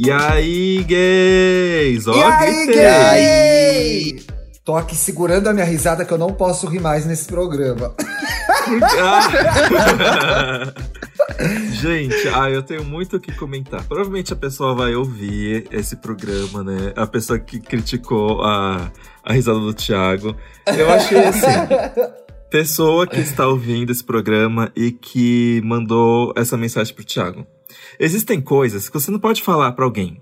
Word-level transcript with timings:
E 0.00 0.12
aí, 0.12 0.84
gays? 0.84 2.06
Ó, 2.06 2.14
e 2.14 2.22
aí, 2.22 2.66
gritei. 2.66 2.84
gay? 2.84 4.26
Tô 4.64 4.76
aqui 4.76 4.94
segurando 4.94 5.48
a 5.48 5.52
minha 5.52 5.66
risada 5.66 6.04
que 6.04 6.12
eu 6.12 6.18
não 6.18 6.32
posso 6.32 6.68
rir 6.68 6.78
mais 6.78 7.04
nesse 7.04 7.26
programa. 7.26 7.92
Ah. 9.00 10.72
Gente, 11.72 12.28
ah, 12.32 12.48
eu 12.48 12.62
tenho 12.62 12.84
muito 12.84 13.16
o 13.16 13.20
que 13.20 13.32
comentar. 13.34 13.82
Provavelmente 13.84 14.32
a 14.32 14.36
pessoa 14.36 14.72
vai 14.72 14.94
ouvir 14.94 15.66
esse 15.72 15.96
programa, 15.96 16.62
né? 16.62 16.92
A 16.94 17.06
pessoa 17.06 17.36
que 17.36 17.58
criticou 17.58 18.44
a, 18.44 18.92
a 19.24 19.32
risada 19.32 19.58
do 19.58 19.74
Thiago. 19.74 20.36
Eu 20.76 20.92
achei 20.92 21.24
assim. 21.24 21.46
Pessoa 22.48 23.04
que 23.04 23.18
está 23.18 23.48
ouvindo 23.48 23.90
esse 23.90 24.04
programa 24.04 24.70
e 24.76 24.92
que 24.92 25.60
mandou 25.64 26.32
essa 26.36 26.56
mensagem 26.56 26.94
pro 26.94 27.04
Thiago. 27.04 27.44
Existem 28.00 28.40
coisas 28.40 28.88
que 28.88 28.94
você 28.94 29.10
não 29.10 29.18
pode 29.18 29.42
falar 29.42 29.72
para 29.72 29.84
alguém. 29.84 30.20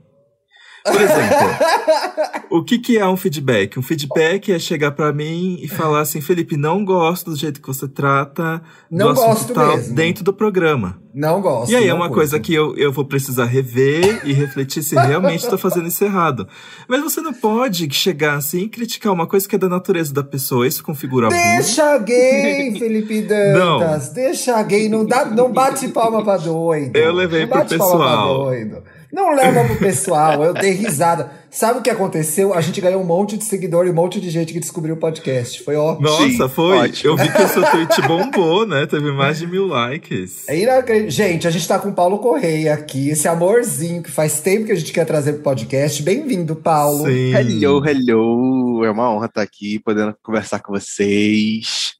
Por 0.86 1.00
exemplo, 1.00 2.46
o 2.50 2.62
que, 2.64 2.78
que 2.78 2.98
é 2.98 3.06
um 3.06 3.16
feedback? 3.16 3.78
Um 3.78 3.82
feedback 3.82 4.52
é 4.52 4.58
chegar 4.58 4.92
para 4.92 5.12
mim 5.12 5.58
e 5.60 5.68
falar 5.68 6.00
assim, 6.00 6.20
Felipe, 6.20 6.56
não 6.56 6.84
gosto 6.84 7.30
do 7.30 7.36
jeito 7.36 7.60
que 7.60 7.66
você 7.66 7.88
trata 7.88 8.62
Não 8.90 9.06
do 9.12 9.20
assunto 9.20 9.28
gosto 9.28 9.54
tal 9.54 9.76
mesmo. 9.76 9.94
dentro 9.94 10.24
do 10.24 10.32
programa. 10.32 10.98
Não 11.12 11.40
gosto. 11.40 11.72
E 11.72 11.76
aí 11.76 11.84
é 11.84 11.88
não 11.88 11.96
uma 11.96 12.08
curto. 12.08 12.16
coisa 12.18 12.38
que 12.38 12.52
eu, 12.52 12.76
eu 12.76 12.92
vou 12.92 13.04
precisar 13.04 13.46
rever 13.46 14.20
e 14.24 14.32
refletir 14.34 14.82
se 14.82 14.94
realmente 14.94 15.42
estou 15.44 15.56
fazendo 15.58 15.88
isso 15.88 16.04
errado. 16.04 16.46
Mas 16.86 17.02
você 17.02 17.20
não 17.22 17.32
pode 17.32 17.88
chegar 17.94 18.34
assim 18.34 18.64
e 18.64 18.68
criticar 18.68 19.12
uma 19.12 19.26
coisa 19.26 19.48
que 19.48 19.54
é 19.54 19.58
da 19.58 19.68
natureza 19.68 20.12
da 20.12 20.22
pessoa. 20.22 20.66
Isso 20.66 20.84
configura 20.84 21.28
abuso. 21.28 21.40
Deixa 21.42 21.98
gay, 21.98 22.76
Felipe 22.78 23.22
Dantas. 23.22 24.10
Deixa 24.10 24.62
gay. 24.62 24.88
Não, 24.90 25.06
dá, 25.06 25.24
não 25.24 25.50
bate 25.50 25.88
palma 25.88 26.22
pra 26.22 26.36
doido. 26.36 26.94
Eu 26.96 27.12
levei 27.14 27.40
não 27.42 27.48
pro 27.48 27.58
bate 27.60 27.78
palma 27.78 27.96
pra 27.96 28.06
pessoal. 28.08 28.52
Não 29.12 29.34
leva 29.34 29.64
pro 29.64 29.76
pessoal. 29.76 30.42
Eu 30.42 30.52
dei 30.52 30.72
risada. 30.72 31.30
Sabe 31.50 31.78
o 31.78 31.82
que 31.82 31.90
aconteceu? 31.90 32.52
A 32.52 32.60
gente 32.60 32.80
ganhou 32.80 33.00
um 33.00 33.04
monte 33.06 33.36
de 33.36 33.44
seguidor 33.44 33.86
e 33.86 33.90
um 33.90 33.94
monte 33.94 34.20
de 34.20 34.28
gente 34.30 34.52
que 34.52 34.60
descobriu 34.60 34.94
o 34.94 34.98
podcast. 34.98 35.62
Foi 35.62 35.76
ótimo. 35.76 36.08
Nossa, 36.08 36.48
foi. 36.48 36.76
ótimo. 36.76 37.12
Eu 37.12 37.16
vi 37.16 37.32
que 37.32 37.42
o 37.42 37.48
seu 37.48 37.62
tweet 37.70 38.02
bombou, 38.02 38.66
né? 38.66 38.86
Teve 38.86 39.10
mais 39.12 39.38
de 39.38 39.46
mil 39.46 39.66
likes. 39.66 40.48
É 40.48 40.58
inacreditável. 40.58 41.10
Gente, 41.10 41.48
a 41.48 41.50
gente 41.50 41.66
tá 41.66 41.78
com 41.78 41.88
o 41.88 41.94
Paulo 41.94 42.18
Correia 42.18 42.74
aqui, 42.74 43.10
esse 43.10 43.26
amorzinho 43.28 44.02
que 44.02 44.10
faz 44.10 44.40
tempo 44.40 44.66
que 44.66 44.72
a 44.72 44.76
gente 44.76 44.92
quer 44.92 45.04
trazer 45.04 45.34
pro 45.34 45.42
podcast. 45.42 46.02
Bem-vindo, 46.02 46.56
Paulo. 46.56 47.06
Sim. 47.06 47.34
Hello, 47.34 47.86
hello. 47.86 48.84
É 48.84 48.90
uma 48.90 49.10
honra 49.10 49.26
estar 49.26 49.42
aqui, 49.42 49.78
podendo 49.78 50.14
conversar 50.22 50.60
com 50.60 50.72
vocês. 50.72 51.96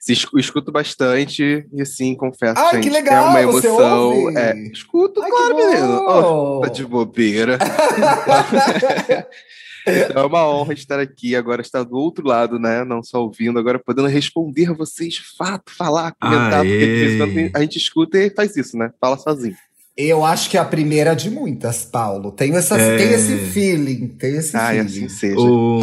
Se 0.00 0.12
escu- 0.12 0.38
escuto 0.38 0.70
bastante 0.70 1.66
e 1.72 1.82
assim, 1.82 2.14
confesso, 2.14 2.60
Ai, 2.60 2.74
gente, 2.76 2.84
que 2.84 2.90
legal, 2.90 3.26
é 3.36 3.44
uma 3.44 3.52
você 3.52 3.66
emoção. 3.66 4.10
ouve? 4.10 4.38
É, 4.38 4.56
escuto, 4.72 5.20
Ai, 5.22 5.30
claro, 5.30 5.56
menino. 5.56 6.04
Oh, 6.06 6.60
tá 6.60 6.68
de 6.68 6.86
bobeira. 6.86 7.58
é 9.86 10.20
uma 10.20 10.48
honra 10.48 10.72
estar 10.74 11.00
aqui, 11.00 11.34
agora 11.34 11.62
estar 11.62 11.82
do 11.82 11.96
outro 11.96 12.26
lado, 12.26 12.58
né? 12.58 12.84
Não 12.84 13.02
só 13.02 13.22
ouvindo, 13.22 13.58
agora 13.58 13.78
podendo 13.78 14.08
responder 14.08 14.70
a 14.70 14.72
vocês, 14.72 15.14
de 15.14 15.22
fato, 15.36 15.72
falar, 15.74 16.14
comentar, 16.20 16.62
porque 16.64 16.84
em 16.84 17.18
quando 17.18 17.56
a 17.56 17.60
gente 17.60 17.76
escuta 17.78 18.18
e 18.18 18.30
faz 18.30 18.56
isso, 18.56 18.76
né? 18.76 18.90
Fala 19.00 19.16
sozinho. 19.16 19.56
Eu 20.00 20.24
acho 20.24 20.48
que 20.48 20.56
é 20.56 20.60
a 20.60 20.64
primeira 20.64 21.12
de 21.16 21.28
muitas, 21.28 21.84
Paulo. 21.84 22.30
Tenho, 22.30 22.56
essa, 22.56 22.78
É. 22.78 22.96
tem 22.96 23.10
esse 23.12 23.36
feeling. 23.50 24.06
Tem 24.08 24.36
esse 24.36 24.56
Ai, 24.56 24.74
feeling. 24.76 24.86
assim 24.86 25.08
seja. 25.08 25.40
O... 25.40 25.80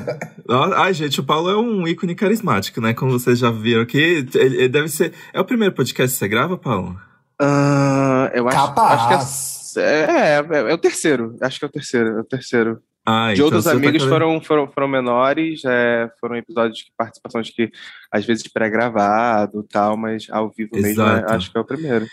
Ai, 0.76 0.94
gente, 0.94 1.20
o 1.20 1.22
Paulo 1.24 1.50
é 1.50 1.56
um 1.58 1.86
ícone 1.86 2.14
carismático, 2.14 2.80
né? 2.80 2.94
Como 2.94 3.10
vocês 3.12 3.38
já 3.38 3.50
viram 3.50 3.82
aqui. 3.82 4.26
Ele 4.34 4.66
deve 4.66 4.88
ser. 4.88 5.12
É 5.34 5.38
o 5.40 5.44
primeiro 5.44 5.74
podcast 5.74 6.14
que 6.14 6.18
você 6.18 6.26
grava, 6.26 6.56
Paulo? 6.56 6.98
Ah, 7.38 8.30
eu 8.34 8.48
acho, 8.48 8.56
Capaz. 8.56 9.00
acho 9.12 9.74
que 9.74 9.80
é, 9.80 9.84
é, 9.84 10.46
é, 10.68 10.70
é 10.70 10.74
o 10.74 10.78
terceiro. 10.78 11.36
Acho 11.42 11.58
que 11.58 11.64
é 11.66 11.68
o 11.68 11.70
terceiro. 11.70 12.08
É 12.16 12.20
o 12.20 12.24
terceiro. 12.24 12.78
Ah, 13.04 13.28
De 13.28 13.34
então 13.34 13.44
outros 13.46 13.64
tá 13.64 13.72
amigos 13.72 13.98
cada- 14.02 14.10
foram, 14.10 14.40
foram, 14.40 14.68
foram 14.68 14.88
menores, 14.88 15.62
é, 15.66 16.08
foram 16.20 16.36
episódios 16.36 16.78
de 16.78 16.84
participações 16.96 17.50
que 17.50 17.70
às 18.10 18.24
vezes 18.24 18.46
pré-gravado 18.48 19.60
e 19.60 19.68
tal, 19.72 19.96
mas 19.96 20.26
ao 20.30 20.50
vivo 20.50 20.70
mesmo, 20.74 20.88
é, 20.88 20.92
Exato. 21.18 21.32
acho 21.32 21.50
que 21.52 21.58
é 21.58 21.60
o 21.60 21.64
primeiro. 21.64 22.06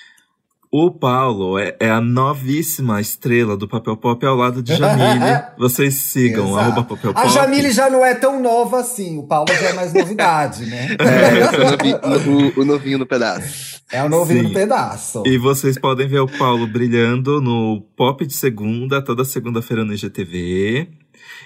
O 0.80 0.92
Paulo 0.92 1.58
é, 1.58 1.76
é 1.80 1.90
a 1.90 2.00
novíssima 2.00 3.02
estrela 3.02 3.58
do 3.58 3.68
Papel 3.68 3.98
Pop 3.98 4.24
ao 4.24 4.36
lado 4.36 4.62
de 4.62 4.76
Jamile. 4.76 5.26
Vocês 5.58 5.96
sigam, 5.96 6.46
Exato. 6.50 6.60
arroba 6.60 6.84
Papel 6.84 7.14
Pop. 7.16 7.26
A 7.26 7.28
Jamile 7.28 7.72
já 7.72 7.90
não 7.90 8.06
é 8.06 8.14
tão 8.14 8.40
nova 8.40 8.82
assim. 8.82 9.18
O 9.18 9.24
Paulo 9.24 9.48
já 9.52 9.70
é 9.70 9.74
mais 9.74 9.92
novidade, 9.92 10.68
né? 10.68 10.96
É, 11.02 11.48
sou 11.48 11.62
o 11.66 11.72
novi- 11.72 12.56
o, 12.60 12.62
o 12.62 12.66
novinho 12.66 13.00
no 13.00 13.08
pedaço. 13.08 13.82
É 13.92 14.04
o 14.04 14.10
novinho 14.10 14.42
Sim. 14.44 14.48
do 14.50 14.54
pedaço. 14.54 15.24
E 15.26 15.36
vocês 15.40 15.80
podem 15.80 16.08
ver 16.08 16.20
o 16.20 16.28
Paulo 16.28 16.68
brilhando 16.68 17.42
no 17.42 17.82
Pop 17.96 18.24
de 18.24 18.36
Segunda, 18.36 19.02
toda 19.04 19.26
segunda-feira 19.26 19.84
no 19.84 19.94
IGTV. 19.94 20.90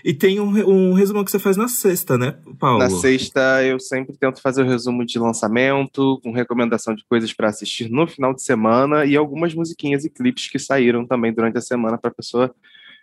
E 0.03 0.13
tem 0.13 0.39
um, 0.39 0.49
um 0.67 0.93
resumo 0.93 1.23
que 1.23 1.31
você 1.31 1.39
faz 1.39 1.57
na 1.57 1.67
sexta, 1.67 2.17
né, 2.17 2.35
Paulo? 2.59 2.79
Na 2.79 2.89
sexta, 2.89 3.63
eu 3.63 3.79
sempre 3.79 4.15
tento 4.17 4.41
fazer 4.41 4.63
o 4.63 4.67
resumo 4.67 5.05
de 5.05 5.17
lançamento, 5.19 6.19
com 6.23 6.31
recomendação 6.31 6.95
de 6.95 7.03
coisas 7.05 7.33
para 7.33 7.49
assistir 7.49 7.89
no 7.89 8.07
final 8.07 8.33
de 8.33 8.41
semana 8.41 9.05
e 9.05 9.15
algumas 9.15 9.53
musiquinhas 9.53 10.05
e 10.05 10.09
clipes 10.09 10.47
que 10.47 10.59
saíram 10.59 11.05
também 11.05 11.33
durante 11.33 11.57
a 11.57 11.61
semana 11.61 11.97
para 11.97 12.09
a 12.09 12.13
pessoa 12.13 12.53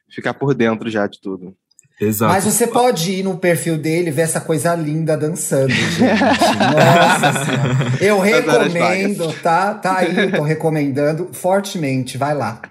ficar 0.08 0.34
por 0.34 0.54
dentro 0.54 0.90
já 0.90 1.06
de 1.06 1.20
tudo. 1.20 1.54
Exato. 2.00 2.32
Mas 2.32 2.44
você 2.44 2.66
pode 2.66 3.10
ir 3.10 3.24
no 3.24 3.36
perfil 3.36 3.76
dele 3.76 4.08
e 4.08 4.12
ver 4.12 4.22
essa 4.22 4.40
coisa 4.40 4.74
linda 4.76 5.16
dançando, 5.16 5.70
gente. 5.70 6.00
Nossa 6.00 7.44
senhora. 7.44 7.98
Eu 8.00 8.20
recomendo, 8.20 9.32
tá? 9.42 9.74
Tá 9.74 9.98
aí, 9.98 10.30
tô 10.30 10.42
recomendando 10.42 11.30
fortemente. 11.32 12.16
Vai 12.16 12.34
lá. 12.34 12.62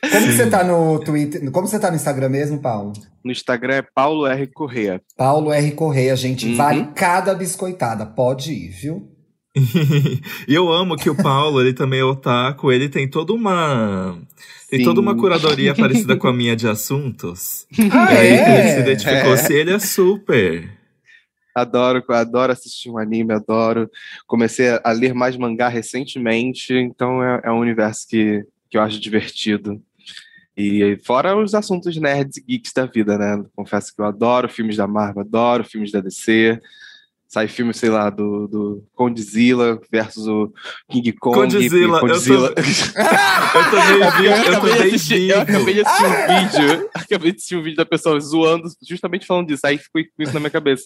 Como 0.00 0.26
que 0.26 0.32
você 0.32 0.48
tá 0.48 0.62
no 0.64 0.98
Twitter? 1.00 1.50
Como 1.50 1.66
você 1.66 1.78
tá 1.78 1.90
no 1.90 1.96
Instagram 1.96 2.28
mesmo, 2.28 2.60
Paulo? 2.60 2.92
No 3.24 3.32
Instagram 3.32 3.74
é 3.76 3.82
Paulo 3.82 4.26
R. 4.26 4.46
Correia. 4.48 5.00
Paulo 5.16 5.52
R. 5.52 5.72
Correia, 5.72 6.14
gente. 6.16 6.46
Uhum. 6.46 6.56
Vale 6.56 6.88
cada 6.94 7.34
biscoitada. 7.34 8.06
Pode 8.06 8.52
ir, 8.52 8.68
viu? 8.70 9.10
e 10.46 10.54
eu 10.54 10.70
amo 10.70 10.96
que 10.96 11.08
o 11.08 11.14
Paulo, 11.16 11.60
ele 11.62 11.72
também 11.72 12.00
é 12.00 12.04
otaku, 12.04 12.70
ele 12.70 12.88
tem 12.90 13.08
toda 13.08 13.32
uma. 13.32 14.18
Tem 14.68 14.80
Sim. 14.80 14.84
toda 14.84 15.00
uma 15.00 15.16
curadoria 15.16 15.72
parecida 15.76 16.14
com 16.16 16.28
a 16.28 16.32
minha 16.32 16.54
de 16.54 16.68
assuntos. 16.68 17.66
Ah, 17.90 18.12
e 18.14 18.18
aí 18.18 18.26
é? 18.28 18.58
ele 18.60 18.68
se 18.74 18.80
identificou 18.80 19.32
É. 19.32 19.36
se 19.38 19.52
ele 19.54 19.72
é 19.72 19.78
super. 19.78 20.70
Adoro, 21.54 22.04
adoro 22.10 22.52
assistir 22.52 22.90
um 22.90 22.98
anime, 22.98 23.32
adoro. 23.32 23.88
Comecei 24.26 24.68
a- 24.68 24.80
a 24.84 24.92
ler 24.92 25.14
mais 25.14 25.38
mangá 25.38 25.68
recentemente, 25.68 26.74
então 26.74 27.22
é, 27.24 27.40
é 27.44 27.50
um 27.50 27.60
universo 27.60 28.06
que, 28.06 28.42
que 28.68 28.76
eu 28.76 28.82
acho 28.82 29.00
divertido. 29.00 29.82
E 30.56 30.98
fora 31.04 31.36
os 31.36 31.54
assuntos 31.54 31.96
nerds 31.96 32.38
e 32.38 32.42
geeks 32.42 32.72
da 32.72 32.86
vida, 32.86 33.18
né? 33.18 33.44
Confesso 33.54 33.94
que 33.94 34.00
eu 34.00 34.06
adoro 34.06 34.48
filmes 34.48 34.76
da 34.76 34.86
Marvel, 34.86 35.20
adoro 35.22 35.64
filmes 35.64 35.92
da 35.92 36.00
DC. 36.00 36.58
Sai 37.28 37.48
filme, 37.48 37.74
sei 37.74 37.90
lá, 37.90 38.08
do, 38.08 38.46
do 38.46 38.84
Condzilla 38.94 39.80
versus 39.90 40.28
o 40.28 40.52
King 40.88 41.12
Kong. 41.12 41.36
Condzilla, 41.36 41.96
eu 41.96 42.00
Condzilla. 42.00 42.54
Eu 43.56 43.70
também 43.70 44.10
vi, 44.18 44.26
Eu 44.26 44.30
eu 44.30 44.36
acabei, 44.36 44.70
de 44.72 44.76
também 44.76 44.94
assistir, 44.94 45.28
eu 45.30 45.40
acabei 45.40 45.74
de 45.74 45.80
assistir 45.80 46.04
um 46.04 46.68
vídeo. 46.68 46.90
Acabei 46.94 47.30
de 47.32 47.36
assistir 47.36 47.56
um 47.56 47.62
vídeo 47.62 47.76
da 47.76 47.84
pessoa 47.86 48.20
zoando, 48.20 48.68
justamente 48.88 49.26
falando 49.26 49.48
disso. 49.48 49.66
Aí 49.66 49.76
ficou 49.76 50.02
com 50.04 50.22
isso 50.22 50.32
na 50.32 50.40
minha 50.40 50.50
cabeça. 50.50 50.84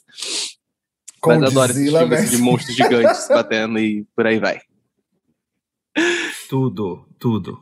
Mas 1.26 1.42
adoro 1.42 1.70
esses 1.72 1.90
filmes 1.90 2.08
versus- 2.08 2.30
de 2.30 2.38
monstros 2.38 2.74
gigantes 2.76 3.28
batendo 3.28 3.78
e 3.78 4.04
por 4.16 4.26
aí 4.26 4.38
vai. 4.38 4.60
Tudo, 6.48 7.04
tudo. 7.18 7.60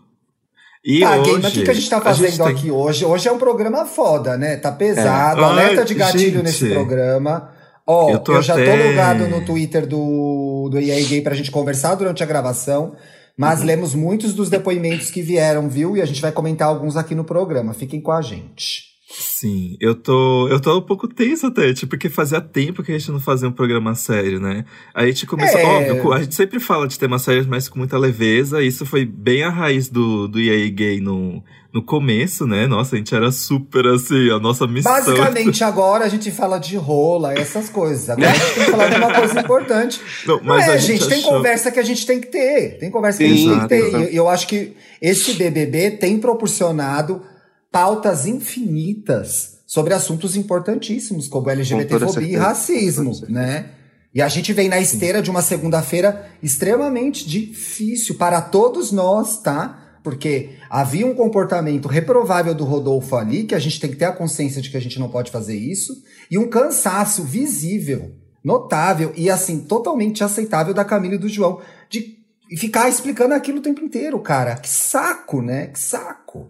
E 0.90 1.00
Tá, 1.00 1.16
hoje, 1.18 1.32
mas 1.42 1.52
o 1.52 1.54
que, 1.54 1.62
que 1.64 1.70
a 1.70 1.74
gente 1.74 1.90
tá 1.90 2.00
fazendo 2.00 2.36
tem- 2.44 2.46
aqui 2.46 2.70
hoje? 2.70 3.04
Hoje 3.04 3.28
é 3.28 3.32
um 3.32 3.36
programa 3.36 3.84
foda, 3.84 4.38
né? 4.38 4.56
Tá 4.56 4.72
pesado, 4.72 5.42
É. 5.42 5.44
alerta 5.44 5.80
Ai, 5.80 5.86
de 5.86 5.94
gatilho 5.94 6.30
gente. 6.36 6.42
nesse 6.44 6.70
programa. 6.70 7.50
Ó, 7.86 8.08
Eu 8.08 8.14
eu, 8.14 8.18
tô 8.20 8.40
já 8.40 8.54
tô 8.54 8.62
até- 8.62 8.88
logado 8.88 9.28
no 9.28 9.44
Twitter 9.44 9.86
do, 9.86 10.70
do 10.70 10.78
EA 10.80 10.98
Gay 11.06 11.20
pra 11.20 11.34
gente 11.34 11.50
conversar 11.50 11.94
durante 11.94 12.22
a 12.22 12.26
gravação, 12.26 12.84
Uhum. 12.84 12.92
mas 13.36 13.62
lemos 13.62 13.94
muitos 13.94 14.32
dos 14.32 14.48
depoimentos 14.48 15.10
que 15.10 15.20
vieram, 15.20 15.68
viu? 15.68 15.94
E 15.94 16.00
a 16.00 16.06
gente 16.06 16.22
vai 16.22 16.32
comentar 16.32 16.66
alguns 16.68 16.96
aqui 16.96 17.14
no 17.14 17.22
programa. 17.24 17.74
Fiquem 17.74 18.00
com 18.00 18.10
a 18.12 18.22
gente. 18.22 18.87
Sim, 19.10 19.76
eu 19.80 19.94
tô, 19.94 20.48
eu 20.48 20.60
tô 20.60 20.76
um 20.78 20.82
pouco 20.82 21.08
tenso 21.08 21.46
até, 21.46 21.72
tipo, 21.72 21.88
porque 21.90 22.10
fazia 22.10 22.42
tempo 22.42 22.82
que 22.82 22.92
a 22.92 22.98
gente 22.98 23.10
não 23.10 23.18
fazia 23.18 23.48
um 23.48 23.52
programa 23.52 23.94
sério, 23.94 24.38
né? 24.38 24.66
Aí 24.94 25.04
a 25.04 25.06
gente 25.10 25.24
começou, 25.26 25.58
É. 25.58 25.64
óbvio, 25.64 26.12
a 26.12 26.20
gente 26.22 26.34
sempre 26.34 26.60
fala 26.60 26.86
de 26.86 26.98
temas 26.98 27.22
sérios, 27.22 27.46
mas 27.46 27.68
com 27.70 27.78
muita 27.78 27.96
leveza. 27.96 28.62
Isso 28.62 28.84
foi 28.84 29.06
bem 29.06 29.42
a 29.44 29.48
raiz 29.48 29.88
do, 29.88 30.28
do 30.28 30.38
EA 30.38 30.68
Gay 30.70 31.00
no, 31.00 31.42
no 31.72 31.82
começo, 31.82 32.46
né? 32.46 32.66
Nossa, 32.66 32.96
a 32.96 32.98
gente 32.98 33.14
era 33.14 33.32
super 33.32 33.86
assim, 33.86 34.28
a 34.30 34.38
nossa 34.38 34.66
missão. 34.66 34.92
Basicamente, 34.92 35.64
agora 35.64 36.04
a 36.04 36.08
gente 36.08 36.30
fala 36.30 36.58
de 36.58 36.76
rola, 36.76 37.32
essas 37.32 37.70
coisas. 37.70 38.10
Agora 38.10 38.28
a 38.30 38.34
gente 38.34 38.54
tem 38.56 38.64
que 38.66 38.70
falar 38.70 38.88
de 38.90 38.96
uma 38.98 39.14
coisa 39.14 39.40
importante. 39.40 40.00
Não, 40.26 40.36
Não 40.36 40.44
mas 40.44 40.68
é, 40.68 40.72
a 40.72 40.76
gente, 40.76 41.08
tem 41.08 41.20
achou- 41.20 41.32
conversa 41.32 41.70
que 41.72 41.80
a 41.80 41.84
gente 41.84 42.04
tem 42.04 42.20
que 42.20 42.26
ter. 42.26 42.76
Tem 42.78 42.90
conversa 42.90 43.18
que 43.18 43.24
a 43.24 43.28
Sim, 43.28 43.36
gente 43.36 43.68
tem 43.68 43.84
que 43.84 43.90
ter. 43.90 44.12
E 44.12 44.16
eu 44.16 44.28
acho 44.28 44.46
que 44.46 44.76
esse 45.00 45.32
BBB 45.32 45.92
tem 45.92 46.18
proporcionado 46.18 47.22
pautas 47.70 48.26
infinitas 48.26 49.58
sobre 49.66 49.94
assuntos 49.94 50.36
importantíssimos, 50.36 51.28
como 51.28 51.50
LGBTfobia 51.50 52.28
e 52.28 52.36
racismo, 52.36 53.12
né? 53.28 53.70
E 54.14 54.22
a 54.22 54.28
gente 54.28 54.52
vem 54.52 54.68
na 54.68 54.80
esteira 54.80 55.20
de 55.20 55.30
uma 55.30 55.42
segunda-feira 55.42 56.30
extremamente 56.42 57.28
difícil 57.28 58.16
para 58.16 58.40
todos 58.40 58.90
nós, 58.90 59.42
tá? 59.42 59.88
porque 60.02 60.56
havia 60.70 61.06
um 61.06 61.14
comportamento 61.14 61.86
reprovável 61.86 62.54
do 62.54 62.64
Rodolfo 62.64 63.14
ali, 63.14 63.44
que 63.44 63.54
a 63.54 63.58
gente 63.58 63.78
tem 63.78 63.90
que 63.90 63.96
ter 63.96 64.06
a 64.06 64.12
consciência 64.12 64.62
de 64.62 64.70
que 64.70 64.76
a 64.78 64.80
gente 64.80 64.98
não 64.98 65.10
pode 65.10 65.30
fazer 65.30 65.54
isso, 65.54 65.92
e 66.30 66.38
um 66.38 66.48
cansaço 66.48 67.22
visível, 67.24 68.12
notável 68.42 69.12
e 69.14 69.28
assim 69.28 69.60
totalmente 69.60 70.24
aceitável 70.24 70.72
da 70.72 70.82
Camila 70.82 71.16
e 71.16 71.18
do 71.18 71.28
João 71.28 71.60
de 71.90 72.16
ficar 72.56 72.88
explicando 72.88 73.34
aquilo 73.34 73.58
o 73.58 73.62
tempo 73.62 73.84
inteiro, 73.84 74.18
cara. 74.20 74.56
Que 74.56 74.68
saco, 74.70 75.42
né? 75.42 75.66
Que 75.66 75.78
saco. 75.78 76.48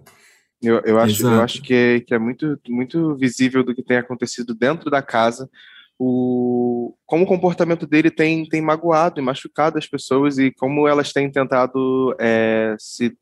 Eu, 0.62 0.81
eu, 0.81 0.99
acho, 0.99 1.25
eu 1.25 1.40
acho 1.40 1.62
que 1.62 1.72
é, 1.72 2.00
que 2.00 2.12
é 2.12 2.19
muito, 2.19 2.58
muito 2.69 3.14
visível 3.14 3.62
do 3.62 3.75
que 3.75 3.82
tem 3.82 3.96
acontecido 3.96 4.55
dentro 4.55 4.90
da 4.90 5.00
casa, 5.00 5.49
o, 5.99 6.94
como 7.05 7.25
o 7.25 7.26
comportamento 7.26 7.87
dele 7.87 8.10
tem, 8.10 8.44
tem 8.49 8.60
magoado 8.60 9.20
e 9.20 9.22
machucado 9.22 9.78
as 9.78 9.87
pessoas 9.87 10.38
e 10.38 10.52
como 10.52 10.87
elas 10.87 11.12
têm 11.12 11.31
tentado 11.31 12.14
é, 12.20 12.76
se, 12.78 13.16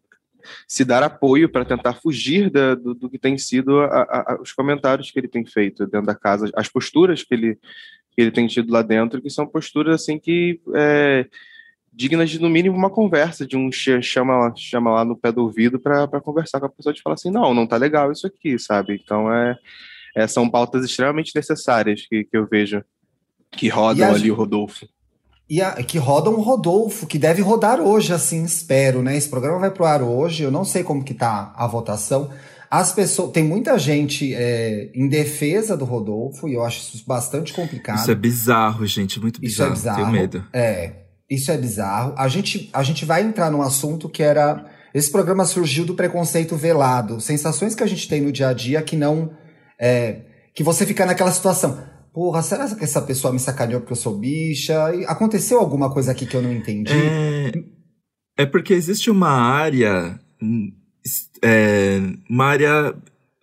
se 0.68 0.84
dar 0.84 1.02
apoio 1.02 1.48
para 1.48 1.64
tentar 1.64 1.94
fugir 1.94 2.50
da, 2.50 2.74
do, 2.74 2.94
do, 2.94 3.08
que 3.08 3.18
tem 3.18 3.38
sido 3.38 3.80
a, 3.80 4.02
a, 4.02 4.38
os 4.42 4.52
comentários 4.52 5.10
que 5.10 5.18
ele 5.18 5.28
tem 5.28 5.44
feito 5.44 5.86
dentro 5.86 6.06
da 6.06 6.14
casa, 6.14 6.50
as 6.54 6.68
posturas 6.68 7.22
que 7.22 7.34
ele, 7.34 7.54
que 8.12 8.20
ele 8.20 8.30
tem 8.30 8.46
tido 8.46 8.70
lá 8.70 8.82
dentro, 8.82 9.22
que 9.22 9.30
são 9.30 9.46
posturas 9.46 9.94
assim 10.02 10.18
que 10.18 10.60
é, 10.74 11.26
dignas 11.96 12.28
de, 12.28 12.38
no 12.38 12.50
mínimo, 12.50 12.76
uma 12.76 12.90
conversa, 12.90 13.46
de 13.46 13.56
um 13.56 13.70
chama, 13.72 14.52
chama 14.54 14.90
lá 14.90 15.04
no 15.04 15.16
pé 15.16 15.32
do 15.32 15.42
ouvido 15.42 15.80
para 15.80 16.20
conversar 16.20 16.60
com 16.60 16.66
a 16.66 16.68
pessoa 16.68 16.94
e 16.94 17.00
falar 17.00 17.14
assim, 17.14 17.30
não, 17.30 17.54
não 17.54 17.66
tá 17.66 17.78
legal 17.78 18.12
isso 18.12 18.26
aqui, 18.26 18.58
sabe? 18.58 19.00
Então, 19.02 19.32
é, 19.32 19.56
é 20.14 20.26
são 20.28 20.48
pautas 20.48 20.84
extremamente 20.84 21.32
necessárias 21.34 22.06
que, 22.06 22.24
que 22.24 22.36
eu 22.36 22.46
vejo 22.46 22.84
que 23.50 23.68
rodam 23.68 24.12
ali 24.12 24.30
o 24.30 24.34
Rodolfo. 24.34 24.86
E 25.48 25.62
a, 25.62 25.72
que 25.82 25.96
rodam 25.96 26.34
o 26.34 26.42
Rodolfo, 26.42 27.06
que 27.06 27.18
deve 27.18 27.40
rodar 27.40 27.80
hoje, 27.80 28.12
assim, 28.12 28.44
espero, 28.44 29.00
né? 29.00 29.16
Esse 29.16 29.30
programa 29.30 29.60
vai 29.60 29.70
pro 29.70 29.86
ar 29.86 30.02
hoje, 30.02 30.42
eu 30.42 30.50
não 30.50 30.64
sei 30.64 30.82
como 30.82 31.02
que 31.02 31.14
tá 31.14 31.54
a 31.56 31.66
votação. 31.66 32.30
As 32.70 32.92
pessoas. 32.92 33.30
Tem 33.30 33.44
muita 33.44 33.78
gente 33.78 34.34
é, 34.34 34.90
em 34.92 35.08
defesa 35.08 35.76
do 35.76 35.84
Rodolfo, 35.86 36.46
e 36.46 36.54
eu 36.54 36.64
acho 36.64 36.80
isso 36.80 37.04
bastante 37.06 37.54
complicado. 37.54 38.00
Isso 38.00 38.10
é 38.10 38.14
bizarro, 38.14 38.84
gente, 38.84 39.18
muito 39.18 39.40
bizarro. 39.40 39.72
Isso 39.72 39.88
é 39.88 39.90
bizarro. 39.90 40.04
Tenho 40.04 40.10
medo. 40.10 40.44
É. 40.52 41.05
Isso 41.28 41.50
é 41.50 41.58
bizarro. 41.58 42.14
A 42.16 42.28
gente, 42.28 42.70
a 42.72 42.82
gente 42.82 43.04
vai 43.04 43.22
entrar 43.22 43.50
num 43.50 43.62
assunto 43.62 44.08
que 44.08 44.22
era. 44.22 44.64
Esse 44.94 45.10
programa 45.10 45.44
surgiu 45.44 45.84
do 45.84 45.94
preconceito 45.94 46.56
velado. 46.56 47.20
Sensações 47.20 47.74
que 47.74 47.82
a 47.82 47.86
gente 47.86 48.08
tem 48.08 48.22
no 48.22 48.32
dia 48.32 48.48
a 48.48 48.52
dia 48.52 48.82
que 48.82 48.96
não. 48.96 49.30
É, 49.78 50.20
que 50.54 50.62
você 50.62 50.86
fica 50.86 51.04
naquela 51.04 51.30
situação. 51.30 51.78
Porra, 52.14 52.40
será 52.40 52.66
que 52.74 52.82
essa 52.82 53.02
pessoa 53.02 53.30
me 53.30 53.38
sacaneou 53.38 53.80
porque 53.80 53.92
eu 53.92 53.96
sou 53.96 54.16
bicha? 54.16 54.94
E 54.94 55.04
aconteceu 55.04 55.60
alguma 55.60 55.92
coisa 55.92 56.12
aqui 56.12 56.24
que 56.24 56.34
eu 56.34 56.40
não 56.40 56.50
entendi? 56.50 56.90
É, 58.38 58.44
é 58.44 58.46
porque 58.46 58.72
existe 58.72 59.10
uma 59.10 59.28
área. 59.28 60.18
É, 61.42 62.00
uma 62.30 62.46
área. 62.46 62.94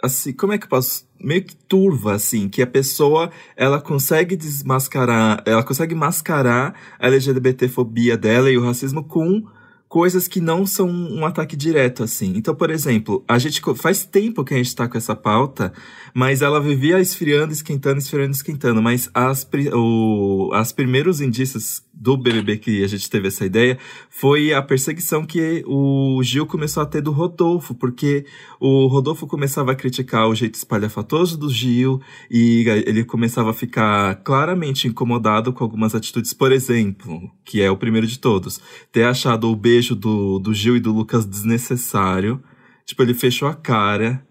Assim, 0.04 0.34
como 0.34 0.52
é 0.52 0.58
que 0.58 0.66
eu 0.66 0.70
posso 0.70 1.08
meio 1.18 1.46
que 1.46 1.56
turva, 1.56 2.16
assim, 2.16 2.50
que 2.50 2.62
a 2.62 2.68
pessoa, 2.68 3.32
ela 3.56 3.80
consegue 3.80 4.36
desmascarar, 4.36 5.42
ela 5.46 5.64
consegue 5.64 5.96
mascarar 5.96 6.76
a 7.00 7.08
LGBTfobia 7.08 8.18
dela 8.18 8.52
e 8.52 8.58
o 8.58 8.66
racismo 8.66 9.02
com 9.02 9.48
coisas 9.94 10.28
que 10.28 10.42
não 10.42 10.66
são 10.66 10.90
um 10.90 11.24
ataque 11.24 11.56
direto, 11.56 12.04
assim. 12.04 12.34
Então, 12.36 12.56
por 12.56 12.72
exemplo, 12.72 13.24
a 13.28 13.38
gente 13.38 13.62
faz 13.76 14.04
tempo 14.04 14.44
que 14.44 14.54
a 14.54 14.58
gente 14.58 14.76
tá 14.76 14.88
com 14.88 14.98
essa 14.98 15.16
pauta, 15.16 15.72
mas 16.16 16.42
ela 16.42 16.60
vivia 16.60 17.00
esfriando, 17.00 17.54
esquentando, 17.54 18.00
esfriando, 18.00 18.32
esquentando. 18.32 18.82
Mas 18.82 19.08
as, 19.14 19.48
o, 19.72 20.50
as 20.52 20.72
primeiros 20.72 21.22
indícios 21.22 21.84
do 21.94 22.18
BBB 22.18 22.57
que 22.57 22.84
a 22.84 22.88
gente 22.88 23.07
teve 23.10 23.28
essa 23.28 23.45
ideia 23.45 23.78
foi 24.10 24.51
a 24.51 24.62
perseguição 24.62 25.25
que 25.25 25.63
o 25.68 26.19
Gil 26.24 26.48
começou 26.48 26.81
a 26.81 26.86
ter 26.86 27.01
do 27.01 27.12
Rodolfo, 27.12 27.75
porque 27.75 28.25
o 28.60 28.88
Rodolfo 28.88 29.28
começava 29.28 29.72
a 29.72 29.75
criticar 29.75 30.28
o 30.28 30.34
jeito 30.34 30.56
espalhafatoso 30.56 31.38
do 31.38 31.50
Gil 31.50 32.01
e 32.31 32.66
ele 32.86 33.04
começava 33.04 33.51
a 33.51 33.54
ficar 33.54 34.16
claramente 34.24 34.88
incomodado 34.88 35.54
com 35.54 35.63
algumas 35.63 35.94
atitudes, 35.94 36.34
por 36.34 36.51
exemplo, 36.51 37.31
que 37.45 37.62
é 37.62 37.69
o 37.69 37.78
primeiro 37.78 38.07
de 38.07 38.18
todos, 38.18 38.60
ter 38.92 39.04
achado 39.04 39.50
o 39.50 39.56
beijo 39.56 39.96
do, 39.96 40.39
do 40.39 40.54
Gil 40.54 40.75
e 40.75 40.80
do 40.80 40.92
Lucas 40.92 41.25
desnecessário. 41.25 42.44
Tipo, 42.86 43.04
ele 43.04 43.13
fechou 43.13 43.48
a 43.48 43.54
cara. 43.54 44.25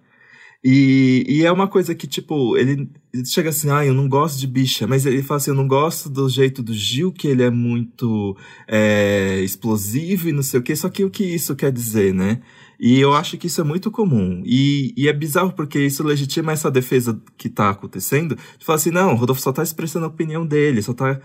E, 0.65 1.25
e 1.29 1.45
é 1.45 1.51
uma 1.51 1.67
coisa 1.67 1.93
que, 1.93 2.07
tipo, 2.07 2.57
ele, 2.57 2.89
ele 3.13 3.25
chega 3.27 3.51
assim, 3.51 3.69
ah, 3.71 3.85
eu 3.85 3.93
não 3.93 4.09
gosto 4.09 4.39
de 4.39 4.47
bicha, 4.47 4.87
mas 4.87 5.05
ele 5.05 5.21
fala 5.23 5.39
assim, 5.39 5.51
eu 5.51 5.57
não 5.57 5.67
gosto 5.67 6.09
do 6.09 6.29
jeito 6.29 6.63
do 6.63 6.73
Gil, 6.73 7.13
que 7.13 7.27
ele 7.27 7.43
é 7.43 7.51
muito 7.51 8.37
é, 8.69 9.41
explosivo 9.41 10.29
e 10.29 10.33
não 10.33 10.43
sei 10.43 10.61
o 10.61 10.63
que, 10.63 10.77
só 10.77 10.89
que 10.89 11.05
o 11.05 11.11
que 11.11 11.25
isso 11.25 11.57
quer 11.57 11.73
dizer, 11.73 12.15
né? 12.15 12.41
E 12.79 13.01
eu 13.01 13.13
acho 13.13 13.37
que 13.39 13.49
isso 13.49 13.61
é 13.61 13.65
muito 13.65 13.91
comum. 13.91 14.43
E, 14.47 14.95
e 14.97 15.09
é 15.09 15.13
bizarro 15.13 15.53
porque 15.53 15.81
isso 15.81 16.05
legitima 16.05 16.53
essa 16.53 16.71
defesa 16.71 17.21
que 17.37 17.49
tá 17.49 17.71
acontecendo, 17.71 18.37
de 18.59 18.65
falar 18.65 18.77
assim, 18.77 18.91
não, 18.91 19.15
o 19.15 19.17
Rodolfo 19.17 19.43
só 19.43 19.53
tá 19.53 19.63
expressando 19.65 20.07
a 20.07 20.09
opinião 20.09 20.47
dele, 20.47 20.83
só 20.83 20.93
tá... 20.95 21.21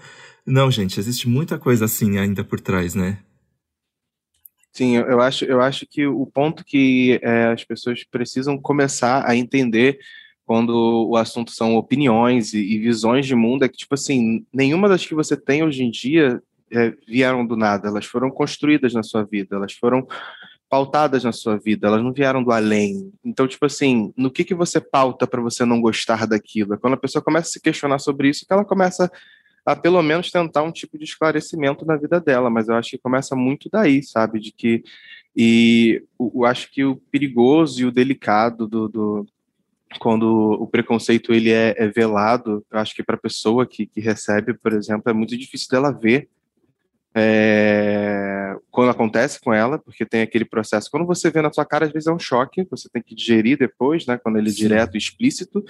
Não, 0.45 0.71
gente, 0.71 0.99
existe 0.99 1.27
muita 1.27 1.59
coisa 1.59 1.85
assim 1.85 2.17
ainda 2.17 2.43
por 2.43 2.59
trás, 2.59 2.95
né? 2.95 3.19
Sim, 4.77 4.97
eu 4.97 5.19
acho, 5.19 5.43
eu 5.43 5.59
acho 5.59 5.87
que 5.87 6.05
o 6.05 6.27
ponto 6.27 6.63
que 6.63 7.19
é, 7.23 7.45
as 7.45 7.63
pessoas 7.63 8.03
precisam 8.03 8.59
começar 8.59 9.27
a 9.27 9.35
entender 9.35 9.97
quando 10.45 11.07
o 11.09 11.17
assunto 11.17 11.49
são 11.49 11.75
opiniões 11.75 12.53
e, 12.53 12.59
e, 12.59 12.77
visões 12.77 13.25
de 13.25 13.33
mundo 13.33 13.65
é 13.65 13.67
que, 13.67 13.75
tipo 13.75 13.95
assim, 13.95 14.45
nenhuma 14.53 14.87
das 14.87 15.03
que 15.03 15.15
você 15.15 15.35
tem 15.35 15.63
hoje 15.63 15.83
em 15.83 15.89
dia 15.89 16.39
é, 16.71 16.93
vieram 17.07 17.43
do 17.43 17.57
nada, 17.57 17.87
elas 17.87 18.05
foram 18.05 18.29
construídas 18.29 18.93
na 18.93 19.01
sua 19.01 19.23
vida, 19.23 19.55
elas 19.55 19.73
foram 19.73 20.07
pautadas 20.69 21.23
na 21.23 21.31
sua 21.31 21.57
vida, 21.57 21.87
elas 21.87 22.03
não 22.03 22.13
vieram 22.13 22.43
do 22.43 22.51
além. 22.51 23.11
Então, 23.25 23.47
tipo 23.47 23.65
assim, 23.65 24.13
no 24.15 24.29
que, 24.29 24.43
que 24.43 24.53
você 24.53 24.79
pauta 24.79 25.25
para 25.25 25.41
você 25.41 25.65
não 25.65 25.81
gostar 25.81 26.27
daquilo? 26.27 26.75
É 26.75 26.77
quando 26.77 26.93
a 26.93 26.97
pessoa 26.97 27.23
começa 27.23 27.47
a 27.47 27.51
se 27.51 27.59
questionar 27.59 27.97
sobre 27.97 28.29
isso 28.29 28.45
que 28.45 28.53
ela 28.53 28.63
começa 28.63 29.05
a 29.05 29.11
pelo 29.75 30.01
menos 30.01 30.31
tentar 30.31 30.63
um 30.63 30.71
tipo 30.71 30.97
de 30.97 31.03
esclarecimento 31.03 31.85
na 31.85 31.97
vida 31.97 32.19
dela, 32.19 32.49
mas 32.49 32.67
eu 32.67 32.75
acho 32.75 32.91
que 32.91 32.97
começa 32.97 33.35
muito 33.35 33.69
daí, 33.69 34.01
sabe? 34.03 34.39
De 34.39 34.51
que. 34.51 34.83
E 35.35 36.03
eu 36.19 36.45
acho 36.45 36.71
que 36.71 36.83
o 36.83 36.95
perigoso 37.11 37.81
e 37.81 37.85
o 37.85 37.91
delicado 37.91 38.67
do, 38.67 38.87
do 38.87 39.25
quando 39.99 40.25
o 40.59 40.67
preconceito 40.67 41.33
ele 41.33 41.51
é, 41.51 41.75
é 41.77 41.87
velado, 41.87 42.65
eu 42.71 42.79
acho 42.79 42.95
que 42.95 43.03
para 43.03 43.15
a 43.15 43.19
pessoa 43.19 43.65
que, 43.65 43.85
que 43.85 44.01
recebe, 44.01 44.53
por 44.53 44.73
exemplo, 44.73 45.09
é 45.09 45.13
muito 45.13 45.37
difícil 45.37 45.67
dela 45.69 45.91
ver 45.91 46.27
é, 47.15 48.55
quando 48.69 48.91
acontece 48.91 49.39
com 49.39 49.53
ela, 49.53 49.79
porque 49.79 50.05
tem 50.05 50.21
aquele 50.21 50.45
processo. 50.45 50.89
Quando 50.91 51.05
você 51.05 51.31
vê 51.31 51.41
na 51.41 51.51
sua 51.51 51.65
cara, 51.65 51.85
às 51.85 51.91
vezes 51.91 52.07
é 52.07 52.11
um 52.11 52.19
choque, 52.19 52.67
você 52.69 52.87
tem 52.89 53.01
que 53.01 53.15
digerir 53.15 53.57
depois, 53.57 54.05
né? 54.05 54.17
Quando 54.17 54.37
ele 54.37 54.49
é 54.49 54.51
Sim. 54.51 54.57
direto 54.57 54.95
e 54.95 54.97
explícito. 54.97 55.63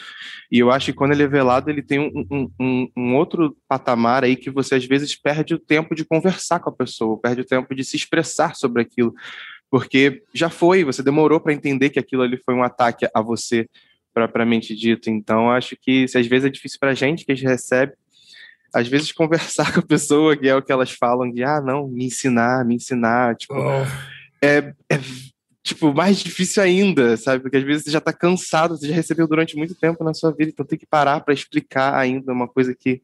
E 0.51 0.59
eu 0.59 0.71
acho 0.71 0.87
que 0.87 0.93
quando 0.93 1.13
ele 1.13 1.23
é 1.23 1.27
velado, 1.27 1.69
ele 1.69 1.81
tem 1.81 1.99
um, 1.99 2.49
um, 2.59 2.89
um, 2.97 3.15
outro 3.15 3.55
patamar 3.67 4.23
aí 4.23 4.35
que 4.35 4.49
você 4.49 4.75
às 4.75 4.85
vezes 4.85 5.15
perde 5.15 5.53
o 5.53 5.59
tempo 5.59 5.95
de 5.95 6.03
conversar 6.03 6.59
com 6.59 6.69
a 6.69 6.73
pessoa, 6.73 7.19
perde 7.19 7.41
o 7.41 7.45
tempo 7.45 7.73
de 7.73 7.83
se 7.83 7.95
expressar 7.95 8.55
sobre 8.55 8.81
aquilo. 8.81 9.13
Porque 9.69 10.23
já 10.33 10.49
foi, 10.49 10.83
você 10.83 11.03
demorou 11.03 11.39
para 11.39 11.53
entender 11.53 11.89
que 11.89 11.99
aquilo 11.99 12.23
ali 12.23 12.37
foi 12.37 12.53
um 12.53 12.63
ataque 12.63 13.07
a 13.13 13.21
você, 13.21 13.67
propriamente 14.13 14.75
dito. 14.75 15.09
Então, 15.09 15.51
acho 15.51 15.77
que 15.79 16.07
se 16.07 16.17
às 16.17 16.25
vezes 16.25 16.47
é 16.47 16.49
difícil 16.49 16.79
para 16.79 16.91
a 16.91 16.95
gente 16.95 17.25
que 17.25 17.31
a 17.31 17.35
gente 17.35 17.47
recebe, 17.47 17.93
às 18.73 18.87
vezes 18.87 19.11
conversar 19.11 19.71
com 19.73 19.79
a 19.79 19.85
pessoa, 19.85 20.35
que 20.35 20.47
é 20.47 20.55
o 20.55 20.61
que 20.61 20.71
elas 20.71 20.91
falam 20.91 21.31
de, 21.31 21.43
ah, 21.43 21.61
não, 21.61 21.87
me 21.87 22.05
ensinar, 22.05 22.65
me 22.65 22.75
ensinar, 22.75 23.35
tipo, 23.35 23.53
oh. 23.53 23.85
é, 24.41 24.73
é, 24.89 24.99
tipo, 25.63 25.93
mais 25.93 26.19
difícil 26.19 26.63
ainda, 26.63 27.17
sabe? 27.17 27.41
Porque 27.41 27.57
às 27.57 27.63
vezes 27.63 27.83
você 27.83 27.91
já 27.91 28.01
tá 28.01 28.13
cansado, 28.13 28.77
você 28.77 28.87
já 28.87 28.93
recebeu 28.95 29.27
durante 29.27 29.57
muito 29.57 29.75
tempo 29.75 30.03
na 30.03 30.13
sua 30.13 30.31
vida, 30.31 30.51
então 30.51 30.65
tem 30.65 30.79
que 30.79 30.85
parar 30.85 31.19
para 31.21 31.33
explicar 31.33 31.95
ainda 31.95 32.31
uma 32.31 32.47
coisa 32.47 32.73
que, 32.73 33.01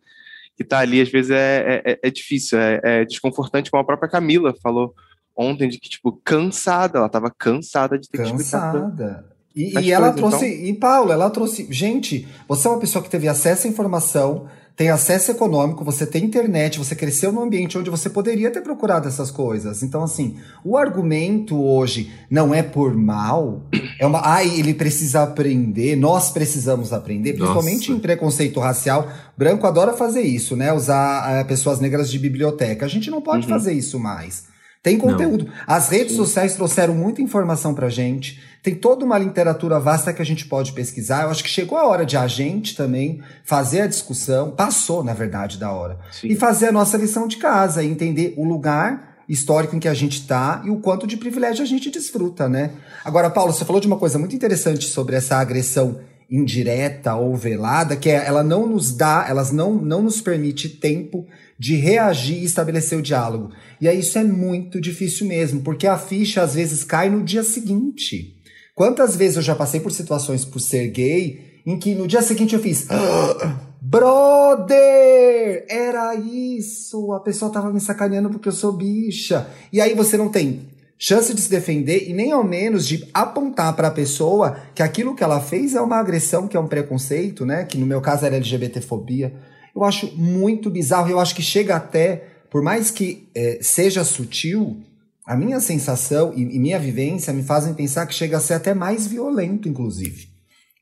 que 0.56 0.64
tá 0.64 0.80
ali, 0.80 1.02
às 1.02 1.10
vezes 1.10 1.32
é, 1.32 1.82
é, 1.86 2.00
é 2.02 2.10
difícil, 2.10 2.58
é, 2.60 2.80
é 2.84 3.06
desconfortante, 3.06 3.70
como 3.70 3.82
a 3.82 3.86
própria 3.86 4.10
Camila 4.10 4.54
falou 4.62 4.94
ontem, 5.36 5.68
de 5.68 5.80
que, 5.80 5.90
tipo, 5.90 6.12
cansada, 6.24 7.00
ela 7.00 7.10
tava 7.10 7.32
cansada 7.32 7.98
de 7.98 8.08
ter 8.08 8.20
cansada. 8.20 8.36
que 8.36 8.44
explicar. 8.44 8.74
Cansada. 8.74 9.34
E, 9.56 9.80
e 9.80 9.92
ela 9.92 10.12
trouxe, 10.12 10.48
então... 10.48 10.66
e 10.66 10.74
Paula, 10.74 11.14
ela 11.14 11.30
trouxe, 11.30 11.68
gente, 11.70 12.28
você 12.48 12.68
é 12.68 12.72
uma 12.72 12.80
pessoa 12.80 13.04
que 13.04 13.10
teve 13.10 13.28
acesso 13.28 13.68
à 13.68 13.70
informação, 13.70 14.48
tem 14.76 14.90
acesso 14.90 15.30
econômico, 15.30 15.84
você 15.84 16.06
tem 16.06 16.24
internet, 16.24 16.80
você 16.80 16.96
cresceu 16.96 17.32
num 17.32 17.44
ambiente 17.44 17.78
onde 17.78 17.92
você 17.92 18.10
poderia 18.10 18.50
ter 18.50 18.62
procurado 18.62 19.08
essas 19.08 19.30
coisas. 19.30 19.84
Então, 19.84 20.04
assim, 20.04 20.38
o 20.64 20.76
argumento 20.76 21.62
hoje 21.64 22.12
não 22.30 22.54
é 22.54 22.64
por 22.64 22.96
mal, 22.96 23.62
é 24.00 24.06
uma. 24.06 24.22
Ai, 24.24 24.60
ele 24.60 24.74
precisa 24.74 25.24
aprender, 25.24 25.96
nós 25.96 26.32
precisamos 26.32 26.92
aprender, 26.92 27.34
principalmente 27.34 27.90
Nossa. 27.90 28.00
em 28.00 28.00
preconceito 28.00 28.60
racial. 28.60 29.08
Branco 29.38 29.68
adora 29.68 29.94
fazer 29.94 30.22
isso, 30.22 30.56
né? 30.56 30.74
Usar 30.74 31.40
é, 31.40 31.44
pessoas 31.44 31.80
negras 31.80 32.10
de 32.10 32.18
biblioteca. 32.18 32.86
A 32.86 32.90
gente 32.90 33.12
não 33.12 33.22
pode 33.22 33.46
uhum. 33.46 33.54
fazer 33.54 33.74
isso 33.74 34.00
mais. 34.00 34.53
Tem 34.84 34.98
conteúdo. 34.98 35.46
Não. 35.46 35.54
As 35.66 35.88
redes 35.88 36.18
sociais 36.18 36.56
trouxeram 36.56 36.94
muita 36.94 37.22
informação 37.22 37.74
pra 37.74 37.88
gente. 37.88 38.44
Tem 38.62 38.76
toda 38.76 39.06
uma 39.06 39.18
literatura 39.18 39.80
vasta 39.80 40.12
que 40.12 40.22
a 40.22 40.26
gente 40.26 40.46
pode 40.46 40.74
pesquisar. 40.74 41.24
Eu 41.24 41.30
acho 41.30 41.42
que 41.42 41.50
chegou 41.50 41.78
a 41.78 41.88
hora 41.88 42.06
de 42.06 42.18
a 42.18 42.28
gente 42.28 42.76
também 42.76 43.22
fazer 43.46 43.82
a 43.82 43.88
discussão, 43.88 44.52
passou, 44.52 45.02
na 45.02 45.14
verdade, 45.14 45.58
da 45.58 45.72
hora. 45.72 45.98
Sim. 46.12 46.28
E 46.28 46.36
fazer 46.36 46.68
a 46.68 46.72
nossa 46.74 46.98
lição 46.98 47.30
de 47.30 47.38
casa, 47.38 47.82
entender 47.82 48.34
o 48.36 48.44
lugar 48.44 49.14
histórico 49.28 49.74
em 49.74 49.80
que 49.80 49.88
a 49.88 49.94
gente 49.94 50.20
está 50.20 50.62
e 50.66 50.70
o 50.70 50.76
quanto 50.76 51.08
de 51.08 51.16
privilégio 51.16 51.64
a 51.64 51.68
gente 51.68 51.90
desfruta, 51.90 52.50
né? 52.50 52.72
Agora, 53.06 53.30
Paulo, 53.30 53.54
você 53.54 53.64
falou 53.64 53.80
de 53.80 53.88
uma 53.88 53.98
coisa 53.98 54.20
muito 54.20 54.36
interessante 54.36 54.86
sobre 54.86 55.16
essa 55.16 55.38
agressão 55.38 56.02
indireta 56.30 57.16
ou 57.16 57.36
velada, 57.36 57.96
que 57.96 58.10
é, 58.10 58.26
ela 58.26 58.44
não 58.44 58.68
nos 58.68 58.92
dá, 58.92 59.26
elas 59.30 59.52
não, 59.52 59.76
não 59.76 60.02
nos 60.02 60.20
permite 60.20 60.68
tempo 60.68 61.26
de 61.58 61.76
reagir 61.76 62.42
e 62.42 62.46
estabelecer 62.46 62.98
o 62.98 63.02
diálogo. 63.02 63.52
E 63.80 63.88
aí 63.88 64.00
isso 64.00 64.18
é 64.18 64.24
muito 64.24 64.82
difícil 64.82 65.28
mesmo, 65.28 65.62
porque 65.62 65.88
a 65.88 65.98
ficha 65.98 66.42
às 66.42 66.56
vezes 66.56 66.84
cai 66.84 67.10
no 67.10 67.24
dia 67.24 67.44
seguinte. 67.44 68.36
Quantas 68.76 69.16
vezes 69.16 69.38
eu 69.38 69.44
já 69.44 69.56
passei 69.56 69.80
por 69.80 69.92
situações 69.92 70.44
por 70.44 70.60
ser 70.60 70.88
gay 70.90 71.62
em 71.66 71.78
que 71.78 71.94
no 71.94 72.08
dia 72.08 72.22
seguinte 72.22 72.56
eu 72.56 72.62
fiz 72.62 72.88
ah, 72.90 73.60
Brother! 73.82 75.66
Era 75.70 76.16
isso! 76.16 77.12
A 77.14 77.20
pessoa 77.20 77.52
tava 77.52 77.72
me 77.72 77.80
sacaneando 77.80 78.30
porque 78.30 78.48
eu 78.48 78.54
sou 78.54 78.72
bicha. 78.72 79.48
E 79.72 79.80
aí 79.80 79.94
você 79.94 80.18
não 80.18 80.30
tem 80.30 80.68
chance 80.98 81.34
de 81.34 81.42
se 81.42 81.50
defender 81.50 82.10
e 82.10 82.14
nem 82.14 82.32
ao 82.32 82.46
menos 82.46 82.88
de 82.88 83.06
apontar 83.14 83.76
para 83.76 83.90
a 83.90 83.92
pessoa 83.92 84.58
que 84.74 84.82
aquilo 84.82 85.14
que 85.14 85.24
ela 85.24 85.42
fez 85.42 85.76
é 85.76 85.82
uma 85.82 85.98
agressão, 85.98 86.48
que 86.48 86.56
é 86.56 86.60
um 86.60 86.68
preconceito, 86.68 87.46
né? 87.46 87.66
Que 87.66 87.78
no 87.78 87.86
meu 87.86 88.00
caso 88.00 88.26
era 88.26 88.38
LGBTfobia. 88.38 89.34
Eu 89.76 89.84
acho 89.84 90.16
muito 90.16 90.70
bizarro. 90.70 91.10
Eu 91.10 91.20
acho 91.20 91.36
que 91.36 91.42
chega 91.42 91.76
até, 91.76 92.28
por 92.50 92.62
mais 92.62 92.92
que 92.92 93.28
é, 93.36 93.60
seja 93.62 94.04
sutil, 94.04 94.82
a 95.26 95.36
minha 95.36 95.60
sensação 95.60 96.34
e, 96.36 96.42
e 96.42 96.60
minha 96.60 96.80
vivência 96.80 97.34
me 97.34 97.44
fazem 97.44 97.74
pensar 97.74 98.06
que 98.06 98.14
chega 98.14 98.38
a 98.38 98.42
ser 98.42 98.56
até 98.56 98.74
mais 98.74 99.08
violento, 99.08 99.68
inclusive. 99.68 100.28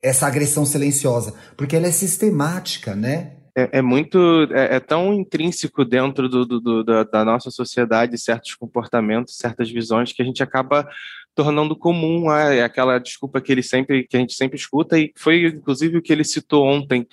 Essa 0.01 0.27
agressão 0.27 0.65
silenciosa, 0.65 1.33
porque 1.55 1.75
ela 1.75 1.87
é 1.87 1.91
sistemática, 1.91 2.95
né? 2.95 3.33
é, 3.55 3.79
é 3.79 3.81
muito 3.81 4.47
é, 4.51 4.75
é, 4.75 4.79
tão 4.79 5.13
intrínseco 5.13 5.83
dentro 5.83 6.29
do, 6.29 6.45
do, 6.45 6.59
do, 6.59 6.83
da, 6.83 7.03
da, 7.03 7.25
nossa 7.25 7.51
sociedade 7.51 8.17
certos 8.17 8.55
comportamentos 8.55 9.37
certas 9.37 9.69
visões 9.69 10.13
que 10.13 10.21
a 10.21 10.25
gente 10.25 10.41
acaba 10.41 10.87
tornando 11.35 11.75
comum 11.75 12.29
ah, 12.29 12.53
é 12.53 12.63
aquela 12.63 12.97
desculpa 12.97 13.41
que 13.41 13.51
ele 13.51 13.63
sempre 13.63 14.07
que 14.07 14.15
a 14.15 14.19
gente 14.19 14.33
sempre 14.33 14.57
escuta 14.57 14.97
e 14.97 15.11
foi 15.17 15.47
inclusive 15.47 15.97
o 15.97 16.01
que 16.01 16.13
ele 16.13 16.23
citou 16.23 16.65
ontem 16.65 17.05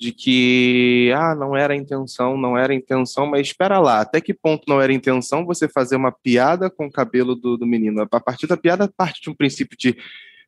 de 0.00 0.12
que 0.12 1.12
ah 1.14 1.34
não 1.34 1.54
era 1.54 1.76
intenção 1.76 2.36
não 2.36 2.56
era 2.56 2.74
intenção 2.74 3.26
mas 3.26 3.48
espera 3.48 3.78
lá 3.78 4.00
até 4.00 4.20
que 4.20 4.32
ponto 4.32 4.64
não 4.66 4.80
era 4.80 4.92
intenção 4.92 5.44
você 5.44 5.68
fazer 5.68 5.96
uma 5.96 6.10
piada 6.10 6.70
com 6.70 6.86
o 6.86 6.90
cabelo 6.90 7.34
do, 7.34 7.58
do 7.58 7.66
menino 7.66 8.06
a 8.10 8.20
partir 8.20 8.46
da 8.46 8.56
piada 8.56 8.88
parte 8.88 9.20
de 9.20 9.28
um 9.28 9.34
princípio 9.34 9.76
de 9.76 9.96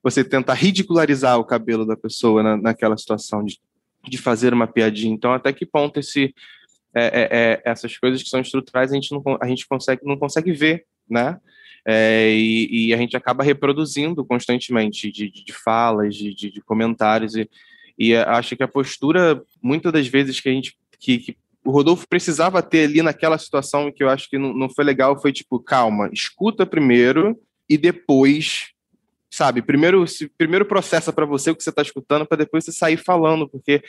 você 0.02 0.24
tentar 0.24 0.54
ridicularizar 0.54 1.38
o 1.38 1.44
cabelo 1.44 1.84
da 1.84 1.96
pessoa 1.96 2.42
na, 2.42 2.56
naquela 2.56 2.96
situação 2.96 3.44
de 3.44 3.60
de 4.08 4.18
fazer 4.18 4.52
uma 4.52 4.66
piadinha. 4.66 5.14
Então, 5.14 5.32
até 5.32 5.52
que 5.52 5.64
ponto 5.64 6.00
esse, 6.00 6.34
é, 6.94 7.04
é, 7.04 7.28
é, 7.30 7.62
essas 7.64 7.96
coisas 7.96 8.22
que 8.22 8.28
são 8.28 8.40
estruturais 8.40 8.90
a 8.90 8.94
gente 8.94 9.12
não, 9.12 9.22
a 9.40 9.46
gente 9.46 9.66
consegue, 9.66 10.02
não 10.04 10.16
consegue 10.16 10.52
ver, 10.52 10.84
né? 11.08 11.38
É, 11.84 12.30
e, 12.30 12.88
e, 12.88 12.94
a 12.94 12.96
gente 12.96 13.16
acaba 13.16 13.42
reproduzindo 13.42 14.24
constantemente 14.24 15.10
de, 15.10 15.28
de, 15.28 15.44
de 15.44 15.52
falas, 15.52 16.14
de, 16.14 16.32
de, 16.32 16.52
de, 16.52 16.60
comentários, 16.60 17.34
e, 17.34 17.50
e 18.02 18.16
acho 18.16 18.56
que 18.56 18.64
a 18.64 18.68
postura, 18.68 19.40
muitas 19.62 19.92
das 19.92 20.08
vezes 20.08 20.40
que 20.40 20.48
a 20.48 20.52
gente, 20.52 20.76
que, 20.98 21.18
que, 21.18 21.36
o 21.64 21.70
Rodolfo 21.70 22.08
precisava 22.08 22.60
ter 22.60 22.86
ali 22.86 23.00
naquela 23.00 23.38
situação 23.38 23.92
que 23.92 24.02
eu 24.02 24.08
acho 24.08 24.28
que 24.28 24.36
não, 24.36 24.52
não 24.52 24.68
foi 24.68 24.84
legal, 24.84 25.20
foi 25.20 25.32
tipo, 25.32 25.60
calma, 25.60 26.10
escuta 26.12 26.66
primeiro 26.66 27.38
e 27.68 27.78
depois 27.78 28.72
sabe? 29.30 29.62
Primeiro, 29.62 30.04
primeiro 30.36 30.66
processa 30.66 31.10
para 31.10 31.24
você 31.24 31.50
o 31.50 31.56
que 31.56 31.62
você 31.62 31.70
está 31.70 31.80
escutando, 31.80 32.26
para 32.26 32.36
depois 32.36 32.64
você 32.64 32.72
sair 32.72 32.98
falando, 32.98 33.48
porque 33.48 33.82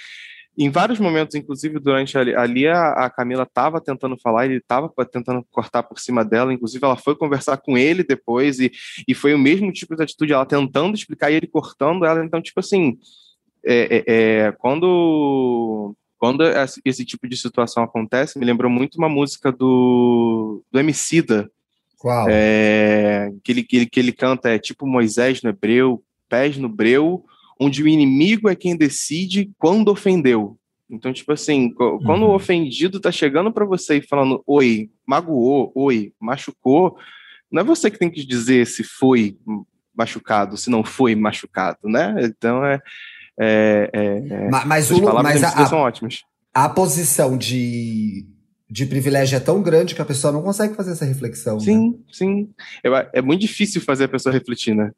em 0.57 0.69
vários 0.69 0.99
momentos, 0.99 1.35
inclusive 1.35 1.79
durante 1.79 2.17
ali, 2.17 2.35
ali 2.35 2.67
a, 2.67 2.91
a 2.91 3.09
Camila 3.09 3.43
estava 3.43 3.81
tentando 3.81 4.17
falar, 4.17 4.45
ele 4.45 4.57
estava 4.57 4.89
tentando 5.11 5.43
cortar 5.51 5.83
por 5.83 5.99
cima 5.99 6.23
dela, 6.23 6.53
inclusive 6.53 6.85
ela 6.85 6.95
foi 6.95 7.15
conversar 7.15 7.57
com 7.57 7.77
ele 7.77 8.03
depois 8.03 8.59
e, 8.59 8.71
e 9.07 9.13
foi 9.13 9.33
o 9.33 9.39
mesmo 9.39 9.71
tipo 9.71 9.95
de 9.95 10.03
atitude, 10.03 10.31
ela 10.31 10.45
tentando 10.45 10.95
explicar 10.95 11.31
e 11.31 11.35
ele 11.35 11.47
cortando 11.47 12.05
ela. 12.05 12.23
Então, 12.23 12.41
tipo 12.41 12.59
assim, 12.59 12.97
é, 13.65 13.97
é, 13.97 14.03
é, 14.07 14.51
quando 14.53 15.95
quando 16.17 16.41
esse 16.85 17.03
tipo 17.03 17.27
de 17.27 17.35
situação 17.35 17.83
acontece, 17.83 18.39
me 18.39 18.45
lembrou 18.45 18.71
muito 18.71 18.97
uma 18.97 19.09
música 19.09 19.51
do, 19.51 20.63
do 20.71 20.79
Emicida, 20.79 21.51
qual? 21.97 22.27
É, 22.29 23.29
que, 23.43 23.51
ele, 23.51 23.63
que, 23.63 23.75
ele, 23.75 23.85
que 23.85 23.99
ele 23.99 24.11
canta 24.13 24.49
é 24.49 24.57
tipo 24.57 24.87
Moisés 24.87 25.41
no 25.41 25.49
hebreu, 25.49 26.01
pés 26.29 26.57
no 26.57 26.69
breu, 26.69 27.25
onde 27.59 27.83
o 27.83 27.87
inimigo 27.87 28.47
é 28.47 28.55
quem 28.55 28.75
decide 28.75 29.51
quando 29.57 29.89
ofendeu. 29.89 30.57
Então, 30.89 31.11
tipo 31.11 31.31
assim, 31.31 31.73
quando 31.73 32.23
uhum. 32.23 32.31
o 32.31 32.35
ofendido 32.35 32.99
tá 32.99 33.11
chegando 33.11 33.51
para 33.51 33.65
você 33.65 33.97
e 33.97 34.07
falando, 34.07 34.43
oi, 34.45 34.89
magoou, 35.05 35.71
oi, 35.75 36.13
machucou, 36.19 36.97
não 37.51 37.61
é 37.61 37.63
você 37.63 37.89
que 37.89 37.99
tem 37.99 38.09
que 38.09 38.25
dizer 38.25 38.67
se 38.67 38.83
foi 38.83 39.37
machucado, 39.95 40.57
se 40.57 40.69
não 40.69 40.83
foi 40.83 41.15
machucado, 41.15 41.79
né? 41.83 42.15
Então 42.21 42.65
é. 42.65 42.81
É, 43.39 43.89
é 43.93 44.49
mas, 44.49 44.65
mas, 44.65 44.91
o, 44.91 45.01
mas 45.23 45.43
a, 45.43 45.65
são 45.65 45.79
ótimas. 45.79 46.23
A 46.53 46.69
posição 46.69 47.37
de 47.37 48.25
de 48.73 48.87
privilégio 48.87 49.35
é 49.35 49.39
tão 49.39 49.61
grande 49.61 49.93
que 49.93 50.01
a 50.01 50.05
pessoa 50.05 50.33
não 50.33 50.41
consegue 50.41 50.73
fazer 50.73 50.93
essa 50.93 51.05
reflexão. 51.05 51.59
Sim, 51.59 51.91
né? 51.91 51.97
sim. 52.11 52.49
É, 52.83 53.19
é 53.19 53.21
muito 53.21 53.41
difícil 53.41 53.79
fazer 53.79 54.05
a 54.05 54.07
pessoa 54.07 54.33
refletir, 54.33 54.73
né? 54.73 54.89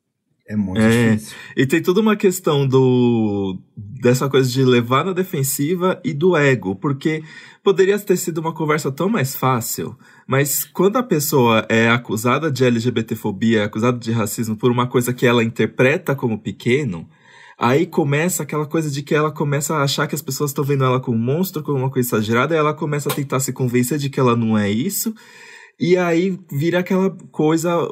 É 0.47 0.55
muito 0.55 0.79
é, 0.79 1.15
difícil. 1.15 1.35
E 1.57 1.65
tem 1.65 1.81
toda 1.81 1.99
uma 1.99 2.15
questão 2.15 2.65
do 2.65 3.59
dessa 3.75 4.29
coisa 4.29 4.49
de 4.49 4.63
levar 4.63 5.03
na 5.03 5.11
defensiva 5.11 5.99
e 6.05 6.13
do 6.13 6.37
ego, 6.37 6.75
porque 6.75 7.23
poderia 7.63 7.99
ter 7.99 8.15
sido 8.15 8.37
uma 8.37 8.53
conversa 8.53 8.91
tão 8.91 9.09
mais 9.09 9.35
fácil, 9.35 9.97
mas 10.27 10.63
quando 10.63 10.97
a 10.97 11.03
pessoa 11.03 11.65
é 11.67 11.89
acusada 11.89 12.51
de 12.51 12.63
LGBTfobia, 12.63 13.61
é 13.61 13.63
acusada 13.63 13.97
de 13.97 14.11
racismo 14.11 14.55
por 14.55 14.71
uma 14.71 14.87
coisa 14.87 15.11
que 15.11 15.25
ela 15.25 15.43
interpreta 15.43 16.15
como 16.15 16.39
pequeno, 16.39 17.09
Aí 17.57 17.85
começa 17.85 18.43
aquela 18.43 18.65
coisa 18.65 18.91
de 18.91 19.01
que 19.01 19.15
ela 19.15 19.31
começa 19.31 19.75
a 19.75 19.83
achar 19.83 20.07
que 20.07 20.15
as 20.15 20.21
pessoas 20.21 20.51
estão 20.51 20.63
vendo 20.63 20.83
ela 20.83 20.99
como 20.99 21.17
um 21.17 21.21
monstro, 21.21 21.63
como 21.63 21.79
uma 21.79 21.89
coisa 21.89 22.09
exagerada, 22.09 22.53
e 22.53 22.57
ela 22.57 22.73
começa 22.73 23.09
a 23.09 23.15
tentar 23.15 23.39
se 23.39 23.53
convencer 23.53 23.97
de 23.97 24.09
que 24.09 24.19
ela 24.19 24.35
não 24.35 24.57
é 24.57 24.69
isso. 24.69 25.13
E 25.79 25.97
aí 25.97 26.39
vira 26.51 26.79
aquela 26.79 27.09
coisa 27.31 27.89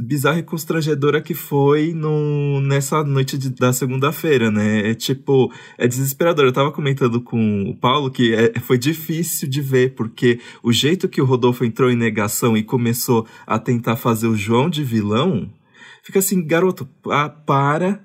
bizarra 0.00 0.38
e 0.38 0.42
constrangedora 0.42 1.20
que 1.20 1.34
foi 1.34 1.92
no, 1.92 2.60
nessa 2.60 3.04
noite 3.04 3.36
de, 3.36 3.50
da 3.50 3.72
segunda-feira, 3.72 4.50
né? 4.50 4.90
É 4.90 4.94
tipo, 4.94 5.52
é 5.76 5.86
desesperador. 5.86 6.46
Eu 6.46 6.52
tava 6.52 6.72
comentando 6.72 7.20
com 7.20 7.64
o 7.68 7.76
Paulo 7.76 8.10
que 8.10 8.34
é, 8.34 8.58
foi 8.60 8.78
difícil 8.78 9.48
de 9.48 9.60
ver, 9.60 9.94
porque 9.94 10.40
o 10.62 10.72
jeito 10.72 11.08
que 11.08 11.20
o 11.20 11.24
Rodolfo 11.24 11.64
entrou 11.64 11.90
em 11.90 11.96
negação 11.96 12.56
e 12.56 12.62
começou 12.62 13.26
a 13.46 13.58
tentar 13.58 13.96
fazer 13.96 14.26
o 14.26 14.36
João 14.36 14.70
de 14.70 14.82
vilão, 14.82 15.50
fica 16.02 16.18
assim, 16.18 16.44
garoto, 16.44 16.88
ah, 17.08 17.28
para, 17.28 18.02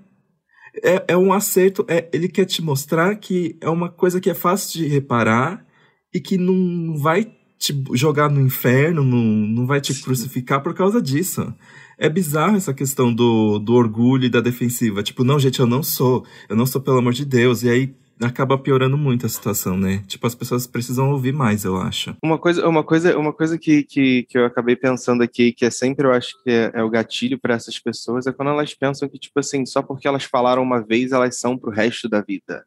é, 0.84 1.06
é 1.10 1.18
um 1.18 1.34
acerto, 1.34 1.86
é, 1.88 2.10
ele 2.12 2.28
quer 2.28 2.46
te 2.46 2.62
mostrar 2.62 3.16
que 3.16 3.58
é 3.62 3.70
uma 3.70 3.90
coisa 3.90 4.20
que 4.20 4.30
é 4.30 4.34
fácil 4.34 4.80
de 4.80 4.88
reparar 4.88 5.66
e 6.14 6.20
que 6.20 6.38
não 6.38 6.98
vai 6.98 7.32
te 7.58 7.84
jogar 7.94 8.30
no 8.30 8.42
inferno, 8.42 9.04
não, 9.04 9.18
não 9.18 9.66
vai 9.66 9.80
te 9.82 9.94
crucificar 10.02 10.62
por 10.62 10.74
causa 10.74 11.02
disso. 11.02 11.54
É 11.98 12.10
bizarro 12.10 12.58
essa 12.58 12.74
questão 12.74 13.14
do, 13.14 13.58
do 13.58 13.74
orgulho 13.74 14.26
e 14.26 14.30
da 14.30 14.42
defensiva. 14.42 15.02
Tipo, 15.02 15.24
não, 15.24 15.40
gente, 15.40 15.60
eu 15.60 15.66
não 15.66 15.82
sou. 15.82 16.26
Eu 16.50 16.56
não 16.56 16.66
sou, 16.66 16.82
pelo 16.82 16.98
amor 16.98 17.14
de 17.14 17.24
Deus. 17.24 17.64
E 17.64 17.70
aí 17.70 17.96
acaba 18.22 18.58
piorando 18.58 18.98
muito 18.98 19.26
a 19.26 19.30
situação, 19.30 19.78
né? 19.78 20.04
Tipo, 20.08 20.26
as 20.28 20.36
pessoas 20.36 20.66
precisam 20.66 21.12
ouvir 21.12 21.34
mais, 21.34 21.66
eu 21.66 21.78
acho. 21.78 22.16
Uma 22.24 22.38
coisa, 22.38 22.68
uma 22.68 22.84
coisa, 22.84 23.18
uma 23.18 23.34
coisa 23.34 23.58
que, 23.58 23.84
que, 23.84 24.24
que 24.24 24.38
eu 24.38 24.46
acabei 24.46 24.76
pensando 24.76 25.22
aqui, 25.22 25.52
que 25.52 25.66
é 25.66 25.70
sempre, 25.70 26.08
eu 26.08 26.12
acho 26.12 26.42
que 26.44 26.50
é, 26.50 26.72
é 26.74 26.84
o 26.84 26.90
gatilho 26.90 27.40
para 27.40 27.56
essas 27.56 27.78
pessoas, 27.80 28.26
é 28.28 28.32
quando 28.32 28.50
elas 28.50 28.74
pensam 28.74 29.10
que, 29.10 29.20
tipo 29.20 29.40
assim, 29.40 29.66
só 29.66 29.82
porque 29.82 30.08
elas 30.08 30.24
falaram 30.24 30.64
uma 30.64 30.82
vez, 30.82 31.12
elas 31.12 31.38
são 31.38 31.58
pro 31.58 31.72
resto 31.72 32.08
da 32.08 32.22
vida. 32.22 32.66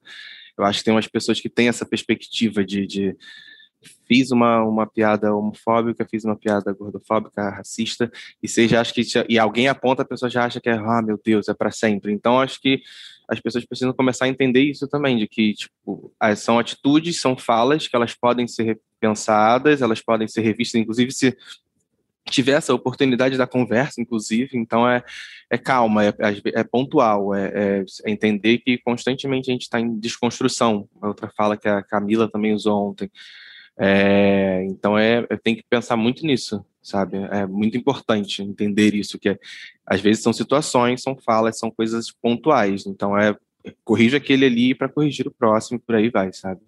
Eu 0.57 0.65
acho 0.65 0.81
que 0.81 0.85
tem 0.85 0.95
umas 0.95 1.07
pessoas 1.07 1.41
que 1.41 1.49
têm 1.49 1.69
essa 1.69 1.87
perspectiva 1.87 2.65
de, 2.65 2.87
de 2.87 3.17
fiz 4.07 4.31
uma, 4.31 4.63
uma 4.65 4.87
piada 4.87 5.35
homofóbica, 5.35 6.07
fiz 6.11 6.25
uma 6.25 6.37
piada 6.37 6.73
gordofóbica, 6.73 7.51
racista, 7.51 8.11
e 8.43 8.49
você 8.49 8.67
já 8.67 8.81
acha 8.81 8.93
que 8.93 9.03
e 9.29 9.39
alguém 9.39 9.69
aponta, 9.69 10.03
a 10.03 10.05
pessoa 10.05 10.29
já 10.29 10.45
acha 10.45 10.61
que 10.61 10.69
é, 10.69 10.73
ah, 10.73 11.03
meu 11.03 11.19
Deus, 11.23 11.49
é 11.49 11.55
para 11.55 11.71
sempre. 11.71 12.13
Então 12.13 12.41
acho 12.41 12.61
que 12.61 12.83
as 13.29 13.41
pessoas 13.41 13.65
precisam 13.65 13.93
começar 13.93 14.25
a 14.25 14.29
entender 14.29 14.63
isso 14.63 14.89
também, 14.89 15.19
de 15.19 15.29
que 15.29 15.55
tipo, 15.55 16.13
são 16.37 16.59
atitudes, 16.59 17.21
são 17.21 17.37
falas 17.37 17.87
que 17.87 17.95
elas 17.95 18.15
podem 18.15 18.49
ser 18.49 18.81
pensadas, 18.99 19.83
elas 19.83 20.01
podem 20.01 20.27
ser 20.27 20.41
revistas, 20.41 20.81
inclusive 20.81 21.13
se 21.13 21.37
tiver 22.29 22.53
essa 22.53 22.75
oportunidade 22.75 23.37
da 23.37 23.47
conversa, 23.47 24.01
inclusive, 24.01 24.57
então 24.57 24.89
é, 24.89 25.03
é 25.51 25.59
calma, 25.59 26.05
é, 26.05 26.13
é 26.55 26.65
pontual, 26.65 27.35
é, 27.35 27.47
é, 27.55 27.85
é, 28.05 28.11
entender 28.11 28.59
que 28.59 28.79
constantemente 28.79 29.51
a 29.51 29.53
gente 29.53 29.63
está 29.63 29.81
em 29.81 29.99
desconstrução. 29.99 30.89
Outra 31.01 31.31
fala 31.37 31.57
que 31.57 31.69
a 31.69 31.83
Camila 31.83 32.31
também 32.31 32.55
usou 32.55 32.91
ontem. 32.91 33.11
É, 33.79 34.65
então 34.65 34.99
é, 34.99 35.27
tem 35.43 35.55
que 35.57 35.65
pensar 35.69 35.97
muito 35.97 36.27
nisso, 36.27 36.65
sabe? 36.89 37.17
É 37.31 37.47
muito 37.47 37.77
importante 37.77 38.43
entender 38.43 38.95
isso, 38.95 39.19
que 39.19 39.31
é, 39.31 39.39
às 39.87 40.01
vezes 40.01 40.23
são 40.23 40.33
situações, 40.33 41.03
são 41.03 41.17
falas, 41.17 41.59
são 41.59 41.71
coisas 41.71 42.11
pontuais. 42.11 42.87
Então 42.87 43.17
é 43.17 43.37
corrige 43.85 44.17
aquele 44.17 44.47
ali 44.47 44.75
para 44.75 44.89
corrigir 44.89 45.27
o 45.27 45.31
próximo, 45.31 45.79
por 45.79 45.95
aí 45.95 46.11
vai, 46.11 46.33
sabe? 46.33 46.61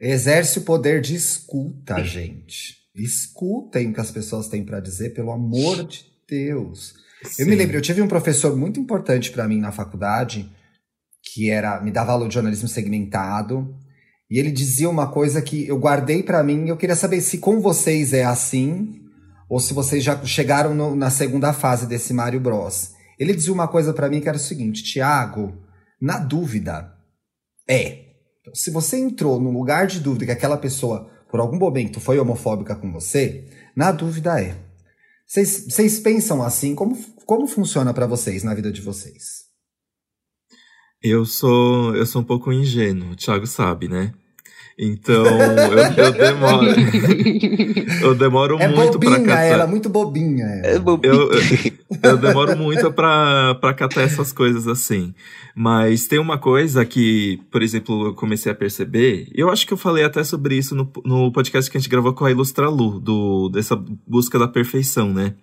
Exerce 0.00 0.58
o 0.58 0.62
poder 0.62 1.00
de 1.00 1.14
escuta, 1.14 2.02
gente. 2.02 2.78
Escutem 2.94 3.90
o 3.90 3.94
que 3.94 4.00
as 4.00 4.10
pessoas 4.10 4.48
têm 4.48 4.64
para 4.64 4.80
dizer, 4.80 5.10
pelo 5.10 5.30
amor 5.30 5.84
de 5.84 6.06
Deus. 6.28 6.94
Sim. 7.22 7.42
Eu 7.42 7.48
me 7.48 7.54
lembro, 7.54 7.76
eu 7.76 7.82
tive 7.82 8.00
um 8.00 8.08
professor 8.08 8.56
muito 8.56 8.80
importante 8.80 9.30
para 9.30 9.46
mim 9.46 9.58
na 9.58 9.72
faculdade, 9.72 10.50
que 11.22 11.50
era 11.50 11.80
me 11.80 11.90
dava 11.90 12.12
aula 12.12 12.26
de 12.26 12.34
jornalismo 12.34 12.66
segmentado, 12.66 13.74
e 14.30 14.38
ele 14.38 14.50
dizia 14.50 14.88
uma 14.88 15.10
coisa 15.10 15.42
que 15.42 15.66
eu 15.66 15.78
guardei 15.78 16.22
para 16.22 16.42
mim, 16.42 16.68
eu 16.68 16.76
queria 16.76 16.96
saber 16.96 17.20
se 17.20 17.38
com 17.38 17.60
vocês 17.60 18.12
é 18.12 18.24
assim 18.24 18.99
ou 19.50 19.58
se 19.58 19.74
vocês 19.74 20.04
já 20.04 20.24
chegaram 20.24 20.72
no, 20.72 20.94
na 20.94 21.10
segunda 21.10 21.52
fase 21.52 21.84
desse 21.84 22.14
Mario 22.14 22.38
Bros. 22.38 22.92
Ele 23.18 23.34
dizia 23.34 23.52
uma 23.52 23.66
coisa 23.66 23.92
para 23.92 24.08
mim 24.08 24.20
que 24.20 24.28
era 24.28 24.36
o 24.36 24.40
seguinte, 24.40 24.84
Tiago, 24.84 25.52
na 26.00 26.18
dúvida, 26.18 26.94
é. 27.68 28.10
Então, 28.40 28.54
se 28.54 28.70
você 28.70 28.96
entrou 28.96 29.40
no 29.40 29.50
lugar 29.50 29.88
de 29.88 29.98
dúvida 29.98 30.24
que 30.26 30.30
aquela 30.30 30.56
pessoa, 30.56 31.10
por 31.28 31.40
algum 31.40 31.58
momento, 31.58 32.00
foi 32.00 32.18
homofóbica 32.20 32.76
com 32.76 32.92
você, 32.92 33.50
na 33.74 33.90
dúvida 33.90 34.40
é. 34.40 34.56
Vocês 35.26 35.98
pensam 35.98 36.42
assim? 36.42 36.74
Como, 36.74 36.96
como 37.26 37.46
funciona 37.48 37.92
para 37.92 38.06
vocês 38.06 38.44
na 38.44 38.54
vida 38.54 38.70
de 38.70 38.80
vocês? 38.80 39.50
Eu 41.02 41.24
sou, 41.24 41.94
eu 41.96 42.06
sou 42.06 42.22
um 42.22 42.24
pouco 42.24 42.52
ingênuo, 42.52 43.12
o 43.12 43.16
Thiago 43.16 43.46
sabe, 43.46 43.88
né? 43.88 44.14
Então, 44.82 45.26
eu, 45.26 46.04
eu 46.04 46.12
demoro. 46.12 46.66
eu 48.00 48.14
demoro 48.14 48.56
é 48.58 48.66
muito 48.66 48.98
para 48.98 49.20
catar. 49.20 49.42
ela, 49.42 49.66
muito 49.66 49.90
bobinha. 49.90 50.46
Ela. 50.46 50.66
É 50.68 50.78
bobinha. 50.78 51.12
Eu, 51.12 51.30
eu, 51.30 51.40
eu 52.02 52.16
demoro 52.16 52.56
muito 52.56 52.90
para 52.90 53.74
catar 53.76 54.00
essas 54.00 54.32
coisas 54.32 54.66
assim. 54.66 55.14
Mas 55.54 56.08
tem 56.08 56.18
uma 56.18 56.38
coisa 56.38 56.82
que, 56.86 57.38
por 57.50 57.62
exemplo, 57.62 58.06
eu 58.06 58.14
comecei 58.14 58.50
a 58.50 58.54
perceber, 58.54 59.28
eu 59.34 59.50
acho 59.50 59.66
que 59.66 59.74
eu 59.74 59.76
falei 59.76 60.02
até 60.02 60.24
sobre 60.24 60.56
isso 60.56 60.74
no, 60.74 60.90
no 61.04 61.30
podcast 61.30 61.70
que 61.70 61.76
a 61.76 61.80
gente 61.80 61.90
gravou 61.90 62.14
com 62.14 62.24
a 62.24 62.30
Ilustra 62.30 62.70
Lu, 62.70 62.98
do, 62.98 63.50
dessa 63.50 63.76
busca 64.06 64.38
da 64.38 64.48
perfeição, 64.48 65.12
né? 65.12 65.34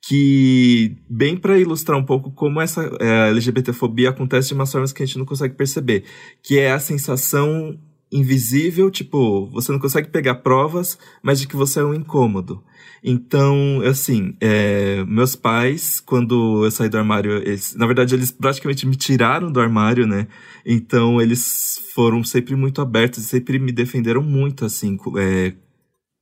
que 0.00 0.96
bem 1.10 1.36
para 1.36 1.58
ilustrar 1.58 1.98
um 1.98 2.04
pouco 2.04 2.30
como 2.30 2.60
essa 2.60 2.88
é, 2.98 3.28
LGBTfobia 3.28 4.08
acontece 4.08 4.48
de 4.48 4.54
umas 4.54 4.70
formas 4.72 4.92
que 4.92 5.02
a 5.02 5.06
gente 5.06 5.18
não 5.18 5.26
consegue 5.26 5.54
perceber, 5.54 6.04
que 6.42 6.58
é 6.58 6.72
a 6.72 6.78
sensação 6.78 7.78
invisível, 8.10 8.90
tipo, 8.90 9.46
você 9.50 9.70
não 9.70 9.78
consegue 9.78 10.08
pegar 10.08 10.36
provas, 10.36 10.98
mas 11.22 11.40
de 11.40 11.46
que 11.46 11.56
você 11.56 11.80
é 11.80 11.84
um 11.84 11.94
incômodo. 11.94 12.62
Então, 13.02 13.80
assim, 13.84 14.34
é, 14.40 15.04
meus 15.06 15.36
pais, 15.36 16.00
quando 16.00 16.64
eu 16.64 16.70
saí 16.70 16.88
do 16.88 16.98
armário, 16.98 17.36
eles, 17.36 17.74
na 17.76 17.86
verdade, 17.86 18.14
eles 18.14 18.30
praticamente 18.30 18.86
me 18.86 18.96
tiraram 18.96 19.52
do 19.52 19.60
armário, 19.60 20.06
né? 20.06 20.26
Então, 20.66 21.20
eles 21.20 21.80
foram 21.94 22.24
sempre 22.24 22.56
muito 22.56 22.80
abertos, 22.80 23.24
sempre 23.24 23.58
me 23.58 23.70
defenderam 23.70 24.22
muito, 24.22 24.64
assim, 24.64 24.98
é, 25.18 25.54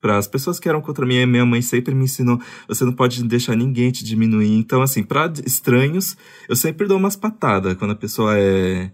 para 0.01 0.19
as 0.19 0.29
pessoas 0.29 0.61
que 0.61 0.69
eram 0.69 0.81
contra 0.83 1.07
mim. 1.07 1.25
Minha 1.25 1.47
mãe 1.47 1.63
sempre 1.63 1.95
me 1.95 2.05
ensinou: 2.05 2.41
você 2.69 2.85
não 2.85 2.93
pode 2.93 3.23
deixar 3.25 3.57
ninguém 3.57 3.91
te 3.91 4.05
diminuir. 4.05 4.53
Então, 4.59 4.83
assim, 4.83 5.03
para 5.03 5.33
estranhos, 5.45 6.17
eu 6.49 6.57
sempre 6.57 6.87
dou 6.87 6.99
umas 6.99 7.17
patadas 7.17 7.75
quando 7.75 7.93
a 7.93 7.97
pessoa 7.97 8.39
é 8.39 8.91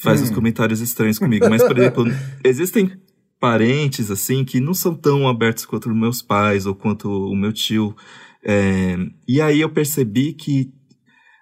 faz 0.00 0.20
hum. 0.20 0.24
uns 0.24 0.30
comentários 0.30 0.80
estranhos 0.80 1.18
comigo. 1.18 1.48
Mas, 1.48 1.62
por 1.62 1.76
exemplo, 1.78 2.04
existem 2.44 2.92
parentes, 3.40 4.10
assim, 4.10 4.44
que 4.44 4.60
não 4.60 4.72
são 4.72 4.94
tão 4.94 5.28
abertos 5.28 5.66
quanto 5.66 5.92
meus 5.92 6.22
pais 6.22 6.64
ou 6.64 6.74
quanto 6.74 7.10
o 7.10 7.34
meu 7.34 7.52
tio. 7.52 7.94
É, 8.44 8.96
e 9.26 9.40
aí 9.40 9.60
eu 9.60 9.70
percebi 9.70 10.32
que 10.32 10.72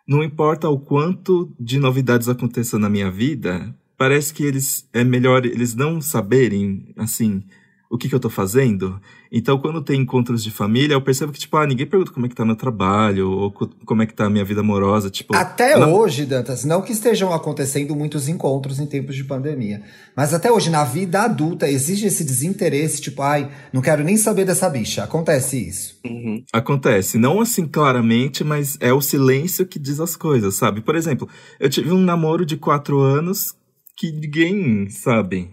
não 0.08 0.24
importa 0.24 0.68
o 0.68 0.80
quanto 0.80 1.54
de 1.60 1.78
novidades 1.78 2.28
aconteçam 2.28 2.80
na 2.80 2.88
minha 2.88 3.10
vida, 3.10 3.74
parece 3.96 4.32
que 4.32 4.42
eles 4.42 4.88
é 4.92 5.04
melhor 5.04 5.44
eles 5.44 5.74
não 5.74 6.00
saberem, 6.00 6.92
assim, 6.96 7.42
o 7.90 7.98
que, 7.98 8.08
que 8.08 8.14
eu 8.14 8.20
tô 8.20 8.30
fazendo. 8.30 9.00
Então, 9.32 9.58
quando 9.58 9.80
tem 9.80 10.00
encontros 10.00 10.42
de 10.42 10.50
família, 10.50 10.94
eu 10.94 11.00
percebo 11.00 11.32
que, 11.32 11.38
tipo, 11.38 11.56
ah, 11.56 11.66
ninguém 11.66 11.86
pergunta 11.86 12.10
como 12.10 12.26
é 12.26 12.28
que 12.28 12.34
tá 12.34 12.44
meu 12.44 12.56
trabalho, 12.56 13.30
ou 13.30 13.52
como 13.52 14.02
é 14.02 14.06
que 14.06 14.12
tá 14.12 14.24
a 14.24 14.30
minha 14.30 14.44
vida 14.44 14.60
amorosa, 14.60 15.08
tipo... 15.08 15.36
Até 15.36 15.78
não... 15.78 15.94
hoje, 15.94 16.26
Dantas, 16.26 16.64
não 16.64 16.82
que 16.82 16.92
estejam 16.92 17.32
acontecendo 17.32 17.94
muitos 17.94 18.28
encontros 18.28 18.80
em 18.80 18.86
tempos 18.86 19.14
de 19.14 19.22
pandemia, 19.22 19.82
mas 20.16 20.34
até 20.34 20.50
hoje, 20.50 20.68
na 20.68 20.82
vida 20.82 21.22
adulta, 21.22 21.68
existe 21.68 22.06
esse 22.06 22.24
desinteresse, 22.24 23.00
tipo, 23.00 23.22
ai, 23.22 23.48
não 23.72 23.80
quero 23.80 24.02
nem 24.02 24.16
saber 24.16 24.44
dessa 24.44 24.68
bicha. 24.68 25.04
Acontece 25.04 25.68
isso? 25.68 25.98
Uhum. 26.04 26.42
Acontece. 26.52 27.16
Não 27.16 27.40
assim 27.40 27.66
claramente, 27.66 28.42
mas 28.42 28.76
é 28.80 28.92
o 28.92 29.00
silêncio 29.00 29.64
que 29.66 29.78
diz 29.78 30.00
as 30.00 30.16
coisas, 30.16 30.56
sabe? 30.56 30.80
Por 30.80 30.96
exemplo, 30.96 31.28
eu 31.60 31.70
tive 31.70 31.92
um 31.92 32.00
namoro 32.00 32.44
de 32.44 32.56
quatro 32.56 32.98
anos 32.98 33.54
que 33.96 34.10
ninguém 34.10 34.88
sabe 34.88 35.50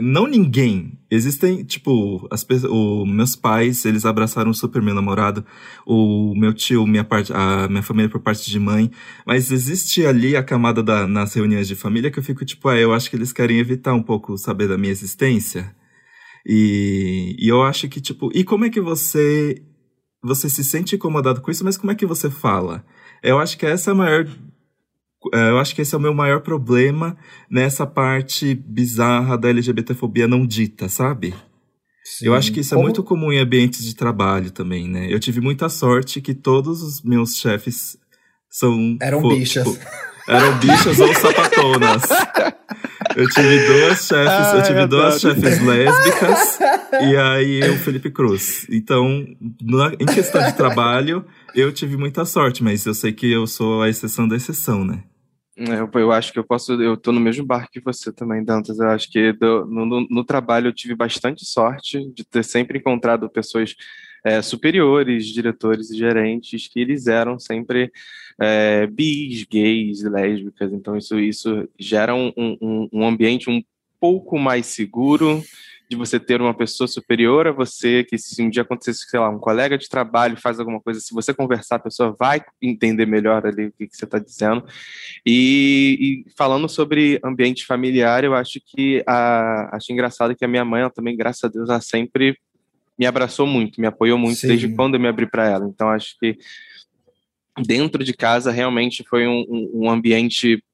não 0.00 0.26
ninguém. 0.26 0.98
Existem, 1.10 1.64
tipo, 1.64 2.26
as 2.30 2.46
o, 2.64 3.04
meus 3.04 3.36
pais, 3.36 3.84
eles 3.84 4.04
abraçaram 4.04 4.52
super 4.52 4.80
meu 4.80 4.94
namorado, 4.94 5.44
o 5.86 6.34
meu 6.34 6.52
tio, 6.52 6.86
minha 6.86 7.04
parte, 7.04 7.32
a 7.32 7.68
minha 7.68 7.82
família 7.82 8.08
por 8.08 8.20
parte 8.20 8.50
de 8.50 8.58
mãe, 8.58 8.90
mas 9.26 9.50
existe 9.52 10.06
ali 10.06 10.36
a 10.36 10.42
camada 10.42 10.82
da, 10.82 11.06
nas 11.06 11.34
reuniões 11.34 11.68
de 11.68 11.74
família 11.74 12.10
que 12.10 12.18
eu 12.18 12.22
fico 12.22 12.44
tipo, 12.44 12.68
ah, 12.68 12.78
eu 12.78 12.92
acho 12.94 13.10
que 13.10 13.16
eles 13.16 13.32
querem 13.32 13.58
evitar 13.58 13.94
um 13.94 14.02
pouco 14.02 14.38
saber 14.38 14.68
da 14.68 14.78
minha 14.78 14.92
existência. 14.92 15.74
E, 16.46 17.36
e 17.38 17.48
eu 17.48 17.62
acho 17.62 17.88
que, 17.88 18.00
tipo, 18.00 18.30
e 18.34 18.44
como 18.44 18.64
é 18.64 18.70
que 18.70 18.80
você 18.80 19.62
você 20.22 20.48
se 20.48 20.62
sente 20.62 20.94
incomodado 20.94 21.40
com 21.40 21.50
isso, 21.50 21.64
mas 21.64 21.76
como 21.76 21.90
é 21.90 21.94
que 21.94 22.06
você 22.06 22.30
fala? 22.30 22.84
Eu 23.22 23.38
acho 23.40 23.58
que 23.58 23.66
essa 23.66 23.90
é 23.90 23.92
a 23.92 23.96
maior 23.96 24.26
eu 25.32 25.58
acho 25.58 25.74
que 25.74 25.82
esse 25.82 25.94
é 25.94 25.98
o 25.98 26.00
meu 26.00 26.14
maior 26.14 26.40
problema 26.40 27.16
nessa 27.50 27.86
parte 27.86 28.54
bizarra 28.54 29.36
da 29.36 29.48
LGBTfobia 29.48 30.26
não 30.26 30.46
dita, 30.46 30.88
sabe? 30.88 31.34
Sim. 32.04 32.26
Eu 32.26 32.34
acho 32.34 32.52
que 32.52 32.60
isso 32.60 32.74
é 32.74 32.78
muito 32.78 33.02
comum 33.02 33.32
em 33.32 33.38
ambientes 33.38 33.84
de 33.84 33.94
trabalho 33.94 34.50
também, 34.50 34.88
né? 34.88 35.06
Eu 35.08 35.20
tive 35.20 35.40
muita 35.40 35.68
sorte 35.68 36.20
que 36.20 36.34
todos 36.34 36.82
os 36.82 37.02
meus 37.02 37.36
chefes 37.36 37.96
são. 38.50 38.96
Eram 39.00 39.22
bichas. 39.28 39.64
Tipo, 39.64 39.78
eram 40.28 40.58
bichas 40.58 40.98
ou 40.98 41.14
sapatonas. 41.14 42.02
Eu 43.16 43.28
tive 43.28 43.66
duas 43.66 44.06
chefes, 44.06 44.28
Ai, 44.28 44.58
eu 44.58 44.62
tive 44.62 44.86
duas 44.86 45.20
chefes 45.20 45.60
lésbicas 45.62 46.58
e 47.02 47.16
aí 47.16 47.60
o 47.70 47.78
Felipe 47.78 48.10
Cruz. 48.10 48.66
Então, 48.70 49.26
na, 49.60 49.92
em 49.98 50.06
questão 50.06 50.42
de 50.42 50.54
trabalho, 50.54 51.24
eu 51.54 51.72
tive 51.72 51.96
muita 51.96 52.24
sorte, 52.24 52.62
mas 52.62 52.86
eu 52.86 52.94
sei 52.94 53.12
que 53.12 53.30
eu 53.30 53.46
sou 53.46 53.82
a 53.82 53.88
exceção 53.88 54.26
da 54.26 54.36
exceção, 54.36 54.84
né? 54.84 55.02
Eu, 55.56 55.90
eu, 56.00 56.12
acho 56.12 56.32
que 56.32 56.38
eu 56.38 56.44
posso, 56.44 56.72
eu 56.80 56.96
tô 56.96 57.12
no 57.12 57.20
mesmo 57.20 57.44
barco 57.44 57.72
que 57.72 57.80
você 57.80 58.10
também, 58.10 58.42
Dantas. 58.42 58.78
Eu 58.78 58.88
acho 58.88 59.10
que 59.10 59.32
do, 59.32 59.66
no, 59.66 60.06
no, 60.08 60.24
trabalho 60.24 60.68
eu 60.68 60.72
tive 60.72 60.94
bastante 60.94 61.44
sorte 61.44 62.10
de 62.14 62.24
ter 62.24 62.42
sempre 62.42 62.78
encontrado 62.78 63.28
pessoas 63.28 63.76
é, 64.24 64.40
superiores, 64.40 65.26
diretores 65.26 65.90
e 65.90 65.98
gerentes, 65.98 66.68
que 66.68 66.80
eles 66.80 67.06
eram 67.06 67.38
sempre 67.38 67.92
é, 68.40 68.86
bis, 68.86 69.44
gays, 69.44 70.02
lésbicas. 70.02 70.72
Então 70.72 70.96
isso, 70.96 71.18
isso 71.18 71.68
gera 71.78 72.14
um, 72.14 72.32
um, 72.36 72.88
um 72.90 73.06
ambiente 73.06 73.50
um 73.50 73.62
pouco 74.00 74.38
mais 74.38 74.66
seguro, 74.66 75.42
de 75.92 75.96
você 75.96 76.18
ter 76.18 76.40
uma 76.40 76.54
pessoa 76.54 76.88
superior 76.88 77.46
a 77.46 77.52
você, 77.52 78.02
que 78.02 78.16
se 78.16 78.40
um 78.42 78.48
dia 78.48 78.62
acontecesse, 78.62 79.04
sei 79.10 79.20
lá, 79.20 79.28
um 79.28 79.38
colega 79.38 79.76
de 79.76 79.90
trabalho 79.90 80.38
faz 80.38 80.58
alguma 80.58 80.80
coisa, 80.80 81.00
se 81.00 81.12
você 81.12 81.34
conversar, 81.34 81.76
a 81.76 81.80
pessoa 81.80 82.16
vai 82.18 82.42
entender 82.62 83.04
melhor 83.04 83.46
ali 83.46 83.66
o 83.66 83.72
que, 83.72 83.86
que 83.86 83.94
você 83.94 84.06
está 84.06 84.18
dizendo. 84.18 84.64
E, 85.24 86.24
e, 86.26 86.32
falando 86.34 86.66
sobre 86.66 87.20
ambiente 87.22 87.66
familiar, 87.66 88.24
eu 88.24 88.34
acho 88.34 88.58
que 88.64 89.04
a, 89.06 89.76
acho 89.76 89.92
engraçado 89.92 90.34
que 90.34 90.46
a 90.46 90.48
minha 90.48 90.64
mãe, 90.64 90.80
ela 90.80 90.90
também, 90.90 91.14
graças 91.14 91.44
a 91.44 91.48
Deus, 91.48 91.68
ela 91.68 91.82
sempre 91.82 92.38
me 92.98 93.04
abraçou 93.04 93.46
muito, 93.46 93.78
me 93.78 93.86
apoiou 93.86 94.16
muito 94.16 94.38
Sim. 94.38 94.48
desde 94.48 94.74
quando 94.74 94.94
eu 94.94 95.00
me 95.00 95.08
abri 95.08 95.26
para 95.26 95.46
ela. 95.46 95.66
Então 95.66 95.90
acho 95.90 96.16
que 96.18 96.38
dentro 97.66 98.02
de 98.02 98.14
casa 98.14 98.50
realmente 98.50 99.04
foi 99.06 99.26
um, 99.26 99.44
um 99.74 99.90
ambiente 99.90 100.64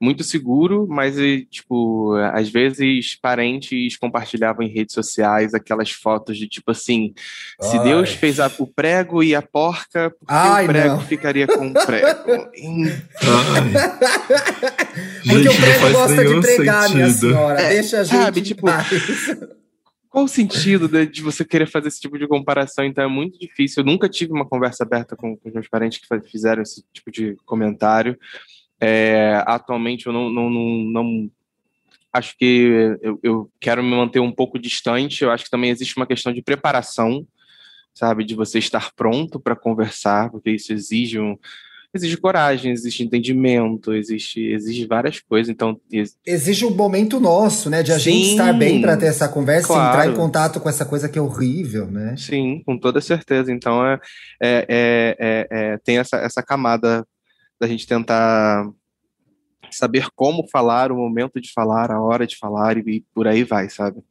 muito 0.00 0.24
seguro, 0.24 0.86
mas, 0.88 1.16
tipo, 1.50 2.14
às 2.32 2.48
vezes 2.48 3.14
parentes 3.20 3.96
compartilhavam 3.98 4.64
em 4.64 4.72
redes 4.72 4.94
sociais 4.94 5.52
aquelas 5.52 5.90
fotos 5.90 6.38
de 6.38 6.48
tipo 6.48 6.70
assim: 6.70 7.12
se 7.60 7.76
Ai. 7.76 7.84
Deus 7.84 8.10
fez 8.10 8.40
a, 8.40 8.50
o 8.58 8.66
prego 8.66 9.22
e 9.22 9.34
a 9.34 9.42
porca, 9.42 10.10
por 10.10 10.26
que 10.26 10.32
Ai, 10.34 10.64
o 10.64 10.68
prego 10.68 10.88
não. 10.96 11.00
ficaria 11.02 11.46
com 11.46 11.68
o 11.68 11.72
prego? 11.86 12.50
Porque 15.22 15.48
o 15.48 15.56
prego 15.56 15.92
gosta 15.92 16.24
de 16.24 16.40
pregar, 16.40 16.82
sentido. 16.84 16.96
minha 16.96 17.10
senhora. 17.10 17.60
É, 17.60 17.68
Deixa 17.70 18.00
a 18.00 18.04
gente. 18.04 18.22
Sabe, 18.22 18.40
tipo. 18.40 18.66
Qual 20.08 20.24
o 20.24 20.28
sentido 20.28 20.88
de, 20.88 21.06
de, 21.06 21.22
você 21.22 21.44
querer 21.44 21.66
fazer 21.66 21.86
esse 21.86 22.00
tipo 22.00 22.18
de 22.18 22.26
comparação? 22.26 22.84
Então 22.84 23.04
é 23.04 23.06
muito 23.06 23.38
difícil. 23.38 23.82
Eu 23.82 23.86
nunca 23.86 24.08
tive 24.08 24.32
uma 24.32 24.44
conversa 24.44 24.82
aberta 24.82 25.14
com, 25.14 25.36
com 25.36 25.48
os 25.48 25.54
meus 25.54 25.68
parentes 25.68 26.00
que 26.00 26.20
fizeram 26.28 26.62
esse 26.62 26.82
tipo 26.92 27.12
de 27.12 27.36
comentário. 27.44 28.18
É, 28.80 29.42
atualmente 29.46 30.06
eu 30.06 30.12
não, 30.12 30.30
não, 30.30 30.48
não, 30.48 30.76
não 30.84 31.30
acho 32.12 32.36
que 32.36 32.96
eu, 33.02 33.20
eu, 33.22 33.50
quero 33.60 33.82
me 33.82 33.90
manter 33.90 34.20
um 34.20 34.32
pouco 34.32 34.58
distante. 34.58 35.22
Eu 35.22 35.30
acho 35.30 35.44
que 35.44 35.50
também 35.50 35.70
existe 35.70 35.96
uma 35.96 36.06
questão 36.06 36.32
de 36.32 36.42
preparação, 36.42 37.26
sabe, 37.94 38.24
de 38.24 38.34
você 38.34 38.58
estar 38.58 38.92
pronto 38.94 39.38
para 39.38 39.54
conversar, 39.54 40.30
porque 40.30 40.50
isso 40.50 40.72
exige 40.72 41.20
um, 41.20 41.36
exige 41.92 42.16
coragem, 42.16 42.72
existe 42.72 43.02
entendimento, 43.02 43.92
existe, 43.92 44.40
exige 44.40 44.86
várias 44.86 45.20
coisas. 45.20 45.50
Então 45.50 45.80
ex... 45.90 46.16
exige 46.26 46.64
um 46.64 46.74
momento 46.74 47.20
nosso, 47.20 47.68
né, 47.68 47.82
de 47.82 47.92
a 47.92 47.98
Sim, 47.98 48.12
gente 48.12 48.30
estar 48.30 48.52
bem 48.52 48.80
para 48.80 48.96
ter 48.96 49.06
essa 49.06 49.28
conversa, 49.28 49.66
claro. 49.66 49.90
entrar 49.90 50.12
em 50.12 50.16
contato 50.16 50.60
com 50.60 50.68
essa 50.68 50.84
coisa 50.84 51.08
que 51.08 51.18
é 51.18 51.22
horrível, 51.22 51.86
né? 51.90 52.14
Sim, 52.16 52.62
com 52.64 52.78
toda 52.78 53.00
certeza. 53.00 53.52
Então 53.52 53.84
é, 53.86 54.00
é, 54.40 54.66
é, 54.68 55.16
é, 55.18 55.46
é 55.50 55.78
tem 55.78 55.98
essa, 55.98 56.16
essa 56.16 56.42
camada 56.42 57.06
da 57.60 57.68
gente 57.68 57.86
tentar 57.86 58.68
saber 59.70 60.08
como 60.16 60.48
falar, 60.48 60.90
o 60.90 60.96
momento 60.96 61.40
de 61.40 61.52
falar, 61.52 61.90
a 61.90 62.00
hora 62.00 62.26
de 62.26 62.36
falar 62.36 62.78
e, 62.78 63.04
por 63.14 63.28
aí 63.28 63.44
vai, 63.44 63.68
sabe? 63.68 64.02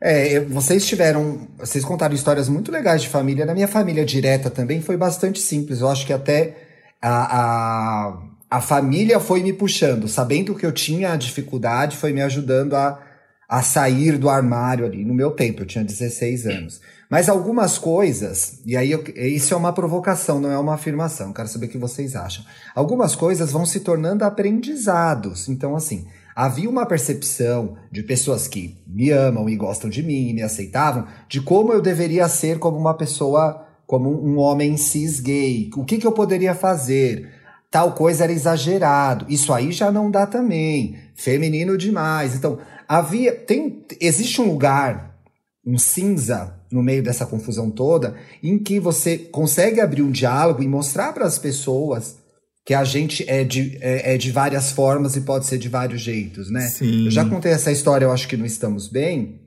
É, 0.00 0.40
vocês 0.40 0.86
tiveram. 0.86 1.48
Vocês 1.58 1.84
contaram 1.84 2.14
histórias 2.14 2.48
muito 2.48 2.70
legais 2.70 3.00
de 3.02 3.08
família. 3.08 3.46
Na 3.46 3.54
minha 3.54 3.66
família 3.66 4.04
direta 4.04 4.50
também 4.50 4.82
foi 4.82 4.96
bastante 4.96 5.40
simples. 5.40 5.80
Eu 5.80 5.88
acho 5.88 6.06
que 6.06 6.12
até 6.12 6.54
a, 7.00 7.40
a, 7.40 8.22
a 8.50 8.60
família 8.60 9.18
foi 9.18 9.42
me 9.42 9.54
puxando, 9.54 10.06
sabendo 10.06 10.54
que 10.54 10.66
eu 10.66 10.72
tinha 10.72 11.16
dificuldade, 11.16 11.96
foi 11.96 12.12
me 12.12 12.20
ajudando 12.20 12.74
a, 12.74 13.02
a 13.48 13.62
sair 13.62 14.18
do 14.18 14.28
armário 14.28 14.84
ali. 14.84 15.02
No 15.02 15.14
meu 15.14 15.30
tempo, 15.30 15.62
eu 15.62 15.66
tinha 15.66 15.82
16 15.82 16.46
anos. 16.46 16.80
Mas 17.08 17.28
algumas 17.28 17.78
coisas, 17.78 18.60
e 18.66 18.76
aí 18.76 18.90
eu, 18.90 19.04
isso 19.14 19.54
é 19.54 19.56
uma 19.56 19.72
provocação, 19.72 20.40
não 20.40 20.50
é 20.50 20.58
uma 20.58 20.74
afirmação, 20.74 21.32
quero 21.32 21.46
saber 21.48 21.66
o 21.66 21.68
que 21.68 21.78
vocês 21.78 22.16
acham. 22.16 22.44
Algumas 22.74 23.14
coisas 23.14 23.52
vão 23.52 23.64
se 23.64 23.80
tornando 23.80 24.24
aprendizados. 24.24 25.48
Então, 25.48 25.76
assim, 25.76 26.04
havia 26.34 26.68
uma 26.68 26.84
percepção 26.84 27.76
de 27.92 28.02
pessoas 28.02 28.48
que 28.48 28.76
me 28.84 29.10
amam 29.10 29.48
e 29.48 29.54
gostam 29.54 29.88
de 29.88 30.02
mim 30.02 30.28
e 30.28 30.34
me 30.34 30.42
aceitavam, 30.42 31.06
de 31.28 31.40
como 31.40 31.72
eu 31.72 31.80
deveria 31.80 32.28
ser 32.28 32.58
como 32.58 32.76
uma 32.76 32.94
pessoa, 32.94 33.64
como 33.86 34.10
um 34.10 34.38
homem 34.38 34.76
cis 34.76 35.20
gay. 35.20 35.70
O 35.76 35.84
que, 35.84 35.98
que 35.98 36.06
eu 36.06 36.12
poderia 36.12 36.56
fazer? 36.56 37.30
Tal 37.70 37.92
coisa 37.92 38.24
era 38.24 38.32
exagerado. 38.32 39.26
Isso 39.28 39.52
aí 39.52 39.70
já 39.70 39.92
não 39.92 40.10
dá 40.10 40.26
também. 40.26 40.96
Feminino 41.14 41.78
demais. 41.78 42.34
Então, 42.34 42.58
havia. 42.88 43.32
Tem, 43.32 43.84
existe 44.00 44.40
um 44.40 44.48
lugar, 44.50 45.16
um 45.64 45.78
cinza, 45.78 46.55
no 46.76 46.82
meio 46.82 47.02
dessa 47.02 47.24
confusão 47.24 47.70
toda, 47.70 48.14
em 48.42 48.58
que 48.58 48.78
você 48.78 49.16
consegue 49.16 49.80
abrir 49.80 50.02
um 50.02 50.10
diálogo 50.10 50.62
e 50.62 50.68
mostrar 50.68 51.12
para 51.14 51.24
as 51.24 51.38
pessoas 51.38 52.18
que 52.66 52.74
a 52.74 52.84
gente 52.84 53.24
é 53.28 53.42
de, 53.44 53.78
é, 53.80 54.14
é, 54.14 54.18
de 54.18 54.30
várias 54.30 54.72
formas 54.72 55.16
e 55.16 55.22
pode 55.22 55.46
ser 55.46 55.56
de 55.56 55.68
vários 55.68 56.02
jeitos, 56.02 56.50
né? 56.50 56.62
Sim. 56.68 57.06
Eu 57.06 57.10
já 57.10 57.24
contei 57.24 57.52
essa 57.52 57.72
história, 57.72 58.04
eu 58.04 58.12
acho 58.12 58.28
que 58.28 58.36
não 58.36 58.44
estamos 58.44 58.88
bem. 58.88 59.40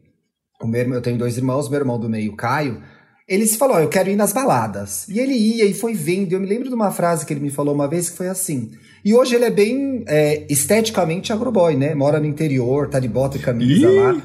O 0.61 0.65
meu, 0.65 0.93
eu 0.93 1.01
tenho 1.01 1.17
dois 1.17 1.37
irmãos, 1.37 1.69
meu 1.69 1.79
irmão 1.79 1.99
do 1.99 2.09
meio, 2.09 2.35
Caio. 2.35 2.81
Ele 3.29 3.45
se 3.45 3.57
falou: 3.57 3.77
oh, 3.77 3.79
Eu 3.79 3.89
quero 3.89 4.09
ir 4.09 4.15
nas 4.15 4.33
baladas. 4.33 5.07
E 5.07 5.19
ele 5.19 5.33
ia 5.33 5.65
e 5.65 5.73
foi 5.73 5.93
vendo. 5.93 6.33
Eu 6.33 6.39
me 6.39 6.47
lembro 6.47 6.67
de 6.67 6.75
uma 6.75 6.91
frase 6.91 7.25
que 7.25 7.31
ele 7.31 7.39
me 7.39 7.51
falou 7.51 7.75
uma 7.75 7.87
vez 7.87 8.09
que 8.09 8.17
foi 8.17 8.27
assim: 8.27 8.71
e 9.03 9.13
hoje 9.13 9.35
ele 9.35 9.45
é 9.45 9.49
bem 9.49 10.03
é, 10.07 10.45
esteticamente 10.49 11.31
agroboy, 11.31 11.75
né? 11.75 11.95
Mora 11.95 12.19
no 12.19 12.25
interior, 12.25 12.89
tá 12.89 12.99
de 12.99 13.07
bota 13.07 13.37
e 13.37 13.39
camisa 13.39 13.89
Ih! 13.89 13.95
lá. 13.95 14.21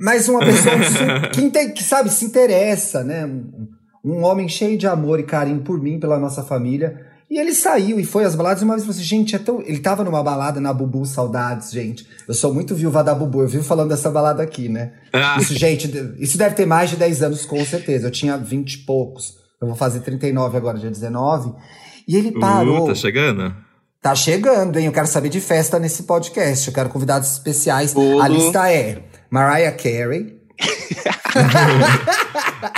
Mas 0.00 0.28
uma 0.28 0.40
pessoa 0.40 0.76
que, 1.32 1.70
que, 1.70 1.82
sabe, 1.82 2.10
se 2.10 2.24
interessa, 2.24 3.02
né? 3.02 3.26
Um, 3.26 3.68
um, 4.04 4.22
homem 4.22 4.48
cheio 4.48 4.78
de 4.78 4.86
amor 4.86 5.18
e 5.18 5.24
carinho 5.24 5.60
por 5.60 5.80
mim, 5.80 5.98
pela 5.98 6.18
nossa 6.18 6.42
família. 6.42 7.09
E 7.30 7.38
ele 7.38 7.54
saiu 7.54 8.00
e 8.00 8.04
foi 8.04 8.24
às 8.24 8.34
baladas 8.34 8.60
e 8.60 8.64
uma 8.64 8.74
vez 8.74 8.84
falou 8.84 8.96
assim, 8.96 9.06
gente, 9.06 9.36
é 9.36 9.38
tão... 9.38 9.60
ele 9.60 9.78
tava 9.78 10.02
numa 10.02 10.20
balada 10.20 10.60
na 10.60 10.72
Bubu 10.72 11.06
Saudades, 11.06 11.70
gente. 11.70 12.04
Eu 12.26 12.34
sou 12.34 12.52
muito 12.52 12.74
viúva 12.74 13.04
da 13.04 13.14
Bubu, 13.14 13.42
eu 13.42 13.48
vivo 13.48 13.62
falando 13.62 13.90
dessa 13.90 14.10
balada 14.10 14.42
aqui, 14.42 14.68
né? 14.68 14.94
Ah. 15.12 15.36
Isso, 15.38 15.54
gente, 15.54 15.88
isso 16.18 16.36
deve 16.36 16.56
ter 16.56 16.66
mais 16.66 16.90
de 16.90 16.96
10 16.96 17.22
anos, 17.22 17.46
com 17.46 17.64
certeza. 17.64 18.08
Eu 18.08 18.10
tinha 18.10 18.36
20 18.36 18.74
e 18.74 18.78
poucos. 18.78 19.38
Eu 19.60 19.68
vou 19.68 19.76
fazer 19.76 20.00
39 20.00 20.56
agora, 20.56 20.76
dia 20.76 20.90
19. 20.90 21.54
E 22.08 22.16
ele 22.16 22.32
parou. 22.32 22.84
Uh, 22.84 22.88
tá 22.88 22.94
chegando? 22.96 23.54
Tá 24.02 24.14
chegando, 24.16 24.78
hein? 24.78 24.86
Eu 24.86 24.92
quero 24.92 25.06
saber 25.06 25.28
de 25.28 25.40
festa 25.40 25.78
nesse 25.78 26.02
podcast. 26.02 26.66
Eu 26.66 26.74
quero 26.74 26.88
convidados 26.88 27.30
especiais. 27.30 27.94
A 28.20 28.26
lista 28.26 28.72
é 28.72 29.04
Mariah 29.30 29.76
Carey. 29.76 30.40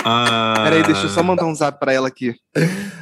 ah. 0.04 0.54
Peraí, 0.64 0.82
deixa 0.82 1.04
eu 1.04 1.08
só 1.08 1.22
mandar 1.22 1.44
um 1.46 1.54
zap 1.54 1.78
pra 1.78 1.92
ela 1.92 2.08
aqui. 2.08 2.34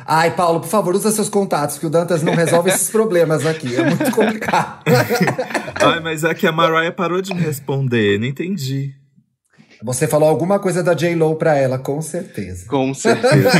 Ai, 0.07 0.31
Paulo, 0.33 0.61
por 0.61 0.69
favor, 0.69 0.95
usa 0.95 1.11
seus 1.11 1.29
contatos, 1.29 1.79
que 1.79 1.87
o 1.87 1.91
Dantas 1.91 2.23
não 2.23 2.35
resolve 2.35 2.71
esses 2.71 2.89
problemas 2.91 3.47
aqui. 3.47 3.75
É 3.75 3.85
muito 3.85 4.11
complicado. 4.13 4.83
Ai, 5.81 6.01
mas 6.01 6.25
é 6.25 6.35
que 6.35 6.47
a 6.47 6.53
Mariah 6.53 6.93
parou 6.93 7.21
de 7.21 7.35
me 7.35 7.41
responder, 7.41 8.19
não 8.19 8.27
entendi. 8.27 8.95
Você 9.83 10.07
falou 10.07 10.29
alguma 10.29 10.59
coisa 10.59 10.83
da 10.83 10.93
J-Lo 10.93 11.37
pra 11.37 11.57
ela, 11.57 11.79
com 11.79 12.03
certeza. 12.03 12.67
Com 12.67 12.93
certeza. 12.93 13.51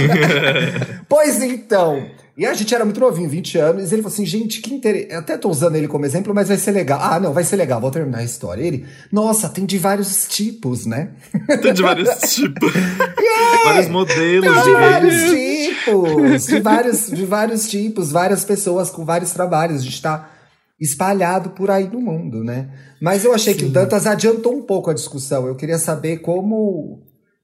pois 1.09 1.43
então, 1.43 2.07
e 2.41 2.47
a 2.47 2.55
gente 2.55 2.75
era 2.75 2.87
muito 2.87 2.99
novinho, 2.99 3.29
20 3.29 3.59
anos, 3.59 3.93
e 3.93 3.95
ele 3.95 4.01
falou 4.01 4.15
assim, 4.15 4.25
gente, 4.25 4.63
que 4.63 4.73
interessante. 4.73 5.13
Até 5.13 5.37
tô 5.37 5.51
usando 5.51 5.77
ele 5.77 5.87
como 5.87 6.07
exemplo, 6.07 6.35
mas 6.35 6.49
vai 6.49 6.57
ser 6.57 6.71
legal. 6.71 6.99
Ah, 6.99 7.21
não, 7.21 7.35
vai 7.35 7.45
ser 7.45 7.57
legal, 7.57 7.79
vou 7.79 7.91
terminar 7.91 8.21
a 8.21 8.25
história. 8.25 8.63
Ele, 8.63 8.87
nossa, 9.13 9.47
tem 9.47 9.67
de 9.67 9.77
vários 9.77 10.27
tipos, 10.27 10.87
né? 10.87 11.11
Tem 11.61 11.75
de 11.75 11.83
vários 11.83 12.09
tipos. 12.33 12.73
yeah! 12.75 13.65
Vários 13.65 13.89
modelos 13.89 14.55
tem 14.55 14.55
de, 14.55 14.65
de 14.65 14.73
vários 14.73 15.23
tipos. 15.31 16.47
De 16.47 16.61
vários, 16.65 17.07
de 17.11 17.27
vários 17.27 17.69
tipos, 17.69 18.11
várias 18.11 18.43
pessoas 18.43 18.89
com 18.89 19.05
vários 19.05 19.33
trabalhos. 19.33 19.83
A 19.83 19.85
gente 19.85 20.01
tá 20.01 20.31
espalhado 20.81 21.51
por 21.51 21.71
aí 21.71 21.91
no 21.91 22.01
mundo, 22.01 22.43
né? 22.43 22.71
Mas 23.03 23.23
eu 23.23 23.35
achei 23.35 23.53
Sim. 23.53 23.59
que 23.59 23.65
o 23.67 23.69
Dantas 23.69 24.07
adiantou 24.07 24.57
um 24.57 24.63
pouco 24.63 24.89
a 24.89 24.95
discussão. 24.95 25.47
Eu 25.47 25.57
queria 25.57 25.79
saber 25.79 26.23
como, 26.23 27.03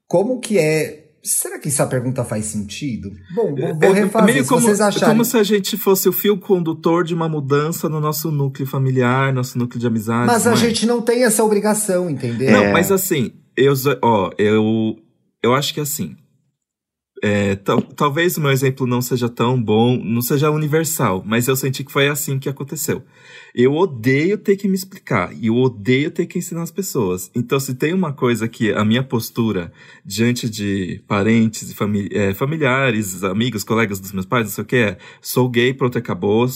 como 0.09 0.41
que 0.41 0.59
é 0.59 1.06
Será 1.27 1.59
que 1.59 1.69
essa 1.69 1.85
pergunta 1.87 2.25
faz 2.25 2.47
sentido? 2.47 3.11
Bom, 3.35 3.53
vou, 3.55 3.75
vou 3.75 3.91
é, 3.91 3.93
refazer, 3.93 4.37
é 4.37 4.45
como, 4.45 4.61
vocês 4.61 4.81
acharem. 4.81 5.09
como 5.09 5.25
se 5.25 5.37
a 5.37 5.43
gente 5.43 5.77
fosse 5.77 6.09
o 6.09 6.13
fio 6.13 6.39
condutor 6.39 7.03
de 7.03 7.15
uma 7.15 7.29
mudança 7.29 7.89
no 7.89 8.01
nosso 8.01 8.31
núcleo 8.31 8.67
familiar, 8.67 9.33
nosso 9.33 9.59
núcleo 9.59 9.81
de 9.81 9.87
amizade. 9.89 10.29
Mas 10.29 10.47
a 10.47 10.53
é? 10.53 10.57
gente 10.57 10.87
não 10.87 11.03
tem 11.03 11.25
essa 11.25 11.43
obrigação, 11.43 12.09
entendeu? 12.09 12.53
Não, 12.53 12.65
é. 12.67 12.73
mas 12.73 12.93
assim, 12.93 13.33
eu, 13.57 13.75
ó, 14.03 14.31
eu, 14.39 14.97
eu 15.43 15.53
acho 15.53 15.75
que 15.75 15.81
assim, 15.81 16.17
é, 17.23 17.57
talvez 17.97 18.37
o 18.37 18.41
meu 18.41 18.51
exemplo 18.51 18.87
não 18.87 19.01
seja 19.01 19.29
tão 19.29 19.61
bom, 19.61 19.97
não 19.97 20.21
seja 20.21 20.51
universal, 20.51 21.23
mas 21.25 21.49
eu 21.49 21.57
senti 21.57 21.83
que 21.83 21.91
foi 21.91 22.09
assim 22.09 22.39
que 22.39 22.49
aconteceu. 22.49 23.03
Eu 23.55 23.75
odeio 23.75 24.37
ter 24.37 24.57
que 24.57 24.69
me 24.69 24.75
explicar 24.75 25.33
e 25.35 25.47
eu 25.47 25.57
odeio 25.57 26.11
ter 26.11 26.27
que 26.27 26.39
ensinar 26.39 26.63
as 26.63 26.71
pessoas. 26.71 27.31
Então, 27.35 27.59
se 27.59 27.75
tem 27.75 27.95
uma 27.95 28.13
coisa 28.13 28.47
que 28.47 28.71
a 28.71 28.85
minha 28.85 29.03
postura 29.03 29.73
diante 30.05 30.49
de 30.49 31.03
parentes, 31.09 31.73
famili 31.73 32.11
é, 32.13 32.35
familiares, 32.35 33.25
amigos, 33.25 33.65
colegas 33.65 33.99
dos 33.99 34.13
meus 34.13 34.27
pais, 34.27 34.45
não 34.45 34.53
sei 34.53 34.65
o 34.65 34.67
que 34.67 34.77
é, 34.77 34.99
sou 35.23 35.49
gay, 35.49 35.73
pronto, 35.73 35.97
acabou, 35.97 36.47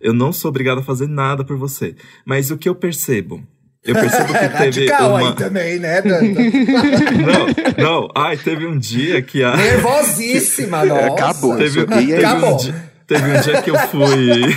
eu 0.00 0.14
não 0.14 0.32
sou 0.32 0.48
obrigado 0.48 0.78
a 0.78 0.82
fazer 0.82 1.06
nada 1.06 1.44
por 1.44 1.58
você. 1.58 1.94
Mas 2.24 2.50
o 2.50 2.56
que 2.56 2.68
eu 2.68 2.74
percebo 2.74 3.46
eu 3.86 3.94
percebo 3.94 4.26
que 4.26 4.32
teve 4.38 4.54
Radical 4.54 5.10
uma... 5.10 5.28
aí 5.28 5.34
também, 5.36 5.78
né, 5.78 6.02
não, 6.04 7.84
não. 7.84 8.08
Ai, 8.14 8.36
teve 8.36 8.66
um 8.66 8.78
dia 8.78 9.22
que 9.22 9.42
a... 9.42 9.56
Nervosíssima, 9.56 10.84
nossa. 10.86 11.06
Acabou. 11.06 11.56
Teve, 11.56 11.86
teve, 11.86 12.14
Acabou. 12.16 12.54
Um 12.54 12.56
dia, 12.56 12.90
teve 13.06 13.30
um 13.30 13.40
dia 13.40 13.62
que 13.62 13.70
eu 13.70 13.78
fui... 13.88 14.56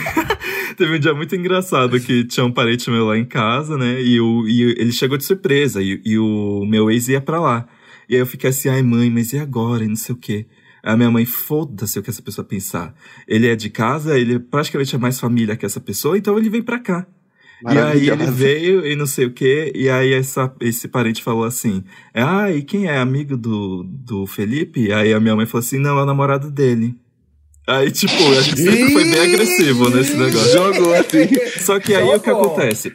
teve 0.76 0.96
um 0.96 1.00
dia 1.00 1.13
muito 1.13 1.36
engraçado 1.36 2.00
que 2.00 2.24
tinha 2.26 2.46
um 2.46 2.52
parente 2.52 2.89
meu 2.89 3.06
lá 3.06 3.18
em 3.18 3.26
casa, 3.26 3.78
né? 3.78 4.02
E, 4.02 4.20
o, 4.20 4.48
e 4.48 4.63
ele 4.78 4.92
chegou 4.92 5.18
de 5.18 5.24
surpresa 5.24 5.82
e, 5.82 6.02
e 6.04 6.18
o 6.18 6.65
meu 6.65 6.89
ex 6.89 7.08
ia 7.08 7.22
pra 7.22 7.39
lá. 7.39 7.68
E 8.10 8.15
aí 8.15 8.22
eu 8.22 8.26
fiquei 8.26 8.50
assim, 8.50 8.70
ai 8.70 8.82
mãe, 8.82 9.10
mas 9.10 9.34
e 9.34 9.38
agora? 9.38 9.84
E 9.84 9.88
não 9.88 9.96
sei 9.96 10.15
o 10.15 10.18
quê. 10.18 10.48
A 10.82 10.96
minha 10.96 11.12
mãe, 11.12 11.26
foda-se 11.26 12.00
o 12.00 12.02
que 12.02 12.10
essa 12.10 12.22
pessoa 12.22 12.46
pensar. 12.46 12.96
Ele 13.28 13.48
é 13.48 13.56
de 13.56 13.70
casa, 13.70 14.18
ele 14.18 14.39
praticamente 14.39 14.96
é 14.96 14.98
mais 14.98 15.20
família 15.20 15.56
que 15.56 15.65
essa 15.65 15.80
pessoa, 15.80 16.18
então 16.18 16.38
ele 16.38 16.50
vem 16.50 16.62
pra 16.62 16.80
cá. 16.80 17.06
E 17.67 17.78
aí 17.78 18.10
ele 18.10 18.26
veio 18.26 18.86
e 18.86 18.95
não 18.95 19.06
sei 19.06 19.26
o 19.26 19.34
quê, 19.34 19.72
e 19.76 19.89
aí 19.89 20.13
essa, 20.13 20.54
esse 20.62 20.88
parente 20.88 21.22
falou 21.22 21.43
assim: 21.43 21.84
Ah, 22.13 22.52
e 22.52 22.62
quem 22.62 22.88
é 22.88 22.98
amigo 22.98 23.36
do, 23.36 23.84
do 23.84 24.26
Felipe? 24.26 24.93
Aí 24.93 25.13
a 25.13 25.19
minha 25.19 25.36
mãe 25.36 25.45
falou 25.45 25.60
assim: 25.60 25.78
Não, 25.78 26.00
é 26.00 26.04
o 26.04 26.06
namorado 26.06 26.50
dele. 26.50 26.95
Aí, 27.67 27.91
tipo, 27.91 28.13
a 28.13 28.41
gente 28.41 28.62
sempre 28.62 28.91
foi 28.91 29.04
bem 29.04 29.19
agressivo 29.19 29.89
nesse 29.91 30.17
negócio. 30.17 30.52
Jogou 30.52 30.93
assim. 30.93 31.28
Só 31.60 31.80
que 31.80 31.93
aí 31.93 32.04
o 32.04 32.19
que 32.19 32.30
acontece? 32.30 32.93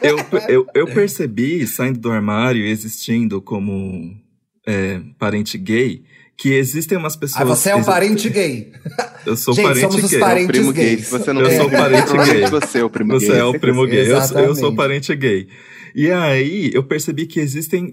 Eu, 0.00 0.18
eu, 0.48 0.66
eu 0.72 0.86
percebi, 0.86 1.66
saindo 1.66 1.98
do 1.98 2.12
armário 2.12 2.64
e 2.64 2.70
existindo 2.70 3.42
como 3.42 4.14
é, 4.64 5.00
parente 5.18 5.58
gay, 5.58 6.04
que 6.38 6.54
existem 6.54 6.96
umas 6.96 7.16
pessoas. 7.16 7.42
Ah, 7.42 7.44
você 7.44 7.70
é 7.70 7.76
um 7.76 7.82
parente 7.82 8.30
gay. 8.30 8.72
Eu 9.26 9.36
sou 9.36 9.52
Gente, 9.52 9.64
parente 9.64 9.80
somos 9.80 9.96
gay. 9.96 10.04
Os 10.04 10.24
parentes 10.24 10.48
é 10.48 10.52
primo 10.52 10.72
gay. 10.72 10.96
gay. 10.96 11.04
Você 11.04 11.32
não 11.32 11.42
eu 11.42 11.50
sou 11.50 11.68
parente 11.68 12.12
gay. 12.12 12.46
Você 12.46 12.78
é 12.78 12.84
o 12.84 12.90
primo 12.90 13.12
você 13.12 13.26
gay. 13.26 13.34
Você 13.34 13.40
é 13.40 13.44
o 13.44 13.58
primo 13.58 13.86
gay. 13.86 14.12
Eu, 14.12 14.44
eu, 14.44 14.54
sou 14.54 14.72
parente 14.72 15.14
gay. 15.16 15.48
E 15.96 16.12
aí 16.12 16.70
eu 16.72 16.84
percebi 16.84 17.26
que 17.26 17.40
existem 17.40 17.92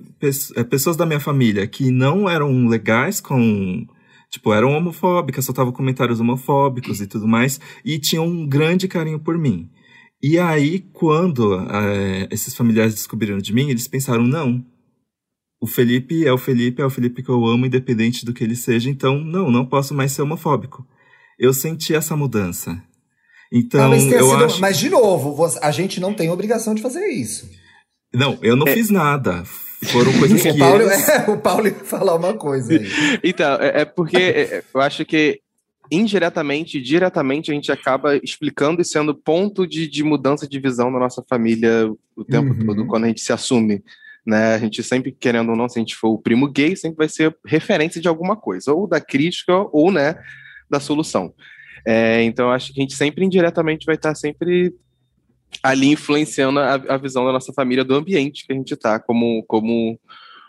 é, 0.55 0.63
pessoas 0.63 0.95
da 0.95 1.07
minha 1.07 1.19
família 1.19 1.65
que 1.65 1.89
não 1.89 2.29
eram 2.29 2.67
legais 2.67 3.19
com. 3.19 3.83
Tipo, 4.29 4.53
eram 4.53 4.71
homofóbicas, 4.71 5.45
soltavam 5.45 5.73
comentários 5.73 6.19
homofóbicos 6.19 6.99
e 7.01 7.07
tudo 7.07 7.27
mais, 7.27 7.59
e 7.83 7.97
tinham 7.97 8.25
um 8.27 8.45
grande 8.45 8.87
carinho 8.87 9.19
por 9.19 9.37
mim. 9.37 9.69
E 10.21 10.37
aí, 10.37 10.85
quando 10.93 11.55
é, 11.69 12.27
esses 12.29 12.53
familiares 12.53 12.93
descobriram 12.93 13.39
de 13.39 13.53
mim, 13.53 13.69
eles 13.69 13.87
pensaram: 13.87 14.23
não, 14.27 14.63
o 15.65 15.67
Felipe 15.67 16.23
é 16.27 16.31
o 16.31 16.37
Felipe, 16.37 16.79
é 16.79 16.85
o 16.85 16.91
Felipe 16.91 17.23
que 17.23 17.29
eu 17.29 17.43
amo, 17.43 17.65
independente 17.65 18.23
do 18.23 18.31
que 18.31 18.43
ele 18.43 18.55
seja, 18.55 18.87
então 18.87 19.17
não, 19.17 19.49
não 19.49 19.65
posso 19.65 19.95
mais 19.95 20.11
ser 20.11 20.21
homofóbico. 20.21 20.85
eu 21.39 21.51
senti 21.55 21.95
essa 21.95 22.15
mudança. 22.15 22.79
Então, 23.51 23.89
mas, 23.89 24.05
eu 24.05 24.29
sido, 24.29 24.45
acho... 24.45 24.61
mas 24.61 24.77
de 24.77 24.89
novo, 24.89 25.43
a 25.59 25.71
gente 25.71 25.99
não 25.99 26.13
tem 26.13 26.29
obrigação 26.29 26.75
de 26.75 26.83
fazer 26.83 27.07
isso. 27.07 27.49
Não, 28.13 28.37
eu 28.43 28.55
não 28.55 28.67
é. 28.67 28.73
fiz 28.73 28.91
nada. 28.91 29.43
Foram 29.85 30.13
coisas 30.19 30.39
que. 30.43 30.49
o, 30.49 30.57
Paulo, 30.59 30.81
eles... 30.83 31.09
é, 31.09 31.31
o 31.31 31.37
Paulo 31.37 31.67
ia 31.67 31.73
falar 31.73 32.15
uma 32.15 32.33
coisa 32.35 32.71
aí. 32.71 32.87
então, 33.23 33.55
é, 33.55 33.81
é 33.81 33.85
porque 33.85 34.17
é, 34.17 34.63
eu 34.71 34.81
acho 34.81 35.03
que 35.03 35.41
indiretamente 35.91 36.77
e 36.77 36.81
diretamente 36.81 37.49
a 37.49 37.55
gente 37.55 37.71
acaba 37.71 38.15
explicando 38.17 38.83
e 38.83 38.85
sendo 38.85 39.15
ponto 39.15 39.65
de, 39.65 39.87
de 39.87 40.03
mudança 40.03 40.47
de 40.47 40.59
visão 40.59 40.91
na 40.91 40.99
nossa 40.99 41.23
família 41.27 41.91
o 42.15 42.23
tempo 42.23 42.53
uhum. 42.53 42.65
todo, 42.67 42.85
quando 42.85 43.05
a 43.05 43.07
gente 43.07 43.21
se 43.21 43.33
assume. 43.33 43.83
Né? 44.25 44.55
A 44.55 44.57
gente 44.57 44.81
sempre, 44.81 45.11
querendo 45.11 45.49
ou 45.49 45.55
não, 45.55 45.69
se 45.69 45.77
a 45.77 45.81
gente 45.81 45.95
for 45.95 46.09
o 46.09 46.17
primo 46.17 46.49
gay, 46.49 46.75
sempre 46.75 46.97
vai 46.97 47.09
ser 47.09 47.35
referência 47.45 48.01
de 48.01 48.07
alguma 48.07 48.35
coisa, 48.35 48.73
ou 48.73 48.87
da 48.87 48.99
crítica, 48.99 49.53
ou 49.71 49.91
né, 49.91 50.15
da 50.69 50.79
solução. 50.79 51.33
É, 51.85 52.23
então, 52.23 52.51
acho 52.51 52.73
que 52.73 52.79
a 52.79 52.83
gente 52.83 52.95
sempre 52.95 53.23
indiretamente 53.23 53.85
vai 53.85 53.95
estar 53.95 54.15
sempre 54.15 54.73
ali 55.61 55.87
influenciando 55.87 56.59
a, 56.59 56.73
a 56.73 56.97
visão 56.97 57.25
da 57.25 57.31
nossa 57.31 57.53
família, 57.53 57.83
do 57.83 57.95
ambiente 57.95 58.45
que 58.45 58.53
a 58.53 58.55
gente 58.55 58.73
está 58.73 58.99
como, 58.99 59.43
como 59.47 59.99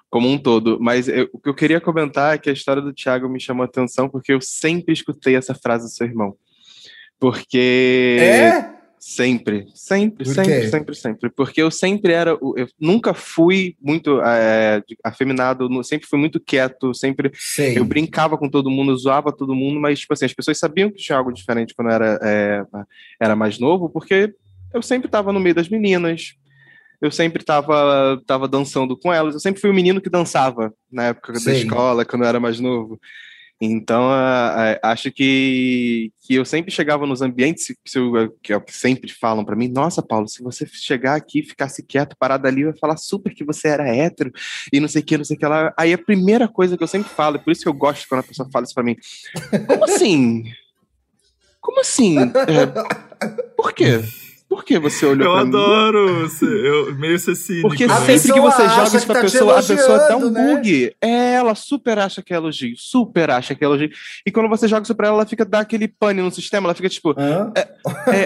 como 0.08 0.28
um 0.30 0.38
todo. 0.38 0.78
Mas 0.80 1.08
eu, 1.08 1.28
o 1.32 1.38
que 1.38 1.48
eu 1.48 1.54
queria 1.54 1.80
comentar 1.80 2.34
é 2.34 2.38
que 2.38 2.48
a 2.48 2.52
história 2.52 2.80
do 2.80 2.92
Tiago 2.92 3.28
me 3.28 3.40
chamou 3.40 3.62
a 3.62 3.66
atenção 3.66 4.08
porque 4.08 4.32
eu 4.32 4.40
sempre 4.40 4.92
escutei 4.92 5.36
essa 5.36 5.54
frase 5.54 5.84
do 5.84 5.90
seu 5.90 6.06
irmão. 6.06 6.34
Porque. 7.18 8.16
É? 8.20 8.76
Sempre, 9.08 9.68
sempre, 9.72 10.24
Por 10.24 10.34
sempre, 10.34 10.68
sempre, 10.68 10.94
sempre. 10.96 11.30
Porque 11.30 11.62
eu 11.62 11.70
sempre 11.70 12.12
era. 12.12 12.32
Eu 12.32 12.66
nunca 12.78 13.14
fui 13.14 13.76
muito 13.80 14.20
é, 14.20 14.82
afeminado, 15.04 15.68
sempre 15.84 16.08
fui 16.08 16.18
muito 16.18 16.40
quieto, 16.40 16.92
sempre. 16.92 17.30
Sei. 17.32 17.78
Eu 17.78 17.84
brincava 17.84 18.36
com 18.36 18.48
todo 18.48 18.68
mundo, 18.68 18.96
zoava 18.98 19.30
todo 19.30 19.54
mundo, 19.54 19.78
mas, 19.78 20.00
tipo 20.00 20.12
assim, 20.12 20.24
as 20.24 20.34
pessoas 20.34 20.58
sabiam 20.58 20.90
que 20.90 20.96
tinha 20.96 21.16
algo 21.16 21.32
diferente 21.32 21.72
quando 21.72 21.88
eu 21.88 21.94
era, 21.94 22.18
é, 22.20 22.64
era 23.20 23.36
mais 23.36 23.60
novo, 23.60 23.88
porque 23.88 24.34
eu 24.74 24.82
sempre 24.82 25.06
estava 25.06 25.32
no 25.32 25.38
meio 25.38 25.54
das 25.54 25.68
meninas, 25.68 26.34
eu 27.00 27.12
sempre 27.12 27.42
estava 27.42 28.20
tava 28.26 28.48
dançando 28.48 28.96
com 28.96 29.14
elas. 29.14 29.34
Eu 29.34 29.40
sempre 29.40 29.60
fui 29.60 29.70
o 29.70 29.74
menino 29.74 30.00
que 30.00 30.10
dançava 30.10 30.74
na 30.90 31.04
época 31.04 31.32
Sim. 31.36 31.44
da 31.44 31.52
escola, 31.52 32.04
quando 32.04 32.22
eu 32.22 32.28
era 32.28 32.40
mais 32.40 32.58
novo. 32.58 33.00
Então, 33.60 34.10
acho 34.82 35.10
que, 35.10 36.12
que 36.20 36.34
eu 36.34 36.44
sempre 36.44 36.70
chegava 36.70 37.06
nos 37.06 37.22
ambientes 37.22 37.68
que, 37.68 37.98
eu, 37.98 38.36
que, 38.42 38.60
que 38.60 38.72
sempre 38.72 39.10
falam 39.10 39.44
para 39.46 39.56
mim: 39.56 39.68
Nossa, 39.68 40.02
Paulo, 40.02 40.28
se 40.28 40.42
você 40.42 40.66
chegar 40.66 41.14
aqui, 41.14 41.42
ficasse 41.42 41.82
quieto, 41.82 42.16
parado 42.18 42.46
ali, 42.46 42.64
vai 42.64 42.76
falar 42.76 42.98
super 42.98 43.34
que 43.34 43.44
você 43.44 43.68
era 43.68 43.88
hétero 43.88 44.30
e 44.70 44.78
não 44.78 44.88
sei 44.88 45.00
o 45.00 45.04
que, 45.04 45.16
não 45.16 45.24
sei 45.24 45.36
o 45.36 45.38
que 45.38 45.46
lá. 45.46 45.72
Aí 45.78 45.92
a 45.92 45.98
primeira 45.98 46.46
coisa 46.46 46.76
que 46.76 46.82
eu 46.82 46.88
sempre 46.88 47.08
falo, 47.08 47.36
e 47.36 47.38
por 47.38 47.50
isso 47.50 47.62
que 47.62 47.68
eu 47.68 47.74
gosto 47.74 48.06
quando 48.06 48.20
a 48.20 48.24
pessoa 48.24 48.48
fala 48.52 48.64
isso 48.64 48.74
para 48.74 48.84
mim: 48.84 48.96
Como 49.66 49.84
assim? 49.84 50.44
Como 51.58 51.80
assim? 51.80 52.18
É, 52.18 53.46
por 53.56 53.72
quê? 53.72 54.02
Por 54.56 54.64
que 54.64 54.78
você 54.78 55.04
olhou 55.04 55.26
eu 55.26 55.32
pra 55.32 55.40
adoro, 55.42 56.22
mim? 56.22 56.46
Eu 56.64 56.94
meio 56.94 57.18
ser 57.18 57.34
cínico. 57.34 57.68
Porque 57.68 57.86
né? 57.86 57.94
sempre 58.06 58.32
que 58.32 58.40
você 58.40 58.68
joga 58.70 58.96
isso 58.96 59.06
pra 59.06 59.14
tá 59.16 59.20
pessoa, 59.20 59.58
a 59.58 59.62
pessoa 59.62 59.98
dá 60.08 60.16
um 60.16 60.30
né? 60.30 60.54
bug. 60.54 60.96
É, 60.98 61.34
ela 61.34 61.54
super 61.54 61.98
acha 61.98 62.22
que 62.22 62.32
é 62.32 62.36
elogio, 62.38 62.74
super 62.74 63.28
acha 63.28 63.54
que 63.54 63.62
é 63.62 63.66
elogio. 63.66 63.90
E 64.24 64.30
quando 64.30 64.48
você 64.48 64.66
joga 64.66 64.84
isso 64.84 64.94
pra 64.94 65.08
ela, 65.08 65.18
ela 65.18 65.26
fica, 65.26 65.44
dá 65.44 65.60
aquele 65.60 65.86
pane 65.86 66.22
no 66.22 66.30
sistema, 66.30 66.68
ela 66.68 66.74
fica 66.74 66.88
tipo... 66.88 67.14
É, 67.20 67.68
é, 68.10 68.22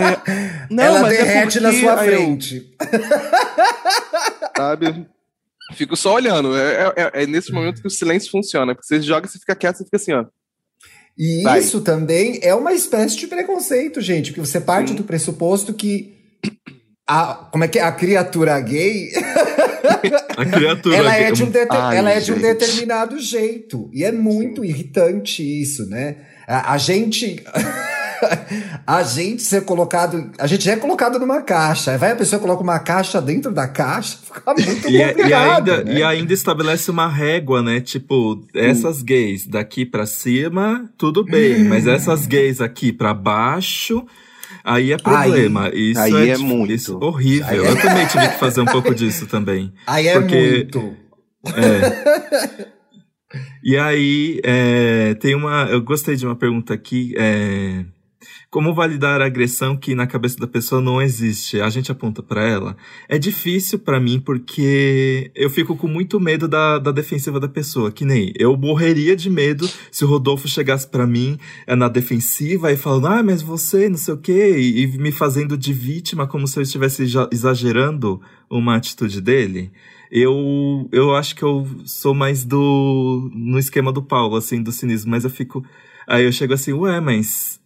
é, 0.00 0.66
não, 0.68 0.82
ela 0.82 1.14
é 1.14 1.16
derrete 1.16 1.60
na 1.60 1.72
sua 1.72 1.96
frente. 1.98 2.74
Eu, 2.80 3.00
sabe? 4.56 5.06
Fico 5.74 5.96
só 5.96 6.14
olhando. 6.14 6.56
É, 6.56 6.92
é, 6.96 7.22
é, 7.22 7.26
nesse 7.28 7.52
momento 7.52 7.80
que 7.80 7.86
o 7.86 7.90
silêncio 7.90 8.32
funciona. 8.32 8.74
Porque 8.74 8.88
você 8.88 9.00
joga, 9.00 9.28
você 9.28 9.38
fica 9.38 9.54
quieto, 9.54 9.76
você 9.76 9.84
fica 9.84 9.96
assim, 9.96 10.12
ó. 10.12 10.24
E 11.16 11.42
Vai. 11.42 11.60
isso 11.60 11.80
também 11.80 12.38
é 12.42 12.54
uma 12.54 12.72
espécie 12.72 13.16
de 13.16 13.26
preconceito, 13.26 14.00
gente, 14.00 14.32
porque 14.32 14.40
você 14.46 14.60
parte 14.60 14.90
Sim. 14.90 14.94
do 14.96 15.04
pressuposto 15.04 15.74
que 15.74 16.22
a, 17.06 17.34
como 17.50 17.64
é 17.64 17.68
que 17.68 17.78
é? 17.78 17.82
A 17.82 17.92
criatura 17.92 18.58
gay. 18.60 19.10
a 20.36 20.46
criatura 20.46 20.96
ela 20.96 21.16
é 21.16 21.30
de 21.30 21.42
um, 21.42 21.52
Ai, 21.70 21.98
ela 21.98 22.10
é 22.10 22.20
de 22.20 22.32
um 22.32 22.38
determinado 22.38 23.18
jeito. 23.18 23.90
E 23.92 24.04
é 24.04 24.12
muito 24.12 24.62
Sim. 24.62 24.68
irritante 24.68 25.42
isso, 25.62 25.86
né? 25.88 26.16
A, 26.46 26.72
a 26.72 26.78
gente. 26.78 27.42
a 28.86 29.02
gente 29.02 29.42
ser 29.42 29.64
colocado. 29.64 30.30
A 30.38 30.46
gente 30.46 30.64
já 30.64 30.72
é 30.72 30.76
colocado 30.76 31.18
numa 31.18 31.42
caixa. 31.42 31.92
Aí 31.92 31.98
vai 31.98 32.12
a 32.12 32.16
pessoa 32.16 32.40
coloca 32.40 32.62
uma 32.62 32.78
caixa 32.78 33.20
dentro 33.20 33.52
da 33.52 33.68
caixa, 33.68 34.18
fica 34.24 34.54
muito 34.54 34.88
e, 34.88 34.98
complicado. 34.98 35.18
E 35.28 35.34
ainda, 35.34 35.84
né? 35.84 35.94
e 35.94 36.02
ainda 36.02 36.32
estabelece 36.32 36.90
uma 36.90 37.08
régua, 37.08 37.62
né? 37.62 37.80
Tipo, 37.80 38.44
essas 38.54 39.00
hum. 39.00 39.04
gays 39.04 39.46
daqui 39.46 39.84
para 39.84 40.06
cima, 40.06 40.88
tudo 40.96 41.24
bem. 41.24 41.62
Hum. 41.62 41.68
Mas 41.68 41.86
essas 41.86 42.26
gays 42.26 42.60
aqui 42.60 42.92
para 42.92 43.14
baixo. 43.14 44.04
Aí 44.64 44.92
é 44.92 44.96
problema. 44.96 45.68
Aí, 45.68 45.90
isso 45.90 46.00
aí 46.00 46.30
é, 46.30 46.34
é 46.34 46.38
muito. 46.38 46.72
Isso 46.72 46.92
é 47.00 47.04
horrível. 47.04 47.64
É... 47.66 47.70
Eu 47.70 47.80
também 47.80 48.06
tive 48.06 48.28
que 48.30 48.38
fazer 48.38 48.60
um 48.60 48.66
pouco 48.66 48.94
disso 48.94 49.26
também. 49.26 49.72
Aí 49.86 50.06
é 50.06 50.20
porque, 50.20 50.36
muito. 50.36 50.96
É. 51.56 52.72
E 53.64 53.76
aí, 53.76 54.40
é, 54.44 55.14
tem 55.14 55.34
uma. 55.34 55.64
Eu 55.64 55.80
gostei 55.82 56.16
de 56.16 56.26
uma 56.26 56.36
pergunta 56.36 56.74
aqui. 56.74 57.14
É, 57.16 57.84
como 58.50 58.74
validar 58.74 59.20
a 59.20 59.26
agressão 59.26 59.76
que 59.76 59.94
na 59.94 60.06
cabeça 60.06 60.36
da 60.38 60.46
pessoa 60.46 60.80
não 60.80 61.00
existe? 61.00 61.60
A 61.60 61.68
gente 61.70 61.90
aponta 61.90 62.22
para 62.22 62.46
ela. 62.46 62.76
É 63.08 63.18
difícil 63.18 63.78
para 63.78 64.00
mim 64.00 64.20
porque 64.20 65.30
eu 65.34 65.50
fico 65.50 65.76
com 65.76 65.88
muito 65.88 66.20
medo 66.20 66.46
da, 66.48 66.78
da 66.78 66.92
defensiva 66.92 67.38
da 67.38 67.48
pessoa. 67.48 67.92
Que 67.92 68.04
nem 68.04 68.32
eu 68.38 68.56
morreria 68.56 69.16
de 69.16 69.30
medo 69.30 69.68
se 69.90 70.04
o 70.04 70.08
Rodolfo 70.08 70.48
chegasse 70.48 70.86
para 70.86 71.06
mim 71.06 71.38
é, 71.66 71.74
na 71.74 71.88
defensiva 71.88 72.72
e 72.72 72.76
falando, 72.76 73.06
ah, 73.06 73.22
mas 73.22 73.42
você, 73.42 73.88
não 73.88 73.98
sei 73.98 74.14
o 74.14 74.18
quê, 74.18 74.56
e, 74.58 74.82
e 74.82 74.86
me 74.98 75.12
fazendo 75.12 75.56
de 75.56 75.72
vítima 75.72 76.26
como 76.26 76.46
se 76.46 76.58
eu 76.58 76.62
estivesse 76.62 77.04
exagerando 77.30 78.20
uma 78.50 78.76
atitude 78.76 79.20
dele 79.20 79.70
eu, 80.14 80.86
eu 80.92 81.16
acho 81.16 81.34
que 81.34 81.42
eu 81.42 81.66
sou 81.86 82.12
mais 82.12 82.44
do. 82.44 83.30
no 83.32 83.58
esquema 83.58 83.90
do 83.90 84.02
Paulo, 84.02 84.36
assim, 84.36 84.62
do 84.62 84.70
cinismo, 84.70 85.10
mas 85.10 85.24
eu 85.24 85.30
fico. 85.30 85.64
Aí 86.06 86.24
eu 86.24 86.32
chego 86.32 86.52
assim, 86.52 86.74
ué, 86.74 87.00
mas 87.00 87.58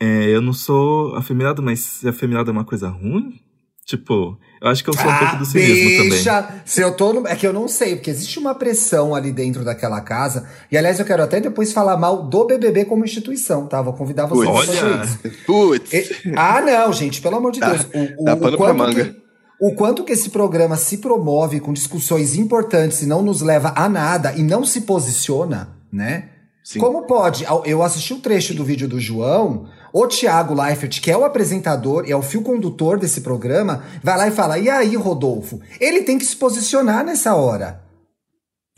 é, 0.00 0.28
eu 0.28 0.40
não 0.40 0.52
sou 0.52 1.14
afeminado, 1.16 1.62
mas 1.62 2.04
afeminado 2.04 2.50
é 2.50 2.52
uma 2.52 2.64
coisa 2.64 2.88
ruim? 2.88 3.40
Tipo, 3.86 4.38
eu 4.62 4.68
acho 4.68 4.82
que 4.82 4.88
eu 4.88 4.94
sou 4.94 5.04
ah, 5.04 5.14
um 5.14 5.18
pouco 5.18 5.36
do 5.36 5.44
cinismo 5.44 6.08
deixa, 6.10 6.42
também. 6.42 6.62
Se 6.64 6.80
eu 6.80 6.96
tô 6.96 7.12
no, 7.12 7.28
É 7.28 7.36
que 7.36 7.46
eu 7.46 7.52
não 7.52 7.68
sei, 7.68 7.96
porque 7.96 8.10
existe 8.10 8.38
uma 8.38 8.54
pressão 8.54 9.14
ali 9.14 9.30
dentro 9.30 9.62
daquela 9.62 10.00
casa. 10.00 10.48
E 10.72 10.78
aliás, 10.78 10.98
eu 10.98 11.04
quero 11.04 11.22
até 11.22 11.38
depois 11.38 11.70
falar 11.70 11.98
mal 11.98 12.22
do 12.22 12.46
BBB 12.46 12.86
como 12.86 13.04
instituição, 13.04 13.66
tá? 13.66 13.82
Vou 13.82 13.92
convidar 13.92 14.24
vocês 14.24 14.66
fazer 14.66 15.04
isso. 15.04 15.44
Putz. 15.44 15.92
E, 15.92 16.32
ah, 16.34 16.62
não, 16.62 16.92
gente, 16.94 17.20
pelo 17.20 17.36
amor 17.36 17.52
de 17.52 17.60
Deus. 17.60 17.86
O, 17.94 18.22
o, 18.22 18.24
dá 18.24 18.36
pano 18.36 18.56
o 18.56 18.58
pra 18.58 18.72
manga. 18.72 19.04
Que, 19.04 19.16
o 19.60 19.74
quanto 19.74 20.02
que 20.02 20.14
esse 20.14 20.30
programa 20.30 20.76
se 20.76 20.98
promove 20.98 21.60
com 21.60 21.72
discussões 21.72 22.34
importantes 22.36 23.02
e 23.02 23.06
não 23.06 23.20
nos 23.20 23.42
leva 23.42 23.74
a 23.76 23.86
nada 23.86 24.32
e 24.34 24.42
não 24.42 24.64
se 24.64 24.80
posiciona, 24.80 25.76
né? 25.92 26.30
Sim. 26.64 26.78
Como 26.78 27.06
pode? 27.06 27.44
Eu 27.66 27.82
assisti 27.82 28.14
o 28.14 28.16
um 28.16 28.20
trecho 28.20 28.54
do 28.54 28.64
vídeo 28.64 28.88
do 28.88 28.98
João 28.98 29.68
o 29.96 30.08
Thiago 30.08 30.60
Leifert, 30.60 31.00
que 31.00 31.08
é 31.08 31.16
o 31.16 31.24
apresentador 31.24 32.04
e 32.04 32.10
é 32.10 32.16
o 32.16 32.22
fio 32.22 32.42
condutor 32.42 32.98
desse 32.98 33.20
programa, 33.20 33.84
vai 34.02 34.18
lá 34.18 34.26
e 34.26 34.32
fala: 34.32 34.58
e 34.58 34.68
aí, 34.68 34.96
Rodolfo? 34.96 35.60
Ele 35.78 36.02
tem 36.02 36.18
que 36.18 36.24
se 36.24 36.34
posicionar 36.34 37.04
nessa 37.04 37.36
hora. 37.36 37.80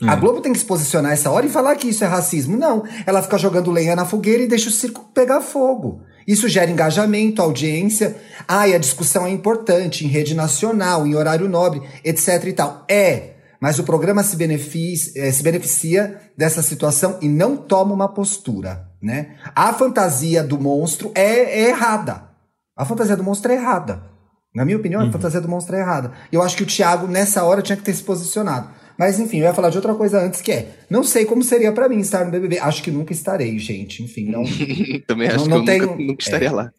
A 0.03 0.13
hum. 0.13 0.19
Globo 0.19 0.41
tem 0.41 0.53
que 0.53 0.59
se 0.59 0.65
posicionar 0.65 1.09
nessa 1.09 1.31
hora 1.31 1.47
e 1.47 1.49
falar 1.49 1.75
que 1.75 1.89
isso 1.89 2.03
é 2.03 2.07
racismo. 2.07 2.55
Não. 2.55 2.83
Ela 3.03 3.23
fica 3.23 3.35
jogando 3.39 3.71
lenha 3.71 3.95
na 3.95 4.05
fogueira 4.05 4.43
e 4.43 4.47
deixa 4.47 4.69
o 4.69 4.71
circo 4.71 5.09
pegar 5.11 5.41
fogo. 5.41 6.01
Isso 6.27 6.47
gera 6.47 6.69
engajamento, 6.69 7.41
audiência. 7.41 8.15
Ah, 8.47 8.67
e 8.67 8.75
a 8.75 8.77
discussão 8.77 9.25
é 9.25 9.31
importante 9.31 10.05
em 10.05 10.07
rede 10.07 10.35
nacional, 10.35 11.07
em 11.07 11.15
horário 11.15 11.49
nobre, 11.49 11.81
etc 12.03 12.43
e 12.45 12.53
tal. 12.53 12.85
É, 12.87 13.37
mas 13.59 13.79
o 13.79 13.83
programa 13.83 14.21
se 14.21 14.35
beneficia, 14.35 15.13
eh, 15.15 15.31
se 15.31 15.41
beneficia 15.41 16.21
dessa 16.37 16.61
situação 16.61 17.17
e 17.23 17.27
não 17.27 17.57
toma 17.57 17.95
uma 17.95 18.13
postura 18.13 18.86
né? 19.07 19.37
A 19.55 19.73
fantasia 19.73 20.43
do 20.43 20.59
monstro 20.59 21.11
é, 21.15 21.61
é 21.61 21.69
errada. 21.69 22.27
A 22.75 22.85
fantasia 22.85 23.15
do 23.15 23.23
monstro 23.23 23.51
é 23.51 23.55
errada. 23.55 24.03
Na 24.53 24.65
minha 24.65 24.77
opinião, 24.77 25.01
uhum. 25.01 25.07
a 25.07 25.11
fantasia 25.11 25.39
do 25.39 25.47
monstro 25.47 25.77
é 25.77 25.79
errada. 25.79 26.11
Eu 26.29 26.41
acho 26.41 26.57
que 26.57 26.63
o 26.63 26.65
Thiago, 26.65 27.07
nessa 27.07 27.43
hora, 27.43 27.61
tinha 27.61 27.77
que 27.77 27.83
ter 27.83 27.93
se 27.93 28.03
posicionado. 28.03 28.69
Mas, 28.99 29.17
enfim, 29.17 29.37
eu 29.37 29.43
ia 29.43 29.53
falar 29.53 29.69
de 29.69 29.77
outra 29.77 29.95
coisa 29.95 30.19
antes, 30.19 30.41
que 30.41 30.51
é... 30.51 30.75
Não 30.89 31.03
sei 31.03 31.23
como 31.23 31.41
seria 31.41 31.71
para 31.71 31.87
mim 31.87 31.99
estar 31.99 32.25
no 32.25 32.31
BBB. 32.31 32.59
Acho 32.59 32.83
que 32.83 32.91
nunca 32.91 33.13
estarei, 33.13 33.57
gente. 33.59 34.03
Enfim, 34.03 34.29
não... 34.29 34.43
Também 35.07 35.29
acho 35.29 35.47
não, 35.47 35.57
não 35.57 35.65
que 35.65 35.71
tenho, 35.71 35.85
nunca, 35.85 36.03
nunca 36.03 36.23
estaria 36.23 36.49
é, 36.49 36.51
lá. 36.51 36.71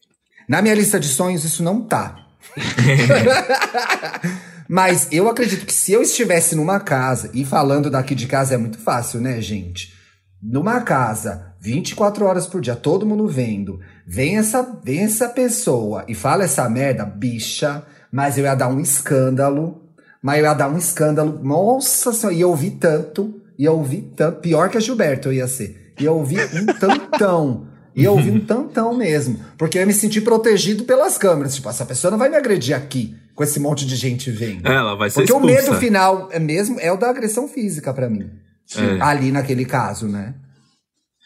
Na 0.48 0.60
minha 0.60 0.74
lista 0.74 1.00
de 1.00 1.08
sonhos, 1.08 1.44
isso 1.44 1.62
não 1.62 1.80
tá. 1.80 2.26
Mas 4.68 5.08
eu 5.10 5.30
acredito 5.30 5.64
que 5.64 5.72
se 5.72 5.92
eu 5.92 6.02
estivesse 6.02 6.54
numa 6.54 6.78
casa, 6.78 7.30
e 7.32 7.44
falando 7.44 7.90
daqui 7.90 8.14
de 8.14 8.26
casa 8.26 8.54
é 8.54 8.58
muito 8.58 8.78
fácil, 8.78 9.20
né, 9.20 9.40
gente? 9.40 9.94
Numa 10.42 10.82
casa 10.82 11.47
24 11.60 12.24
horas 12.24 12.46
por 12.46 12.60
dia, 12.60 12.76
todo 12.76 13.06
mundo 13.06 13.26
vendo. 13.26 13.80
Vem 14.06 14.38
essa, 14.38 14.62
vem 14.82 15.00
essa 15.00 15.28
pessoa 15.28 16.04
e 16.08 16.14
fala 16.14 16.44
essa 16.44 16.68
merda, 16.68 17.04
bicha, 17.04 17.82
mas 18.10 18.38
eu 18.38 18.44
ia 18.44 18.54
dar 18.54 18.68
um 18.68 18.80
escândalo. 18.80 19.82
Mas 20.20 20.38
eu 20.38 20.44
ia 20.44 20.54
dar 20.54 20.68
um 20.68 20.76
escândalo. 20.76 21.40
Nossa 21.42 22.12
senhora, 22.12 22.34
e 22.34 22.40
eu 22.40 22.54
vi 22.54 22.72
tanto 22.72 23.38
ia 23.58 23.72
ouvir 23.72 24.12
tanto. 24.14 24.40
Pior 24.40 24.70
que 24.70 24.78
a 24.78 24.80
Gilberto 24.80 25.28
eu 25.28 25.32
ia 25.32 25.48
ser. 25.48 25.92
Ia 25.98 26.12
ouvir 26.12 26.48
um 26.54 26.66
tantão. 26.78 27.66
Ia 27.94 28.12
ouvir 28.12 28.30
um 28.30 28.40
tantão 28.40 28.96
mesmo. 28.96 29.40
Porque 29.56 29.76
eu 29.76 29.80
ia 29.80 29.86
me 29.86 29.92
sentir 29.92 30.20
protegido 30.20 30.84
pelas 30.84 31.18
câmeras. 31.18 31.56
Tipo, 31.56 31.68
essa 31.68 31.84
pessoa 31.84 32.12
não 32.12 32.18
vai 32.18 32.28
me 32.28 32.36
agredir 32.36 32.76
aqui, 32.76 33.16
com 33.34 33.42
esse 33.42 33.58
monte 33.58 33.84
de 33.84 33.96
gente 33.96 34.30
vendo. 34.30 34.68
É, 34.68 34.74
ela 34.74 34.94
vai 34.94 35.10
ser 35.10 35.26
Porque 35.26 35.32
expulsa. 35.32 35.52
o 35.52 35.70
medo 35.72 35.80
final 35.80 36.28
é 36.30 36.38
mesmo 36.38 36.78
é 36.78 36.92
o 36.92 36.96
da 36.96 37.10
agressão 37.10 37.48
física 37.48 37.92
para 37.92 38.08
mim. 38.08 38.30
É. 38.76 39.02
Ali 39.02 39.32
naquele 39.32 39.64
caso, 39.64 40.06
né? 40.06 40.34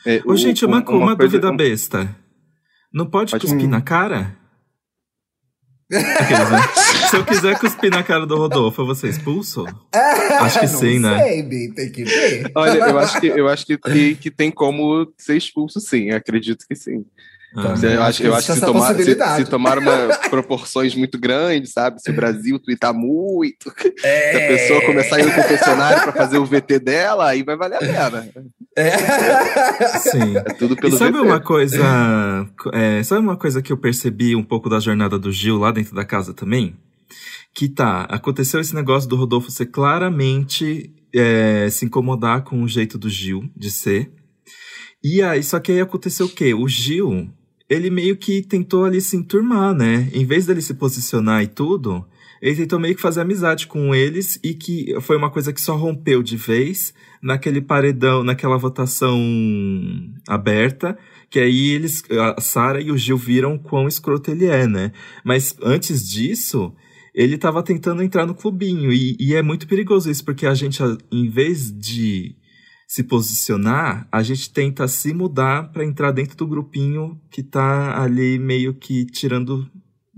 É, 0.07 0.21
Ô, 0.25 0.33
o- 0.33 0.37
gente, 0.37 0.65
uma, 0.65 0.79
um- 0.79 0.97
uma, 0.99 1.17
coisa- 1.17 1.39
dúvida 1.39 1.53
besta. 1.57 2.17
Não 2.93 3.07
pode, 3.07 3.31
Pode- 3.31 3.47
cuspir 3.47 3.67
Hum. 3.67 3.71
na 3.71 3.81
cara? 3.81 4.37
Aqueles, 5.93 6.51
né? 6.51 6.59
Se 7.11 7.17
eu 7.17 7.25
quiser 7.25 7.59
cuspir 7.59 7.91
na 7.91 8.03
cara 8.03 8.27
do 8.27 8.37
Rodolfo, 8.37 8.81
eu 8.81 8.87
vou 8.87 8.95
ser 8.95 9.09
expulso? 9.09 9.67
Acho 10.41 10.61
que 10.61 10.67
Não 10.67 10.79
sim, 10.81 10.99
né? 10.99 11.19
sei, 11.23 11.43
Bi, 11.43 11.73
tem 11.75 11.93
que 11.93 12.05
ver. 12.05 12.51
Olha, 12.55 12.79
eu 12.79 12.99
acho 12.99 13.21
que, 13.21 13.27
eu 13.27 13.49
acho 13.49 13.67
que, 13.67 13.77
que, 13.77 14.15
que 14.15 14.31
tem 14.31 14.51
como 14.51 15.13
ser 15.19 15.37
expulso, 15.37 15.79
sim. 15.81 16.11
Acredito 16.11 16.65
que 16.67 16.75
sim. 16.75 17.05
Ah. 17.55 17.77
Você- 17.77 17.87
eu 17.97 18.03
acho, 18.03 18.23
eu 18.23 18.35
acho 18.35 18.47
que 18.47 18.53
se 18.55 18.61
tomar, 18.65 18.95
se, 18.95 19.05
se 19.05 19.45
tomar 19.45 19.79
uma 19.79 20.09
proporções 20.31 20.95
muito 20.95 21.19
grandes, 21.19 21.73
sabe? 21.73 22.01
Se 22.01 22.11
o 22.11 22.15
Brasil 22.15 22.59
twittar 22.59 22.95
muito, 22.95 23.71
se 23.79 24.07
É. 24.07 24.45
a 24.45 24.49
pessoa 24.49 24.81
começar 24.87 25.17
a 25.17 25.21
ir 25.21 25.27
no 25.27 25.33
confessionário 25.35 26.03
para 26.03 26.13
fazer 26.13 26.39
o 26.39 26.47
VT 26.47 26.79
dela, 26.79 27.29
aí 27.29 27.43
vai 27.43 27.57
valer 27.57 27.77
a 27.77 27.79
pena. 27.81 28.29
É. 28.77 28.97
Sim. 29.99 30.37
É 30.37 30.43
tudo 30.55 30.75
E 30.75 30.77
pelo 30.81 30.97
sabe 30.97 31.13
VT. 31.19 31.21
uma 31.27 31.41
coisa. 31.41 31.79
é, 32.73 33.03
sabe 33.03 33.21
uma 33.21 33.37
coisa 33.37 33.61
que 33.61 33.73
eu 33.73 33.77
percebi 33.77 34.35
um 34.35 34.43
pouco 34.45 34.69
da 34.69 34.81
jornada 34.81 35.19
do 35.19 35.31
Gil 35.31 35.59
lá 35.59 35.71
dentro 35.71 35.95
da 35.95 36.05
casa 36.05 36.33
também? 36.33 36.75
Que 37.55 37.69
tá, 37.69 38.05
aconteceu 38.05 38.61
esse 38.61 38.75
negócio 38.75 39.07
do 39.09 39.17
Rodolfo 39.17 39.51
ser 39.51 39.67
claramente 39.67 40.91
é, 41.15 41.69
se 41.71 41.85
incomodar 41.85 42.45
com 42.45 42.63
o 42.63 42.69
jeito 42.69 42.97
do 42.97 43.11
Gil 43.11 43.45
de 43.55 43.71
ser. 43.71 44.11
E 45.05 45.21
aí, 45.21 45.43
só 45.43 45.59
que 45.61 45.73
aí 45.73 45.81
aconteceu 45.81 46.27
o 46.27 46.29
quê? 46.31 46.55
O 46.55 46.67
Gil, 46.67 47.29
ele 47.73 47.91
meio 47.91 48.17
que 48.17 48.43
tentou 48.43 48.85
ali 48.85 49.01
se 49.01 49.17
enturmar, 49.17 49.75
né? 49.75 50.09
Em 50.13 50.27
vez 50.27 50.45
dele 50.45 50.61
se 50.61 50.75
posicionar 50.75 51.43
e 51.43 51.47
tudo, 51.47 52.05
ele 52.41 52.57
tentou 52.57 52.79
meio 52.79 52.95
que 52.95 53.01
fazer 53.01 53.23
amizade 53.23 53.67
com 53.67 53.95
eles 53.95 54.39
e 54.43 54.53
que 54.53 54.95
foi 55.01 55.17
uma 55.17 55.31
coisa 55.31 55.53
que 55.53 55.61
só 55.61 55.75
rompeu 55.75 56.23
de 56.23 56.37
vez 56.37 56.93
naquele 57.23 57.63
paredão, 57.63 58.23
naquela 58.23 58.59
votação 58.59 59.19
aberta, 60.29 60.99
que 61.31 61.39
aí 61.39 61.71
eles, 61.71 62.03
a 62.37 62.41
Sara 62.41 62.81
e 62.81 62.91
o 62.91 62.99
Gil 62.99 63.17
viram 63.17 63.57
quão 63.57 63.89
escroto 63.89 64.31
ele 64.31 64.47
é, 64.47 64.67
né? 64.67 64.93
Mas 65.25 65.57
antes 65.63 66.07
disso, 66.07 66.75
ele 67.15 67.39
tava 67.39 67.63
tentando 67.63 68.03
entrar 68.03 68.27
no 68.27 68.35
clubinho 68.35 68.93
e, 68.93 69.17
e 69.19 69.35
é 69.35 69.41
muito 69.41 69.67
perigoso 69.67 70.11
isso, 70.11 70.25
porque 70.25 70.47
a 70.47 70.55
gente, 70.55 70.83
em 71.11 71.31
vez 71.31 71.73
de 71.73 72.37
se 72.93 73.03
posicionar, 73.03 74.07
a 74.13 74.23
gente 74.23 74.53
tenta 74.53 74.87
se 74.87 75.15
mudar 75.15 75.73
pra 75.73 75.83
entrar 75.83 76.13
dentro 76.13 76.37
do 76.37 76.47
grupinho 76.47 77.19
que 77.31 77.43
tá 77.43 77.99
ali 77.99 78.39
meio 78.39 78.75
que 78.75 79.07
tirando 79.07 79.67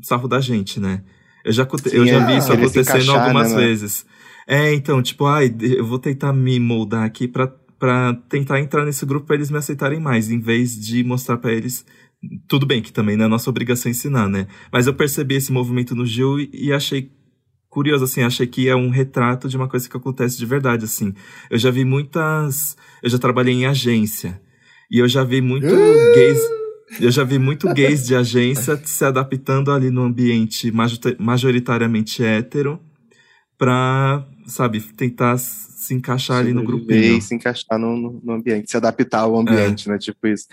sarro 0.03 0.27
da 0.27 0.41
gente, 0.41 0.81
né? 0.81 1.05
Eu 1.45 1.53
já, 1.53 1.65
Sim, 1.65 1.97
eu 1.97 2.05
já 2.05 2.21
é, 2.21 2.27
vi 2.27 2.37
isso 2.37 2.53
acontecendo 2.53 2.83
encaixar, 2.83 3.23
algumas 3.27 3.53
né, 3.53 3.59
né? 3.59 3.63
vezes. 3.65 4.05
É, 4.45 4.75
então, 4.75 5.01
tipo, 5.01 5.25
ai, 5.25 5.55
eu 5.61 5.87
vou 5.87 6.01
tentar 6.01 6.33
me 6.33 6.59
moldar 6.59 7.05
aqui 7.05 7.29
pra, 7.29 7.47
pra 7.79 8.13
tentar 8.29 8.59
entrar 8.59 8.85
nesse 8.85 9.07
grupo 9.07 9.29
pra 9.29 9.37
eles 9.37 9.53
me 9.53 9.59
aceitarem 9.59 10.01
mais, 10.01 10.29
em 10.29 10.41
vez 10.41 10.77
de 10.77 11.05
mostrar 11.05 11.37
pra 11.37 11.53
eles. 11.53 11.87
Tudo 12.49 12.67
bem 12.67 12.83
que 12.83 12.93
também 12.93 13.17
não 13.17 13.27
é 13.27 13.29
nossa 13.29 13.49
obrigação 13.49 13.89
ensinar, 13.89 14.29
né? 14.29 14.49
Mas 14.73 14.89
eu 14.89 14.95
percebi 14.95 15.37
esse 15.37 15.53
movimento 15.53 15.95
no 15.95 16.05
Gil 16.05 16.41
e, 16.41 16.51
e 16.53 16.73
achei 16.73 17.13
curioso, 17.75 18.05
assim, 18.05 18.23
achei 18.23 18.47
que 18.47 18.69
é 18.69 18.77
um 18.77 18.89
retrato 18.89 19.49
de 19.49 19.57
uma 19.57 19.69
coisa 19.69 19.89
que 19.89 19.97
acontece 19.97 20.39
de 20.39 20.47
verdade, 20.47 20.85
assim. 20.85 21.13
Eu 21.51 21.59
já 21.59 21.71
vi 21.71 21.85
muitas. 21.85 22.77
Eu 23.03 23.11
já 23.11 23.19
trabalhei 23.19 23.53
em 23.55 23.67
agência. 23.67 24.41
E 24.91 24.99
eu 25.01 25.09
já 25.09 25.25
vi 25.25 25.41
muito 25.41 25.67
gays. 26.15 26.39
Eu 27.01 27.11
já 27.11 27.25
vi 27.25 27.39
muito 27.39 27.67
gays 27.75 28.07
de 28.07 28.15
agência 28.15 28.81
se 28.85 29.05
adaptando 29.05 29.73
ali 29.73 29.91
no 29.91 30.03
ambiente 30.03 30.71
majorita- 30.71 31.17
majoritariamente 31.19 32.23
hétero 32.23 32.79
pra, 33.59 34.25
sabe, 34.47 34.81
tentar 34.81 35.39
se 35.39 35.95
encaixar 35.95 36.39
ali 36.39 36.53
no 36.53 36.63
grupinho. 36.65 37.19
E 37.19 37.21
se 37.21 37.35
encaixar 37.35 37.79
no, 37.79 38.21
no- 38.23 38.33
ambiente, 38.33 38.71
se 38.71 38.77
adaptar 38.77 39.21
ao 39.21 39.39
ambiente, 39.39 39.89
né? 39.89 39.99
Tipo 39.99 40.27
isso. 40.27 40.47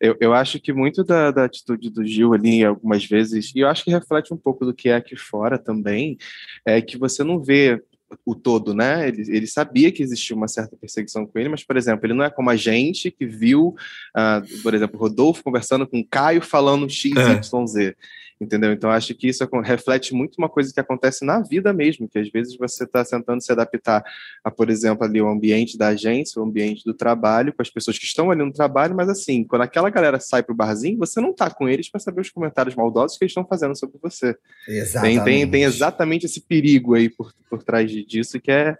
Eu, 0.00 0.16
eu 0.20 0.32
acho 0.32 0.60
que 0.60 0.72
muito 0.72 1.02
da, 1.02 1.30
da 1.30 1.44
atitude 1.44 1.90
do 1.90 2.04
Gil 2.04 2.32
ali, 2.32 2.64
algumas 2.64 3.04
vezes, 3.04 3.52
e 3.54 3.60
eu 3.60 3.68
acho 3.68 3.84
que 3.84 3.90
reflete 3.90 4.32
um 4.32 4.36
pouco 4.36 4.64
do 4.64 4.74
que 4.74 4.88
é 4.88 4.96
aqui 4.96 5.16
fora 5.16 5.58
também, 5.58 6.16
é 6.64 6.80
que 6.80 6.96
você 6.96 7.24
não 7.24 7.42
vê 7.42 7.82
o 8.24 8.34
todo, 8.36 8.72
né? 8.72 9.08
Ele, 9.08 9.22
ele 9.28 9.46
sabia 9.48 9.90
que 9.90 10.02
existia 10.02 10.36
uma 10.36 10.46
certa 10.46 10.76
perseguição 10.76 11.26
com 11.26 11.38
ele, 11.38 11.48
mas, 11.48 11.64
por 11.64 11.76
exemplo, 11.76 12.06
ele 12.06 12.14
não 12.14 12.24
é 12.24 12.30
como 12.30 12.48
a 12.50 12.56
gente 12.56 13.10
que 13.10 13.26
viu, 13.26 13.74
ah, 14.14 14.40
por 14.62 14.74
exemplo, 14.74 14.98
Rodolfo 14.98 15.42
conversando 15.42 15.86
com 15.86 15.98
o 15.98 16.06
Caio 16.06 16.40
falando 16.40 16.88
XYZ. 16.88 17.94
Entendeu? 18.38 18.70
Então, 18.70 18.90
acho 18.90 19.14
que 19.14 19.28
isso 19.28 19.48
reflete 19.64 20.14
muito 20.14 20.36
uma 20.36 20.48
coisa 20.48 20.72
que 20.72 20.78
acontece 20.78 21.24
na 21.24 21.40
vida 21.40 21.72
mesmo, 21.72 22.06
que 22.06 22.18
às 22.18 22.28
vezes 22.28 22.54
você 22.56 22.84
está 22.84 23.02
tentando 23.02 23.42
se 23.42 23.50
adaptar 23.50 24.04
a, 24.44 24.50
por 24.50 24.68
exemplo, 24.68 25.04
ali 25.04 25.22
o 25.22 25.28
ambiente 25.28 25.78
da 25.78 25.88
agência, 25.88 26.40
o 26.40 26.44
ambiente 26.44 26.84
do 26.84 26.92
trabalho, 26.92 27.54
com 27.54 27.62
as 27.62 27.70
pessoas 27.70 27.98
que 27.98 28.04
estão 28.04 28.30
ali 28.30 28.44
no 28.44 28.52
trabalho, 28.52 28.94
mas 28.94 29.08
assim, 29.08 29.42
quando 29.42 29.62
aquela 29.62 29.88
galera 29.88 30.20
sai 30.20 30.42
pro 30.42 30.54
barzinho, 30.54 30.98
você 30.98 31.18
não 31.18 31.32
tá 31.32 31.48
com 31.48 31.66
eles 31.66 31.88
para 31.88 31.98
saber 31.98 32.20
os 32.20 32.28
comentários 32.28 32.74
maldosos 32.74 33.16
que 33.16 33.24
eles 33.24 33.30
estão 33.30 33.46
fazendo 33.46 33.74
sobre 33.74 33.98
você. 34.02 34.36
Tem, 34.66 34.76
Exatamente. 34.76 35.24
tem, 35.24 35.50
tem 35.50 35.62
exatamente 35.64 36.26
esse 36.26 36.42
perigo 36.42 36.94
aí 36.94 37.08
por, 37.08 37.32
por 37.48 37.62
trás 37.62 37.90
disso, 37.90 38.38
que 38.38 38.50
é, 38.50 38.76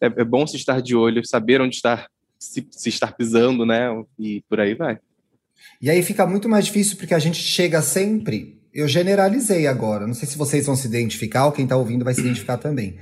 é, 0.00 0.06
é 0.06 0.24
bom 0.24 0.46
se 0.46 0.56
estar 0.56 0.80
de 0.80 0.96
olho, 0.96 1.26
saber 1.26 1.60
onde 1.60 1.76
estar, 1.76 2.08
se, 2.38 2.66
se 2.70 2.88
estar 2.88 3.14
pisando, 3.14 3.66
né? 3.66 4.02
E 4.18 4.42
por 4.48 4.60
aí 4.60 4.74
vai. 4.74 4.98
E 5.80 5.90
aí 5.90 6.02
fica 6.02 6.26
muito 6.26 6.48
mais 6.48 6.66
difícil 6.66 6.96
porque 6.96 7.14
a 7.14 7.18
gente 7.18 7.38
chega 7.38 7.82
sempre. 7.82 8.53
Eu 8.74 8.88
generalizei 8.88 9.66
agora, 9.66 10.06
não 10.06 10.14
sei 10.14 10.28
se 10.28 10.36
vocês 10.36 10.66
vão 10.66 10.74
se 10.74 10.86
identificar 10.88 11.46
ou 11.46 11.52
quem 11.52 11.66
tá 11.66 11.76
ouvindo 11.76 12.04
vai 12.04 12.12
se 12.12 12.20
identificar 12.20 12.56
também. 12.56 12.96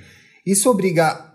Isso 0.44 0.68
obriga. 0.70 1.32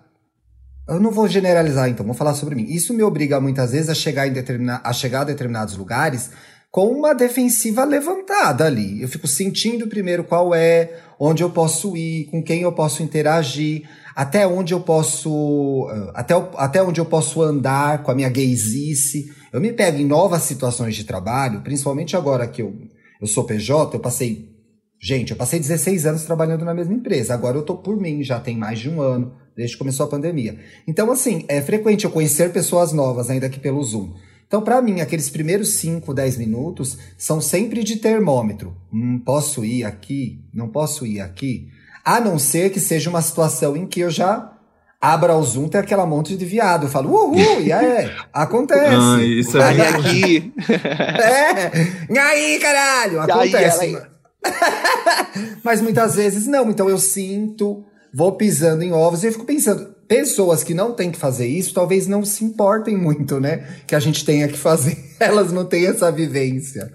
Eu 0.88 1.00
não 1.00 1.12
vou 1.12 1.28
generalizar, 1.28 1.90
então, 1.90 2.06
vou 2.06 2.16
falar 2.16 2.34
sobre 2.34 2.56
mim. 2.56 2.66
Isso 2.70 2.94
me 2.94 3.04
obriga 3.04 3.42
muitas 3.42 3.72
vezes 3.72 3.90
a 3.90 3.96
chegar, 3.96 4.28
em 4.28 4.32
determina... 4.34 4.80
a, 4.84 4.94
chegar 4.94 5.22
a 5.22 5.26
determinados 5.26 5.76
lugares 5.76 6.30
com 6.72 6.88
uma 6.88 7.14
defensiva 7.16 7.84
levantada 7.84 8.66
ali. 8.66 9.02
Eu 9.02 9.08
fico 9.10 9.28
sentindo 9.28 9.88
primeiro 9.88 10.24
qual 10.24 10.54
é, 10.54 11.00
onde 11.20 11.42
eu 11.42 11.50
posso 11.50 11.98
ir, 11.98 12.26
com 12.26 12.44
quem 12.44 12.62
eu 12.62 12.72
posso 12.72 13.02
interagir, 13.02 13.90
até 14.16 14.46
onde 14.48 14.74
eu 14.74 14.80
posso. 14.82 15.90
eh, 15.92 16.12
Até, 16.14 16.34
até 16.58 16.84
onde 16.84 17.02
eu 17.02 17.06
posso 17.06 17.42
andar 17.42 18.04
com 18.04 18.12
a 18.12 18.16
minha 18.16 18.30
gaysice. 18.30 19.32
Eu 19.52 19.60
me 19.60 19.74
pego 19.74 19.98
em 19.98 20.06
novas 20.06 20.44
situações 20.44 20.96
de 20.96 21.04
trabalho, 21.04 21.62
principalmente 21.62 22.16
agora 22.16 22.48
que 22.48 22.62
eu, 22.62 22.74
eu 23.20 23.28
sou 23.28 23.44
PJ, 23.44 23.96
eu 23.96 24.00
passei. 24.00 24.56
Gente, 25.00 25.32
eu 25.32 25.38
passei 25.38 25.60
16 25.60 26.06
anos 26.06 26.24
trabalhando 26.24 26.66
na 26.66 26.74
mesma 26.74 26.94
empresa. 26.94 27.34
Agora 27.34 27.58
eu 27.58 27.64
tô 27.64 27.78
por 27.78 27.96
mim, 27.98 28.24
já 28.24 28.40
tem 28.40 28.58
mais 28.58 28.80
de 28.80 28.90
um 28.90 29.02
ano, 29.02 29.34
desde 29.56 29.76
que 29.76 29.80
começou 29.80 30.06
a 30.06 30.10
pandemia. 30.10 30.58
Então, 30.88 31.12
assim, 31.12 31.46
é 31.48 31.62
frequente 31.62 32.06
eu 32.06 32.12
conhecer 32.12 32.52
pessoas 32.52 32.92
novas, 32.92 33.30
ainda 33.30 33.50
que 33.50 33.60
pelo 33.60 33.84
Zoom. 33.84 34.14
Então, 34.48 34.62
para 34.62 34.82
mim, 34.82 35.02
aqueles 35.02 35.30
primeiros 35.30 35.74
5, 35.74 36.14
10 36.14 36.38
minutos 36.38 36.98
são 37.18 37.42
sempre 37.42 37.84
de 37.84 37.98
termômetro. 37.98 38.76
Hum, 38.92 39.20
posso 39.20 39.66
ir 39.66 39.84
aqui? 39.84 40.42
Não 40.54 40.70
posso 40.70 41.06
ir 41.06 41.20
aqui? 41.20 41.68
A 42.04 42.22
não 42.22 42.40
ser 42.40 42.72
que 42.72 42.80
seja 42.80 43.10
uma 43.10 43.22
situação 43.22 43.76
em 43.76 43.86
que 43.86 44.00
eu 44.00 44.10
já 44.10 44.57
abra 45.00 45.36
o 45.36 45.44
Zoom, 45.44 45.68
tem 45.70 45.80
aquela 45.82 46.06
monte 46.06 46.36
de 46.36 46.46
viado. 46.46 46.86
Eu 46.86 46.90
falo, 46.90 47.10
uhul, 47.10 47.62
e 47.62 47.72
aí? 47.72 48.12
Acontece. 48.34 48.96
Ah, 48.96 49.24
isso 49.24 49.58
é 49.58 49.64
Aí 49.64 49.78
muito- 49.78 50.00
aqui, 50.08 50.54
É! 50.70 52.14
E 52.14 52.18
aí, 52.18 52.60
caralho? 52.60 53.22
Acontece. 53.22 53.82
aí? 53.82 53.98
Mas 55.64 55.82
muitas 55.82 56.16
vezes 56.16 56.48
não. 56.48 56.70
Então 56.70 56.90
eu 56.90 56.98
sinto, 56.98 57.86
vou 58.14 58.34
pisando 58.34 58.84
em 58.84 58.92
ovos 58.92 59.24
e 59.24 59.28
eu 59.28 59.32
fico 59.32 59.46
pensando, 59.46 59.94
pessoas 60.08 60.64
que 60.64 60.74
não 60.74 60.94
têm 60.94 61.12
que 61.12 61.18
fazer 61.18 61.48
isso 61.48 61.74
talvez 61.74 62.08
não 62.08 62.24
se 62.24 62.44
importem 62.46 62.96
muito, 62.98 63.40
né? 63.40 63.68
Que 63.86 63.96
a 63.96 64.00
gente 64.00 64.24
tenha 64.26 64.48
que 64.48 64.58
fazer. 64.58 64.98
Elas 65.20 65.52
não 65.52 65.66
têm 65.66 65.88
essa 65.88 66.12
vivência. 66.12 66.92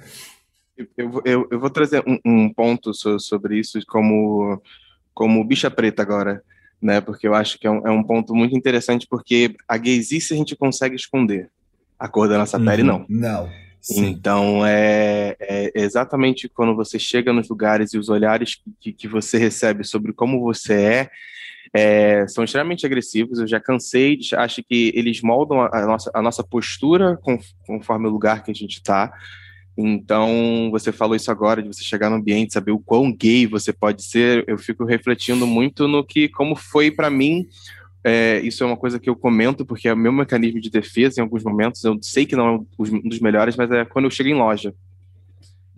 Eu, 0.96 1.10
vou- 1.10 1.22
eu, 1.24 1.46
eu 1.50 1.60
vou 1.60 1.70
trazer 1.70 2.02
um, 2.06 2.18
um 2.24 2.52
ponto 2.52 2.94
so- 2.94 3.18
sobre 3.20 3.58
isso 3.60 3.78
como, 3.86 4.60
como 5.14 5.44
bicha 5.44 5.70
preta 5.70 6.02
agora, 6.02 6.42
né? 6.82 7.00
Porque 7.00 7.26
eu 7.28 7.34
acho 7.34 7.58
que 7.58 7.66
é 7.66 7.70
um, 7.70 7.86
é 7.86 7.90
um 7.90 8.02
ponto 8.02 8.34
muito 8.34 8.56
interessante, 8.56 9.06
porque 9.08 9.54
a 9.68 9.76
gaysice 9.78 10.34
a 10.34 10.36
gente 10.36 10.56
consegue 10.56 10.96
esconder. 10.96 11.48
A 11.98 12.08
cor 12.08 12.28
da 12.28 12.36
nossa 12.36 12.58
Uhum. 12.58 12.64
pele, 12.64 12.82
não. 12.82 13.06
Não. 13.08 13.48
Sim. 13.80 14.06
Então, 14.06 14.64
é, 14.66 15.36
é 15.40 15.70
exatamente 15.74 16.48
quando 16.48 16.74
você 16.74 16.98
chega 16.98 17.32
nos 17.32 17.48
lugares 17.48 17.92
e 17.94 17.98
os 17.98 18.08
olhares 18.08 18.60
que, 18.80 18.92
que 18.92 19.08
você 19.08 19.38
recebe 19.38 19.84
sobre 19.84 20.12
como 20.12 20.40
você 20.40 20.74
é, 20.74 21.10
é, 21.74 22.28
são 22.28 22.44
extremamente 22.44 22.84
agressivos. 22.86 23.38
Eu 23.38 23.46
já 23.46 23.58
cansei, 23.60 24.16
de, 24.16 24.34
acho 24.36 24.62
que 24.62 24.92
eles 24.94 25.20
moldam 25.22 25.60
a, 25.62 25.68
a 25.72 25.86
nossa, 25.86 26.10
a 26.14 26.22
nossa 26.22 26.44
postura 26.44 27.16
con- 27.22 27.38
conforme 27.66 28.06
o 28.06 28.10
lugar 28.10 28.42
que 28.44 28.50
a 28.50 28.54
gente 28.54 28.74
está. 28.78 29.12
Então, 29.76 30.68
você 30.70 30.92
falou 30.92 31.16
isso 31.16 31.30
agora, 31.30 31.62
de 31.62 31.68
você 31.68 31.82
chegar 31.82 32.10
no 32.10 32.16
ambiente, 32.16 32.52
saber 32.52 32.72
o 32.72 32.78
quão 32.78 33.10
gay 33.10 33.46
você 33.46 33.72
pode 33.72 34.04
ser. 34.04 34.44
Eu 34.46 34.58
fico 34.58 34.84
refletindo 34.84 35.46
muito 35.46 35.88
no 35.88 36.04
que, 36.04 36.28
como 36.28 36.54
foi 36.54 36.90
para 36.90 37.08
mim 37.08 37.46
é, 38.04 38.40
isso 38.40 38.64
é 38.64 38.66
uma 38.66 38.76
coisa 38.76 38.98
que 38.98 39.08
eu 39.08 39.14
comento, 39.14 39.64
porque 39.64 39.88
é 39.88 39.92
o 39.92 39.96
meu 39.96 40.12
mecanismo 40.12 40.60
de 40.60 40.70
defesa 40.70 41.20
em 41.20 41.22
alguns 41.22 41.44
momentos. 41.44 41.84
Eu 41.84 41.98
sei 42.02 42.26
que 42.26 42.34
não 42.34 42.46
é 42.46 42.50
um 42.52 43.08
dos 43.08 43.20
melhores, 43.20 43.56
mas 43.56 43.70
é 43.70 43.84
quando 43.84 44.06
eu 44.06 44.10
chego 44.10 44.28
em 44.28 44.34
loja. 44.34 44.74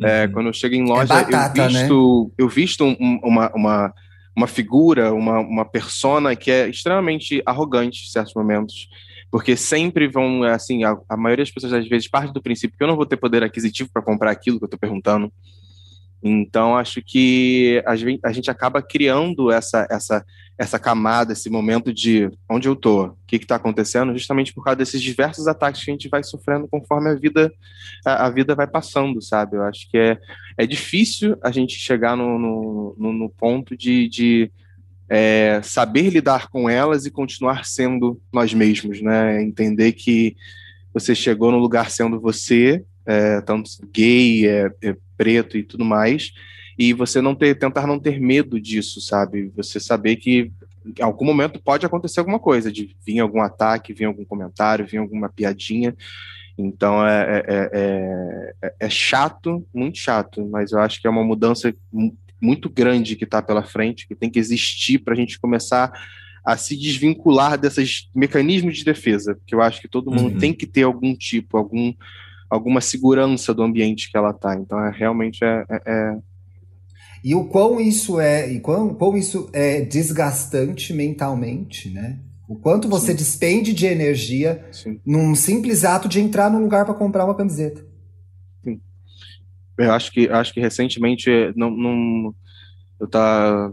É, 0.03 0.25
uhum. 0.25 0.33
quando 0.33 0.47
eu 0.47 0.53
chego 0.53 0.75
em 0.75 0.87
loja, 0.89 1.15
é 1.15 1.23
batata, 1.23 1.61
eu 1.61 1.69
visto, 1.69 2.25
né? 2.25 2.35
eu 2.39 2.49
visto 2.49 2.85
um, 2.85 3.21
uma, 3.23 3.53
uma, 3.55 3.95
uma 4.35 4.47
figura, 4.47 5.13
uma, 5.13 5.39
uma 5.39 5.65
persona 5.65 6.35
que 6.35 6.51
é 6.51 6.69
extremamente 6.69 7.43
arrogante 7.45 8.03
em 8.03 8.11
certos 8.11 8.35
momentos. 8.35 8.89
Porque 9.35 9.57
sempre 9.57 10.07
vão, 10.07 10.45
assim, 10.45 10.85
a, 10.85 10.97
a 11.09 11.17
maioria 11.17 11.45
das 11.45 11.53
pessoas 11.53 11.73
às 11.73 11.89
vezes 11.89 12.07
parte 12.07 12.33
do 12.33 12.41
princípio 12.41 12.79
que 12.79 12.85
eu 12.85 12.87
não 12.87 12.95
vou 12.95 13.05
ter 13.05 13.17
poder 13.17 13.43
aquisitivo 13.43 13.91
para 13.93 14.01
comprar 14.01 14.31
aquilo 14.31 14.59
que 14.59 14.63
eu 14.63 14.67
estou 14.67 14.79
perguntando. 14.79 15.33
Então, 16.23 16.77
acho 16.77 17.03
que 17.03 17.83
a 18.23 18.31
gente 18.31 18.49
acaba 18.49 18.81
criando 18.81 19.51
essa, 19.51 19.89
essa, 19.91 20.25
essa 20.57 20.79
camada, 20.79 21.33
esse 21.33 21.51
momento 21.51 21.93
de 21.93 22.31
onde 22.49 22.69
eu 22.69 22.75
estou, 22.75 23.07
o 23.07 23.17
que 23.27 23.35
está 23.35 23.57
acontecendo, 23.57 24.13
justamente 24.13 24.55
por 24.55 24.63
causa 24.63 24.77
desses 24.77 25.03
diversos 25.03 25.49
ataques 25.49 25.83
que 25.83 25.91
a 25.91 25.95
gente 25.95 26.09
vai 26.09 26.23
sofrendo 26.23 26.69
conforme 26.69 27.11
a 27.11 27.15
vida, 27.17 27.53
a, 28.07 28.27
a 28.27 28.31
vida 28.31 28.55
vai 28.55 28.69
passando, 28.69 29.21
sabe? 29.21 29.57
Eu 29.57 29.65
acho 29.65 29.91
que 29.91 29.99
é, 29.99 30.17
é 30.57 30.65
difícil 30.65 31.37
a 31.43 31.51
gente 31.51 31.75
chegar 31.75 32.17
no, 32.17 32.39
no, 32.97 33.13
no 33.13 33.31
ponto 33.31 33.77
de, 33.77 34.09
de 34.09 34.53
é, 35.09 35.61
saber 35.63 36.11
lidar 36.11 36.49
com 36.49 36.69
elas 36.69 37.07
e 37.07 37.11
continuar 37.11 37.65
sendo 37.65 38.21
nós 38.33 38.55
mesmos, 38.55 39.01
né? 39.01 39.43
Entender 39.43 39.93
que 39.93 40.37
você 40.93 41.15
chegou 41.15 41.51
no 41.51 41.59
lugar 41.59 41.91
sendo 41.91 42.21
você, 42.21 42.85
é, 43.05 43.41
tanto 43.41 43.71
gay, 43.93 44.47
é, 44.47 44.71
é 44.83 44.97
preto 45.17 45.59
e 45.59 45.63
tudo 45.63 45.85
mais, 45.85 46.33
e 46.79 46.93
você 46.93 47.21
não 47.21 47.35
ter, 47.35 47.55
tentar 47.57 47.87
não 47.87 47.99
ter 47.99 48.21
medo 48.21 48.61
disso, 48.61 49.01
sabe? 49.01 49.53
Você 49.57 49.79
saber 49.79 50.17
que 50.17 50.51
em 50.99 51.03
algum 51.03 51.25
momento 51.25 51.61
pode 51.63 51.87
acontecer 51.87 52.21
alguma 52.21 52.39
coisa, 52.39 52.71
de 52.71 52.95
vir 53.07 53.21
algum 53.21 53.41
ataque, 53.41 53.95
vir 53.95 54.05
algum 54.05 54.25
comentário, 54.25 54.87
vir 54.87 54.99
alguma 54.99 55.29
piadinha. 55.29 55.95
Então 56.57 57.07
é, 57.07 57.43
é, 57.47 57.71
é, 58.63 58.75
é 58.81 58.91
chato, 58.91 59.67
muito 59.75 59.99
chato, 59.99 60.47
mas 60.47 60.73
eu 60.73 60.81
acho 60.81 61.01
que 61.01 61.07
é 61.07 61.11
uma 61.11 61.25
mudança 61.25 61.75
muito 62.41 62.69
grande 62.69 63.17
que 63.17 63.25
está 63.25 63.41
pela 63.41 63.63
frente, 63.63 64.07
que 64.07 64.15
tem 64.15 64.31
que 64.31 64.39
existir 64.39 64.99
para 64.99 65.15
a 65.15 65.17
gente 65.17 65.39
começar 65.39 65.93
a 66.45 66.57
se 66.57 66.77
desvincular 66.77 67.59
desses 67.59 68.09
mecanismos 68.15 68.77
de 68.77 68.85
defesa, 68.85 69.39
que 69.47 69.55
eu 69.55 69.63
acho 69.63 69.81
que 69.81 69.89
todo 69.89 70.11
mundo 70.11 70.35
uhum. 70.35 70.39
tem 70.39 70.53
que 70.53 70.67
ter 70.67 70.83
algum 70.83 71.15
tipo, 71.15 71.57
algum 71.57 71.95
alguma 72.51 72.81
segurança 72.81 73.53
do 73.53 73.63
ambiente 73.63 74.11
que 74.11 74.17
ela 74.17 74.31
está. 74.31 74.55
Então, 74.55 74.79
é, 74.79 74.91
realmente 74.91 75.43
é, 75.43 75.65
é, 75.69 75.83
é, 75.87 76.17
E 77.25 77.35
o 77.35 77.47
quão 77.47 77.81
isso 77.81 78.21
é, 78.21 78.51
e 78.53 78.61
quão, 78.61 78.95
quão 78.95 79.17
isso 79.17 79.49
é 79.53 79.81
desgastante 79.81 80.93
mentalmente, 80.93 81.91
né? 81.91 82.21
O 82.47 82.57
quanto 82.57 82.89
você 82.89 83.13
Sim. 83.13 83.17
despende 83.17 83.73
de 83.73 83.87
energia 83.87 84.65
Sim. 84.71 85.01
num 85.05 85.35
simples 85.35 85.85
ato 85.85 86.09
de 86.09 86.21
entrar 86.21 86.51
num 86.51 86.61
lugar 86.61 86.85
para 86.85 86.95
comprar 86.95 87.25
uma 87.25 87.35
camiseta. 87.35 87.85
Eu 89.77 89.93
acho 89.93 90.13
que 90.13 90.29
acho 90.29 90.53
que 90.53 90.61
recentemente 90.61 91.31
não, 91.57 91.71
não 91.71 92.35
eu 93.01 93.09
tá 93.09 93.73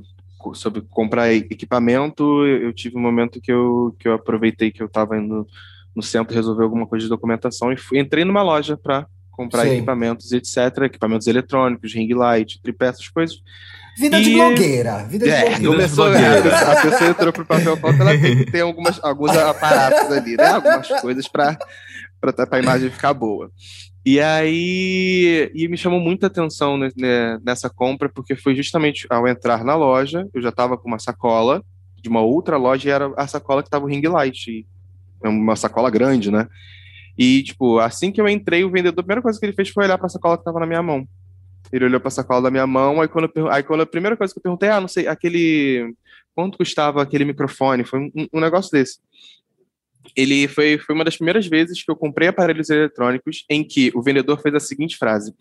sobre 0.55 0.81
comprar 0.81 1.31
equipamento, 1.31 2.45
eu 2.45 2.73
tive 2.73 2.97
um 2.97 3.01
momento 3.01 3.39
que 3.39 3.51
eu 3.51 3.95
que 3.99 4.07
eu 4.07 4.13
aproveitei 4.13 4.71
que 4.71 4.81
eu 4.81 4.87
estava 4.87 5.17
indo 5.17 5.47
no 5.95 6.01
centro 6.01 6.33
resolver 6.33 6.63
alguma 6.63 6.87
coisa 6.87 7.05
de 7.05 7.09
documentação 7.09 7.71
e 7.71 7.77
fui, 7.77 7.99
entrei 7.99 8.25
numa 8.25 8.41
loja 8.41 8.77
para 8.77 9.05
comprar 9.29 9.63
Sim. 9.63 9.75
equipamentos, 9.75 10.31
etc. 10.31 10.83
Equipamentos 10.83 11.27
eletrônicos, 11.27 11.93
ring 11.93 12.13
light, 12.13 12.61
tripé, 12.61 12.87
essas 12.87 13.07
coisas. 13.07 13.37
Vida 13.97 14.19
e... 14.19 14.23
de 14.23 14.33
blogueira. 14.33 15.03
Vida 15.03 15.25
de 15.25 15.31
é, 15.31 15.59
blogueira. 15.59 15.71
Começou, 15.71 16.05
a 16.07 16.81
pessoa 16.81 17.09
entrou 17.09 17.33
pro 17.33 17.45
papel 17.45 17.77
foto, 17.77 18.01
ela 18.01 18.17
tem 18.17 18.37
que 18.37 18.51
ter 18.51 18.61
algumas, 18.61 19.03
alguns 19.03 19.31
aparatos 19.31 20.11
ali, 20.11 20.37
né? 20.37 20.47
Algumas 20.47 20.87
coisas 21.01 21.27
para 21.27 21.57
a 22.51 22.59
imagem 22.59 22.89
ficar 22.89 23.13
boa. 23.13 23.51
E 24.03 24.19
aí 24.19 25.51
e 25.53 25.67
me 25.67 25.77
chamou 25.77 25.99
muita 25.99 26.27
atenção 26.27 26.77
nessa 27.43 27.69
compra, 27.69 28.09
porque 28.09 28.35
foi 28.35 28.55
justamente 28.55 29.05
ao 29.09 29.27
entrar 29.27 29.63
na 29.63 29.75
loja, 29.75 30.27
eu 30.33 30.41
já 30.41 30.49
estava 30.49 30.77
com 30.77 30.87
uma 30.87 30.99
sacola 30.99 31.63
de 32.01 32.09
uma 32.09 32.21
outra 32.21 32.57
loja 32.57 32.89
e 32.89 32.91
era 32.91 33.13
a 33.15 33.27
sacola 33.27 33.61
que 33.61 33.67
estava 33.67 33.85
o 33.85 33.87
ring 33.87 34.01
light. 34.01 34.65
É 35.23 35.29
uma 35.29 35.55
sacola 35.55 35.89
grande, 35.91 36.31
né? 36.31 36.47
E, 37.15 37.43
tipo, 37.43 37.77
assim 37.77 38.11
que 38.11 38.19
eu 38.19 38.27
entrei, 38.27 38.63
o 38.63 38.71
vendedor, 38.71 39.01
a 39.01 39.03
primeira 39.03 39.21
coisa 39.21 39.39
que 39.39 39.45
ele 39.45 39.53
fez 39.53 39.69
foi 39.69 39.83
olhar 39.83 39.97
para 39.97 40.07
a 40.07 40.09
sacola 40.09 40.35
que 40.35 40.41
estava 40.41 40.59
na 40.59 40.65
minha 40.65 40.81
mão. 40.81 41.07
Ele 41.71 41.85
olhou 41.85 41.99
para 41.99 42.07
a 42.07 42.11
sacola 42.11 42.41
da 42.41 42.51
minha 42.51 42.65
mão, 42.65 42.99
aí 42.99 43.07
quando, 43.07 43.31
eu, 43.35 43.51
aí 43.51 43.61
quando 43.61 43.81
a 43.81 43.85
primeira 43.85 44.17
coisa 44.17 44.33
que 44.33 44.39
eu 44.39 44.41
perguntei, 44.41 44.69
ah, 44.69 44.81
não 44.81 44.87
sei, 44.87 45.07
aquele. 45.07 45.93
Quanto 46.33 46.57
custava 46.57 47.01
aquele 47.01 47.25
microfone? 47.25 47.83
Foi 47.83 47.99
um, 47.99 48.27
um 48.33 48.39
negócio 48.39 48.71
desse 48.71 48.99
ele 50.15 50.47
foi, 50.47 50.77
foi 50.77 50.95
uma 50.95 51.03
das 51.03 51.15
primeiras 51.15 51.47
vezes 51.47 51.83
que 51.83 51.91
eu 51.91 51.95
comprei 51.95 52.27
aparelhos 52.27 52.69
eletrônicos 52.69 53.45
em 53.49 53.63
que 53.63 53.91
o 53.95 54.01
vendedor 54.01 54.41
fez 54.41 54.53
a 54.55 54.59
seguinte 54.59 54.97
frase: 54.97 55.33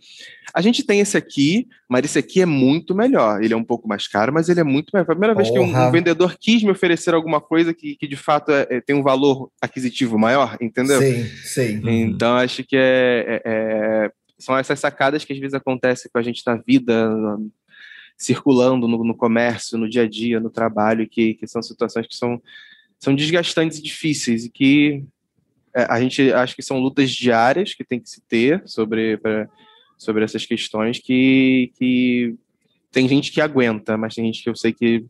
A 0.55 0.61
gente 0.61 0.85
tem 0.85 1.01
esse 1.01 1.16
aqui, 1.16 1.66
mas 1.89 2.05
esse 2.05 2.18
aqui 2.18 2.41
é 2.41 2.47
muito 2.47 2.95
melhor. 2.95 3.43
Ele 3.43 3.55
é 3.55 3.57
um 3.57 3.64
pouco 3.64 3.89
mais 3.89 4.07
caro, 4.07 4.33
mas 4.33 4.49
ele 4.49 4.61
é 4.61 4.64
muito 4.64 4.91
melhor. 4.93 5.05
Foi 5.05 5.12
a 5.12 5.16
primeira 5.16 5.35
Porra. 5.35 5.45
vez 5.45 5.55
que 5.55 5.59
um, 5.59 5.89
um, 5.89 5.91
vendedor 5.91 6.37
quis 6.39 6.62
me 6.62 6.71
oferecer 6.71 7.14
alguma 7.14 7.41
coisa 7.41 7.75
que, 7.75 7.97
que 7.97 8.07
de 8.07 8.16
fato 8.16 8.53
é, 8.53 8.66
é, 8.71 8.81
tem 8.81 8.95
um 8.95 9.03
valor 9.03 9.51
aquisitivo 9.61 10.18
maior, 10.18 10.57
entendeu? 10.61 11.01
Sim, 11.01 11.25
sim. 11.45 11.81
Então 11.85 12.37
acho 12.37 12.64
que 12.64 12.77
é, 12.77 13.25
é, 13.27 13.43
é, 13.45 14.11
são 14.39 14.57
essas 14.57 14.79
sacadas 14.79 15.25
que 15.25 15.33
às 15.33 15.39
vezes 15.39 15.55
acontecem 15.55 16.11
com 16.12 16.18
a 16.18 16.23
gente 16.23 16.43
na 16.47 16.57
vida, 16.57 17.11
circulando 18.16 18.87
no, 18.87 19.03
no 19.03 19.16
comércio, 19.16 19.79
no 19.79 19.89
dia 19.89 20.03
a 20.03 20.09
dia, 20.09 20.39
no 20.39 20.51
trabalho, 20.51 21.09
que, 21.09 21.35
que 21.35 21.47
são 21.47 21.62
situações 21.62 22.07
que 22.07 22.14
são 22.14 22.41
são 23.01 23.14
desgastantes 23.14 23.78
e 23.78 23.82
difíceis 23.82 24.44
e 24.44 24.51
que 24.51 25.03
é, 25.74 25.86
a 25.88 26.01
gente 26.01 26.32
acha 26.32 26.55
que 26.55 26.62
são 26.62 26.78
lutas 26.78 27.11
diárias 27.11 27.74
que 27.74 27.82
tem 27.82 27.98
que 27.98 28.09
se 28.11 28.20
ter 28.20 28.62
sobre, 28.66 29.16
pra, 29.16 29.48
sobre 29.96 30.22
essas 30.22 30.44
questões 30.44 30.98
que, 30.98 31.72
que 31.78 32.34
tem 32.92 33.09
gente 33.09 33.32
que 33.32 33.40
aguenta, 33.40 33.96
mas 33.96 34.14
tem 34.14 34.26
gente 34.26 34.42
que 34.42 34.51
eu 34.51 34.55
sei 34.55 34.72
que 34.72 35.07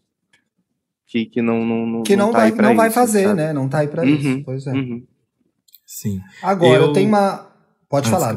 que, 1.07 1.26
que 1.26 1.43
não, 1.43 1.66
não, 1.66 1.86
não 1.86 2.03
que 2.05 2.14
não, 2.14 2.26
não 2.26 2.32
tá 2.32 2.38
vai 2.38 2.51
não 2.53 2.76
vai 2.76 2.91
fazer, 2.91 3.24
sabe? 3.24 3.34
né? 3.34 3.53
Não 3.53 3.68
tá 3.68 3.78
aí 3.78 3.88
para 3.88 4.05
uhum, 4.05 4.14
isso. 4.14 4.43
Pois 4.45 4.66
é. 4.68 4.72
Uhum. 4.72 5.05
Sim. 5.84 6.20
Agora 6.41 6.84
eu... 6.84 6.93
tenho 6.93 7.09
uma 7.09 7.51
pode 7.88 8.07
ah, 8.07 8.11
falar, 8.12 8.36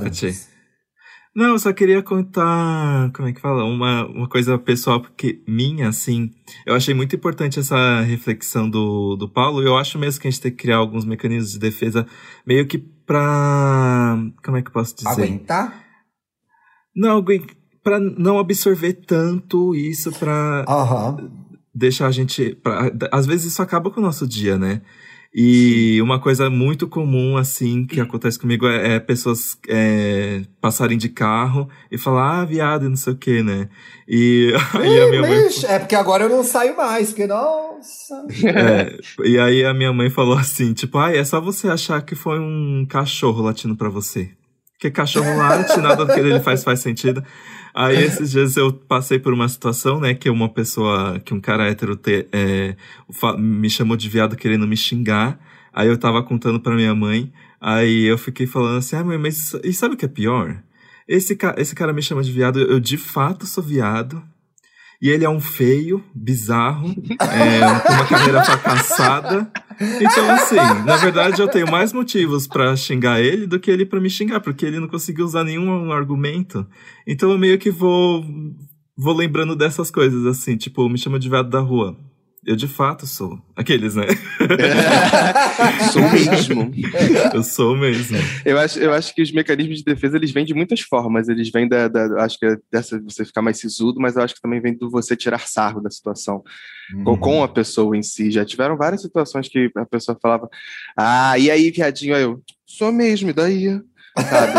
não, 1.35 1.49
eu 1.49 1.59
só 1.59 1.73
queria 1.73 2.03
contar, 2.03 3.11
como 3.11 3.27
é 3.27 3.33
que 3.33 3.41
fala, 3.41 3.63
uma, 3.63 4.05
uma 4.05 4.29
coisa 4.29 4.57
pessoal 4.57 5.01
porque 5.01 5.41
minha, 5.47 5.89
assim, 5.89 6.31
eu 6.65 6.75
achei 6.75 6.93
muito 6.93 7.15
importante 7.15 7.59
essa 7.59 8.01
reflexão 8.01 8.69
do, 8.69 9.15
do 9.15 9.27
Paulo, 9.27 9.61
e 9.61 9.65
eu 9.65 9.75
acho 9.75 9.97
mesmo 9.97 10.21
que 10.21 10.27
a 10.27 10.31
gente 10.31 10.41
tem 10.41 10.51
que 10.51 10.57
criar 10.57 10.77
alguns 10.77 11.05
mecanismos 11.05 11.53
de 11.53 11.59
defesa 11.59 12.05
meio 12.45 12.67
que 12.67 12.77
pra, 12.77 14.15
como 14.43 14.57
é 14.57 14.61
que 14.61 14.67
eu 14.67 14.73
posso 14.73 14.95
dizer? 14.95 15.09
Aguentar? 15.09 15.83
Não, 16.95 17.23
pra 17.83 17.99
não 17.99 18.37
absorver 18.37 18.93
tanto 18.93 19.75
isso 19.75 20.11
pra 20.11 20.65
uhum. 20.69 21.31
deixar 21.73 22.07
a 22.07 22.11
gente, 22.11 22.55
pra, 22.55 22.91
às 23.11 23.25
vezes 23.25 23.53
isso 23.53 23.61
acaba 23.61 23.89
com 23.89 23.99
o 23.99 24.03
nosso 24.03 24.27
dia, 24.27 24.57
né? 24.57 24.81
E 25.35 25.99
uma 25.99 26.19
coisa 26.19 26.47
muito 26.47 26.87
comum, 26.87 27.37
assim, 27.37 27.87
que 27.87 27.99
acontece 27.99 28.37
comigo 28.37 28.67
é, 28.67 28.95
é 28.95 28.99
pessoas 28.99 29.57
é, 29.67 30.43
passarem 30.61 30.95
de 30.95 31.09
carro 31.09 31.67
e 31.91 31.97
falar, 31.97 32.41
ah, 32.41 32.45
viado, 32.45 32.85
e 32.85 32.89
não 32.89 32.95
sei 32.95 33.13
o 33.13 33.17
que, 33.17 33.41
né? 33.41 33.67
E 34.07 34.53
aí 34.79 35.01
a 35.01 35.09
minha 35.09 35.21
mãe. 35.21 35.47
É 35.67 35.79
porque 35.79 35.95
agora 35.95 36.25
eu 36.25 36.29
não 36.29 36.43
saio 36.43 36.77
mais, 36.77 37.09
porque 37.09 37.25
nossa. 37.25 38.27
É, 38.45 38.95
e 39.27 39.39
aí 39.39 39.65
a 39.65 39.73
minha 39.73 39.91
mãe 39.91 40.09
falou 40.09 40.37
assim, 40.37 40.71
tipo, 40.71 40.99
ah, 40.99 41.11
é 41.11 41.23
só 41.23 41.41
você 41.41 41.67
achar 41.67 41.99
que 42.03 42.13
foi 42.13 42.39
um 42.39 42.85
cachorro 42.87 43.41
latindo 43.41 43.75
para 43.75 43.89
você. 43.89 44.29
Porque 44.73 44.91
cachorro 44.91 45.37
late, 45.37 45.77
nada 45.79 46.05
do 46.05 46.13
que 46.13 46.19
ele 46.19 46.39
faz 46.39 46.63
faz 46.63 46.79
sentido. 46.79 47.23
Aí 47.73 48.03
esses 48.03 48.31
dias 48.31 48.55
eu 48.55 48.71
passei 48.71 49.17
por 49.17 49.33
uma 49.33 49.49
situação, 49.49 49.99
né, 49.99 50.13
que 50.13 50.29
uma 50.29 50.47
pessoa, 50.47 51.19
que 51.19 51.33
um 51.33 51.39
cara 51.39 51.67
hétero 51.67 51.95
te, 51.95 52.27
é, 52.31 52.75
me 53.37 53.69
chamou 53.69 53.97
de 53.97 54.07
viado 54.07 54.35
querendo 54.35 54.67
me 54.67 54.77
xingar. 54.77 55.39
Aí 55.73 55.87
eu 55.87 55.97
tava 55.97 56.21
contando 56.21 56.59
pra 56.59 56.75
minha 56.75 56.93
mãe, 56.93 57.33
aí 57.59 58.03
eu 58.03 58.17
fiquei 58.17 58.45
falando 58.45 58.77
assim, 58.77 58.95
ah, 58.95 59.03
mãe, 59.03 59.17
mas 59.17 59.55
e 59.63 59.73
sabe 59.73 59.95
o 59.95 59.97
que 59.97 60.05
é 60.05 60.07
pior? 60.07 60.61
Esse, 61.07 61.35
esse 61.57 61.73
cara 61.73 61.91
me 61.91 62.01
chama 62.01 62.21
de 62.21 62.31
viado, 62.31 62.59
eu 62.59 62.79
de 62.79 62.95
fato 62.95 63.47
sou 63.47 63.63
viado, 63.63 64.23
e 65.03 65.09
ele 65.09 65.25
é 65.25 65.29
um 65.29 65.41
feio, 65.41 66.01
bizarro, 66.15 66.87
é, 67.19 67.59
com 67.85 67.91
uma 67.91 68.07
carreira 68.07 68.41
fracassada. 68.41 69.51
Então, 69.99 70.31
assim, 70.31 70.55
na 70.85 70.95
verdade, 70.95 71.41
eu 71.41 71.47
tenho 71.49 71.69
mais 71.69 71.91
motivos 71.91 72.47
para 72.47 72.73
xingar 72.77 73.19
ele 73.19 73.45
do 73.45 73.59
que 73.59 73.69
ele 73.69 73.85
para 73.85 73.99
me 73.99 74.09
xingar, 74.09 74.39
porque 74.39 74.65
ele 74.65 74.79
não 74.79 74.87
conseguiu 74.87 75.25
usar 75.25 75.43
nenhum 75.43 75.91
argumento. 75.91 76.65
Então, 77.05 77.29
eu 77.31 77.37
meio 77.37 77.59
que 77.59 77.69
vou, 77.69 78.23
vou 78.97 79.13
lembrando 79.13 79.57
dessas 79.57 79.91
coisas, 79.91 80.25
assim, 80.25 80.55
tipo, 80.55 80.87
me 80.87 80.97
chama 80.97 81.19
de 81.19 81.27
viado 81.27 81.49
da 81.49 81.59
rua. 81.59 81.97
Eu 82.45 82.57
de 82.57 82.67
fato 82.67 83.07
sou. 83.07 83.39
Aqueles, 83.55 83.95
né? 83.95 84.05
Sou 85.93 86.01
mesmo. 86.09 86.71
Eu 87.33 87.43
sou 87.43 87.77
mesmo. 87.77 88.17
Eu 88.43 88.59
acho, 88.59 88.79
eu 88.79 88.93
acho 88.93 89.15
que 89.15 89.21
os 89.21 89.31
mecanismos 89.31 89.77
de 89.77 89.83
defesa 89.85 90.17
eles 90.17 90.31
vêm 90.31 90.43
de 90.43 90.53
muitas 90.53 90.81
formas. 90.81 91.29
Eles 91.29 91.49
vêm 91.49 91.67
da, 91.67 91.87
da 91.87 92.23
acho 92.23 92.37
que 92.37 92.45
é 92.45 92.57
dessa 92.71 92.99
você 92.99 93.23
ficar 93.23 93.41
mais 93.41 93.59
sisudo, 93.59 93.99
mas 93.99 94.17
eu 94.17 94.23
acho 94.23 94.35
que 94.35 94.41
também 94.41 94.59
vem 94.59 94.75
do 94.75 94.89
você 94.89 95.15
tirar 95.15 95.47
sarro 95.47 95.79
da 95.79 95.89
situação 95.89 96.43
uhum. 96.93 97.17
com 97.17 97.43
a 97.43 97.47
pessoa 97.47 97.95
em 97.95 98.03
si. 98.03 98.29
Já 98.29 98.43
tiveram 98.43 98.75
várias 98.75 99.01
situações 99.01 99.47
que 99.47 99.71
a 99.77 99.85
pessoa 99.85 100.17
falava: 100.21 100.49
"Ah, 100.97 101.37
e 101.39 101.49
aí, 101.49 101.71
viadinho?" 101.71 102.15
Aí 102.15 102.23
eu: 102.23 102.41
"Sou 102.65 102.91
mesmo, 102.91 103.29
e 103.29 103.33
daí?" 103.33 103.81
Sabe? 104.17 104.53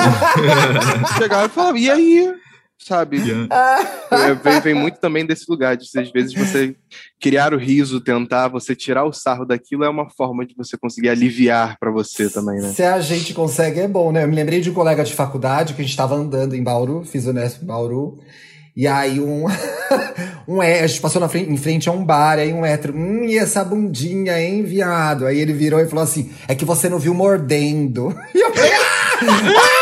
Chegava 1.19 1.47
e 1.47 1.51
falava: 1.51 1.79
"E 1.79 1.91
aí?" 1.91 2.35
Sabe? 2.79 3.17
Yeah. 3.17 3.49
É, 4.11 4.35
vem, 4.35 4.61
vem, 4.61 4.75
muito 4.75 4.99
também 4.99 5.25
desse 5.25 5.45
lugar, 5.49 5.77
de 5.77 5.87
às 5.99 6.11
vezes 6.11 6.35
você 6.35 6.75
criar 7.21 7.55
o 7.55 7.59
riso, 7.59 8.01
tentar 8.01 8.49
você 8.49 8.75
tirar 8.75 9.05
o 9.05 9.13
sarro 9.13 9.45
daquilo 9.45 9.85
é 9.85 9.89
uma 9.89 10.11
forma 10.11 10.45
de 10.45 10.55
você 10.55 10.77
conseguir 10.77 11.09
aliviar 11.09 11.79
para 11.79 11.91
você 11.91 12.29
também, 12.29 12.61
né? 12.61 12.73
Se 12.73 12.83
a 12.83 13.01
gente 13.01 13.33
consegue, 13.33 13.81
é 13.81 13.89
bom, 13.89 14.13
né? 14.13 14.25
Eu 14.25 14.29
me 14.29 14.37
lembrei 14.37 14.61
de 14.61 14.71
um 14.71 14.75
colega 14.75 15.03
de 15.03 15.15
faculdade 15.15 15.75
que 15.75 15.81
a 15.81 15.85
gente 15.85 15.93
estava 15.93 16.15
andando 16.15 16.55
em 16.55 16.63
Bauru, 16.63 17.05
fiz 17.05 17.27
o 17.27 17.33
Nesp 17.33 17.63
em 17.63 17.67
Bauru, 17.67 18.19
e 18.77 18.89
aí 18.89 19.21
um, 19.21 19.47
um 20.49 20.63
é, 20.63 20.81
a 20.81 20.87
gente 20.87 21.01
passou 21.01 21.21
na 21.21 21.29
frente, 21.29 21.51
em 21.51 21.57
frente 21.57 21.89
a 21.89 21.93
um 21.93 22.05
bar, 22.05 22.39
aí 22.39 22.53
um 22.53 22.67
hétero, 22.67 22.95
hum, 22.95 23.25
e 23.25 23.39
essa 23.39 23.65
bundinha, 23.65 24.41
hein, 24.41 24.65
viado? 24.65 25.27
Aí 25.27 25.39
ele 25.39 25.53
virou 25.53 25.81
e 25.81 25.87
falou 25.87 26.03
assim, 26.03 26.33
é 26.49 26.55
que 26.55 26.65
você 26.65 26.89
não 26.89 26.99
viu 26.99 27.15
mordendo. 27.15 28.15
E 28.35 28.41
eu 28.41 28.53
falei, 28.53 28.73
ah! 28.73 29.71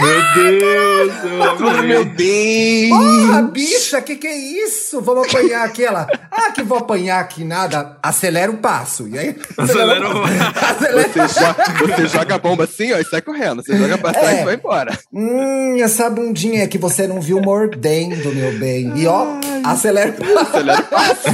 Meu 0.00 0.34
Deus! 0.34 1.12
Eu 1.60 1.82
meu 1.82 2.04
Deus! 2.04 2.88
Porra, 2.88 3.42
bicha, 3.42 4.00
que 4.00 4.16
que 4.16 4.26
é 4.26 4.36
isso? 4.36 5.00
Vamos 5.00 5.28
apanhar 5.28 5.64
aqui. 5.64 5.84
Ela, 5.84 6.06
ah, 6.30 6.50
que 6.52 6.62
vou 6.62 6.78
apanhar 6.78 7.20
aqui 7.20 7.44
nada. 7.44 7.98
Acelera 8.02 8.50
o 8.50 8.56
passo. 8.56 9.06
E 9.08 9.18
aí, 9.18 9.36
acelera 9.58 10.08
o 10.08 10.22
passo. 10.54 10.80
Você, 10.80 11.40
joga, 11.40 11.96
você 11.96 12.06
joga 12.08 12.34
a 12.34 12.38
bomba 12.38 12.64
assim, 12.64 12.92
ó, 12.92 12.98
e 12.98 13.04
sai 13.04 13.20
correndo. 13.20 13.62
Você 13.62 13.76
joga 13.76 13.98
pra 13.98 14.12
trás 14.12 14.38
é. 14.38 14.42
e 14.42 14.44
vai 14.44 14.54
embora. 14.54 14.98
Hum, 15.12 15.76
essa 15.80 16.08
bundinha 16.08 16.66
que 16.66 16.78
você 16.78 17.06
não 17.06 17.20
viu 17.20 17.40
mordendo, 17.40 18.34
meu 18.34 18.58
bem. 18.58 18.92
E 18.96 19.06
ó, 19.06 19.38
acelera 19.64 20.10
o 20.10 20.14
passo. 20.14 20.40
Acelera 20.60 20.80
o 20.80 20.84
passo. 20.84 21.28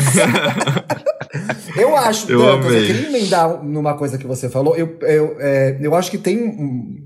eu 1.77 1.97
acho, 1.97 2.31
eu, 2.31 2.39
Dantas, 2.41 2.73
eu 2.73 2.87
queria 2.87 3.09
emendar 3.09 3.63
numa 3.63 3.95
coisa 3.95 4.19
que 4.19 4.27
você 4.27 4.49
falou. 4.49 4.77
Eu, 4.77 4.97
eu, 5.03 5.37
é, 5.39 5.77
eu 5.81 5.95
acho 5.95 6.11
que 6.11 6.19
tem 6.19 6.39
um 6.39 7.06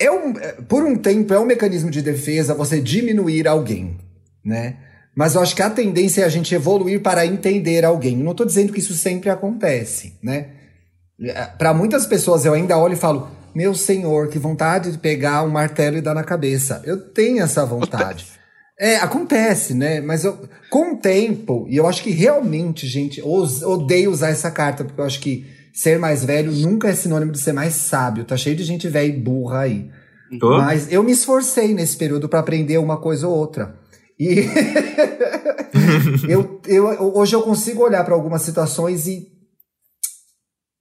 é 0.00 0.10
um, 0.10 0.36
é, 0.38 0.52
por 0.66 0.82
um 0.82 0.96
tempo 0.96 1.34
é 1.34 1.38
um 1.38 1.44
mecanismo 1.44 1.90
de 1.90 2.00
defesa 2.00 2.54
você 2.54 2.80
diminuir 2.80 3.46
alguém, 3.46 3.98
né? 4.42 4.76
Mas 5.14 5.34
eu 5.34 5.42
acho 5.42 5.54
que 5.54 5.62
a 5.62 5.68
tendência 5.68 6.22
é 6.22 6.24
a 6.24 6.28
gente 6.28 6.54
evoluir 6.54 7.02
para 7.02 7.26
entender 7.26 7.84
alguém. 7.84 8.16
Não 8.16 8.30
estou 8.30 8.46
dizendo 8.46 8.72
que 8.72 8.78
isso 8.78 8.94
sempre 8.94 9.28
acontece, 9.28 10.14
né? 10.22 10.46
É, 11.20 11.44
para 11.44 11.74
muitas 11.74 12.06
pessoas 12.06 12.46
eu 12.46 12.54
ainda 12.54 12.78
olho 12.78 12.94
e 12.94 12.96
falo: 12.96 13.28
Meu 13.54 13.74
senhor, 13.74 14.28
que 14.28 14.38
vontade 14.38 14.92
de 14.92 14.98
pegar 14.98 15.42
um 15.42 15.50
martelo 15.50 15.98
e 15.98 16.00
dar 16.00 16.14
na 16.14 16.24
cabeça. 16.24 16.80
Eu 16.84 16.98
tenho 16.98 17.42
essa 17.42 17.64
vontade. 17.66 18.26
É, 18.82 18.96
acontece, 18.96 19.74
né? 19.74 20.00
Mas 20.00 20.24
eu, 20.24 20.48
com 20.70 20.94
o 20.94 20.96
tempo, 20.96 21.66
e 21.68 21.76
eu 21.76 21.86
acho 21.86 22.02
que 22.02 22.10
realmente, 22.12 22.86
gente, 22.86 23.20
odeio 23.20 24.10
usar 24.10 24.30
essa 24.30 24.50
carta, 24.50 24.84
porque 24.84 24.98
eu 24.98 25.04
acho 25.04 25.20
que 25.20 25.46
ser 25.72 25.98
mais 25.98 26.24
velho 26.24 26.52
nunca 26.52 26.88
é 26.88 26.94
sinônimo 26.94 27.32
de 27.32 27.38
ser 27.38 27.52
mais 27.52 27.74
sábio. 27.74 28.24
Tá 28.24 28.36
cheio 28.36 28.56
de 28.56 28.64
gente 28.64 28.88
velha 28.88 29.06
e 29.08 29.18
burra 29.18 29.60
aí. 29.60 29.90
Mas 30.40 30.90
eu 30.92 31.02
me 31.02 31.12
esforcei 31.12 31.74
nesse 31.74 31.96
período 31.96 32.28
para 32.28 32.38
aprender 32.38 32.78
uma 32.78 32.96
coisa 32.96 33.26
ou 33.26 33.36
outra. 33.36 33.76
E 34.18 34.44
eu, 36.28 36.60
eu, 36.66 37.16
hoje 37.16 37.34
eu 37.34 37.42
consigo 37.42 37.82
olhar 37.82 38.04
para 38.04 38.14
algumas 38.14 38.42
situações 38.42 39.06
e. 39.06 39.28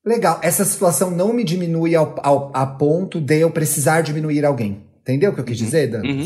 Legal, 0.05 0.39
essa 0.41 0.63
situação 0.65 1.11
não 1.11 1.33
me 1.33 1.43
diminui 1.43 1.95
ao, 1.95 2.15
ao, 2.23 2.51
a 2.53 2.65
ponto 2.65 3.19
de 3.19 3.39
eu 3.39 3.51
precisar 3.51 4.01
diminuir 4.01 4.45
alguém. 4.45 4.83
Entendeu 5.01 5.31
o 5.31 5.33
que 5.35 5.41
eu 5.41 5.45
quis 5.45 5.59
uhum. 5.59 5.65
dizer, 5.65 5.87
Dantas? 5.87 6.09
Uhum. 6.09 6.25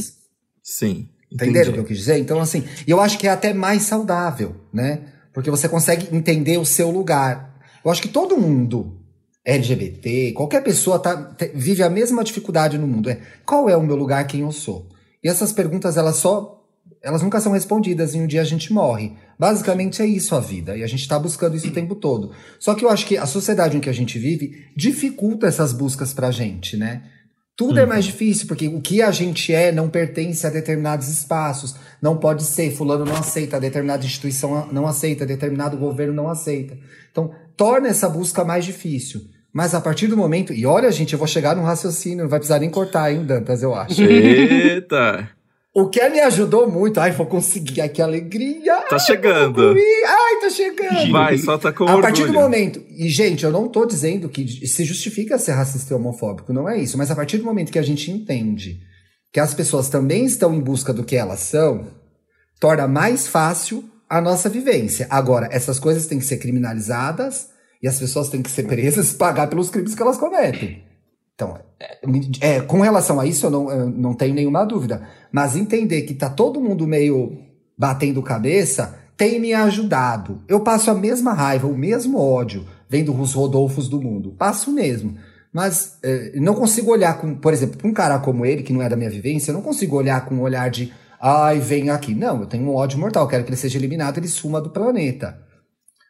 Sim. 0.61 1.09
Entenderam 1.32 1.72
o 1.72 1.74
que 1.74 1.80
eu 1.80 1.86
quis 1.86 1.97
dizer? 1.97 2.18
Então, 2.18 2.39
assim, 2.39 2.64
eu 2.88 2.99
acho 2.99 3.18
que 3.18 3.28
é 3.28 3.32
até 3.32 3.53
mais 3.53 3.84
saudável, 3.84 4.55
né? 4.72 5.01
Porque 5.34 5.49
você 5.49 5.68
consegue 5.68 6.16
entender 6.16 6.57
o 6.57 6.66
seu 6.66 6.91
lugar. 6.91 7.53
Eu 7.84 7.91
acho 7.91 8.01
que 8.01 8.07
todo 8.07 8.38
mundo, 8.38 8.97
LGBT, 9.45 10.31
qualquer 10.34 10.63
pessoa 10.63 10.99
tá, 10.99 11.36
vive 11.53 11.84
a 11.84 11.89
mesma 11.89 12.23
dificuldade 12.23 12.77
no 12.77 12.88
mundo. 12.88 13.09
É 13.09 13.19
qual 13.45 13.69
é 13.69 13.75
o 13.75 13.84
meu 13.84 13.95
lugar, 13.95 14.25
quem 14.25 14.41
eu 14.41 14.51
sou? 14.51 14.88
E 15.23 15.29
essas 15.29 15.51
perguntas, 15.51 15.97
elas 15.97 16.17
só. 16.17 16.59
Elas 17.01 17.21
nunca 17.21 17.41
são 17.41 17.51
respondidas 17.51 18.15
e 18.15 18.17
um 18.17 18.27
dia 18.27 18.41
a 18.41 18.45
gente 18.45 18.71
morre. 18.71 19.13
Basicamente 19.38 20.01
é 20.01 20.05
isso 20.05 20.36
a 20.36 20.39
vida. 20.39 20.77
E 20.77 20.84
a 20.84 20.88
gente 20.88 21.01
está 21.01 21.19
buscando 21.19 21.55
isso 21.55 21.67
o 21.67 21.71
tempo 21.71 21.95
todo. 21.95 22.31
Só 22.57 22.73
que 22.73 22.86
eu 22.86 22.89
acho 22.89 23.05
que 23.05 23.17
a 23.17 23.25
sociedade 23.25 23.75
em 23.75 23.81
que 23.81 23.89
a 23.89 23.93
gente 23.93 24.17
vive 24.17 24.67
dificulta 24.73 25.45
essas 25.45 25.73
buscas 25.73 26.13
pra 26.13 26.31
gente, 26.31 26.77
né? 26.77 27.03
Tudo 27.55 27.77
é 27.79 27.84
uhum. 27.84 27.89
mais 27.89 28.05
difícil, 28.05 28.47
porque 28.47 28.67
o 28.67 28.81
que 28.81 29.01
a 29.01 29.11
gente 29.11 29.53
é 29.53 29.71
não 29.71 29.88
pertence 29.88 30.47
a 30.47 30.49
determinados 30.49 31.07
espaços. 31.07 31.75
Não 32.01 32.17
pode 32.17 32.43
ser, 32.43 32.71
fulano 32.71 33.05
não 33.05 33.15
aceita, 33.15 33.59
determinada 33.59 34.05
instituição 34.05 34.67
não 34.71 34.88
aceita, 34.88 35.25
determinado 35.25 35.77
governo 35.77 36.13
não 36.13 36.29
aceita. 36.29 36.77
Então, 37.11 37.31
torna 37.56 37.88
essa 37.88 38.10
busca 38.10 38.43
mais 38.43 38.66
difícil. 38.66 39.22
Mas 39.54 39.76
a 39.76 39.82
partir 39.82 40.08
do 40.08 40.18
momento. 40.18 40.51
E 40.51 40.66
olha, 40.66 40.91
gente, 40.91 41.14
eu 41.14 41.20
vou 41.20 41.28
chegar 41.28 41.56
num 41.56 41.64
raciocínio, 41.64 42.24
não 42.24 42.30
vai 42.30 42.39
precisar 42.39 42.60
nem 42.60 42.70
cortar, 42.70 43.12
hein, 43.12 43.24
Dantas, 43.24 43.62
eu 43.62 43.76
acho. 43.76 44.01
Eita! 44.01 45.30
O 45.76 45.89
que 45.89 46.08
me 46.10 46.20
ajudou 46.20 46.70
muito, 46.70 46.99
ai, 46.99 47.12
vou 47.12 47.26
conseguir, 47.26 47.82
ai, 47.82 47.89
que 47.89 47.99
alegria! 47.99 48.76
Tá 48.82 48.95
ai, 48.95 48.99
chegando! 48.99 49.76
Ai, 49.76 50.39
tá 50.39 50.49
chegando! 50.51 51.12
Vai, 51.12 51.38
solta 51.39 51.74
com 51.74 51.86
A 51.86 51.88
orgulho. 51.88 52.04
partir 52.04 52.28
do 52.28 52.34
momento, 52.34 52.80
e 52.95 53.10
gente, 53.10 53.43
eu 53.43 53.51
não 53.51 53.68
tô 53.68 53.84
dizendo 53.84 54.30
que 54.30 54.68
se 54.68 54.86
justifica 54.86 55.39
ser 55.39 55.54
racista 55.54 55.91
e 55.91 55.97
homofóbico, 55.97 56.54
não 56.54 56.70
é 56.70 56.78
isso, 56.78 56.95
mas 56.95 57.10
a 57.10 57.16
partir 57.16 57.39
do 57.39 57.43
momento 57.43 57.72
que 57.72 57.80
a 57.80 57.84
gente 57.84 58.12
entende 58.12 58.82
que 59.32 59.39
as 59.39 59.56
pessoas 59.56 59.89
também 59.89 60.26
estão 60.26 60.54
em 60.54 60.60
busca 60.60 60.93
do 60.93 61.04
que 61.04 61.16
elas 61.16 61.39
são, 61.39 61.88
torna 62.60 62.88
mais 62.88 63.28
fácil 63.28 63.84
a 64.14 64.22
nossa 64.22 64.47
vivência. 64.47 65.07
Agora, 65.09 65.49
essas 65.51 65.80
coisas 65.80 66.05
têm 66.05 66.20
que 66.20 66.26
ser 66.26 66.38
criminalizadas 66.38 67.49
e 67.82 67.88
as 67.88 67.97
pessoas 67.97 68.30
têm 68.30 68.43
que 68.43 68.51
ser 68.51 68.64
presas 68.64 69.11
e 69.11 69.16
pagar 69.16 69.47
pelos 69.47 69.72
crimes 69.72 69.95
que 69.95 70.01
elas 70.03 70.18
cometem. 70.18 70.84
Então, 71.34 71.57
é, 71.80 71.97
é, 72.41 72.61
com 72.61 72.80
relação 72.80 73.20
a 73.20 73.26
isso, 73.26 73.47
eu 73.47 73.49
não, 73.49 73.72
eu 73.72 73.89
não 73.89 74.14
tenho 74.14 74.36
nenhuma 74.36 74.66
dúvida. 74.66 75.01
Mas 75.32 75.55
entender 75.55 76.03
que 76.03 76.14
tá 76.14 76.30
todo 76.30 76.61
mundo 76.61 76.86
meio 76.86 77.39
batendo 77.76 78.22
cabeça 78.22 78.99
tem 79.18 79.39
me 79.39 79.51
ajudado. 79.51 80.43
Eu 80.47 80.59
passo 80.59 80.91
a 80.91 80.93
mesma 80.93 81.34
raiva, 81.34 81.66
o 81.66 81.76
mesmo 81.76 82.20
ódio, 82.20 82.68
vendo 82.88 83.20
os 83.20 83.34
Rodolfos 83.34 83.89
do 83.89 83.99
mundo. 83.99 84.36
Passo 84.38 84.72
mesmo. 84.72 85.18
Mas 85.51 85.97
é, 86.03 86.34
não 86.36 86.53
consigo 86.53 86.91
olhar 86.91 87.18
com, 87.18 87.34
por 87.34 87.51
exemplo, 87.51 87.80
um 87.84 87.91
cara 87.91 88.20
como 88.20 88.45
ele, 88.45 88.61
que 88.61 88.74
não 88.74 88.82
é 88.84 88.88
da 88.88 88.95
minha 88.95 89.09
vivência, 89.09 89.49
eu 89.49 89.55
não 89.55 89.61
consigo 89.64 89.95
olhar 89.95 90.24
com 90.24 90.36
um 90.36 90.41
olhar 90.41 90.70
de 90.70 90.93
ai, 91.24 91.59
vem 91.59 91.89
aqui. 91.89 92.13
Não, 92.13 92.41
eu 92.41 92.45
tenho 92.45 92.65
um 92.65 92.76
ódio 92.76 92.99
mortal, 92.99 93.28
quero 93.28 93.43
que 93.43 93.49
ele 93.49 93.57
seja 93.57 93.78
eliminado, 93.78 94.17
ele 94.17 94.28
suma 94.28 94.59
do 94.59 94.69
planeta. 94.69 95.39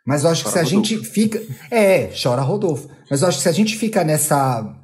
Mas 0.06 0.24
eu 0.24 0.32
acho 0.32 0.44
chora 0.44 0.54
que 0.54 0.60
se 0.60 0.60
a 0.60 0.78
Rodolfo. 0.78 0.96
gente 0.96 1.10
fica. 1.10 1.42
É, 1.72 2.08
chora 2.22 2.42
Rodolfo. 2.42 2.90
Mas 3.10 3.22
eu 3.22 3.28
acho 3.28 3.38
que 3.38 3.44
se 3.44 3.50
a 3.50 3.54
gente 3.54 3.78
fica 3.78 4.04
nessa. 4.04 4.76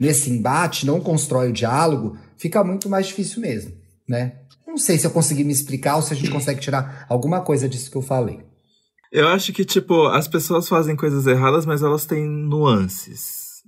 nesse 0.00 0.30
embate, 0.30 0.86
não 0.86 1.00
constrói 1.00 1.50
o 1.50 1.52
diálogo, 1.52 2.16
fica 2.38 2.62
muito 2.64 2.88
mais 2.88 3.08
difícil 3.08 3.42
mesmo, 3.42 3.72
né? 4.08 4.36
Não 4.66 4.78
sei 4.78 4.98
se 4.98 5.06
eu 5.06 5.10
consegui 5.10 5.44
me 5.44 5.52
explicar 5.52 5.96
ou 5.96 6.02
se 6.02 6.14
a 6.14 6.16
gente 6.16 6.30
consegue 6.30 6.60
tirar 6.60 7.04
alguma 7.08 7.42
coisa 7.42 7.68
disso 7.68 7.90
que 7.90 7.96
eu 7.96 8.02
falei. 8.02 8.40
Eu 9.12 9.28
acho 9.28 9.52
que, 9.52 9.62
tipo, 9.66 10.06
as 10.06 10.26
pessoas 10.26 10.66
fazem 10.66 10.96
coisas 10.96 11.26
erradas, 11.26 11.66
mas 11.66 11.82
elas 11.82 12.06
têm 12.06 12.26
nuances. 12.26 13.60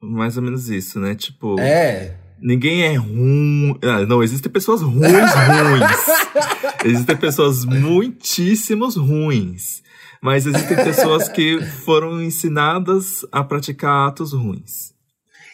Mais 0.00 0.38
ou 0.38 0.42
menos 0.42 0.70
isso, 0.70 0.98
né? 0.98 1.14
Tipo. 1.14 1.60
É. 1.60 2.16
Ninguém 2.40 2.82
é 2.82 2.94
ruim. 2.96 3.78
Ah, 3.82 4.04
não, 4.06 4.22
existem 4.22 4.50
pessoas 4.50 4.82
ruins, 4.82 5.06
ruins. 5.06 6.84
existem 6.84 7.16
pessoas 7.16 7.64
muitíssimos 7.64 8.96
ruins. 8.96 9.82
Mas 10.22 10.46
existem 10.46 10.76
pessoas 10.76 11.28
que 11.28 11.60
foram 11.84 12.22
ensinadas 12.22 13.24
a 13.30 13.44
praticar 13.44 14.08
atos 14.08 14.32
ruins. 14.32 14.94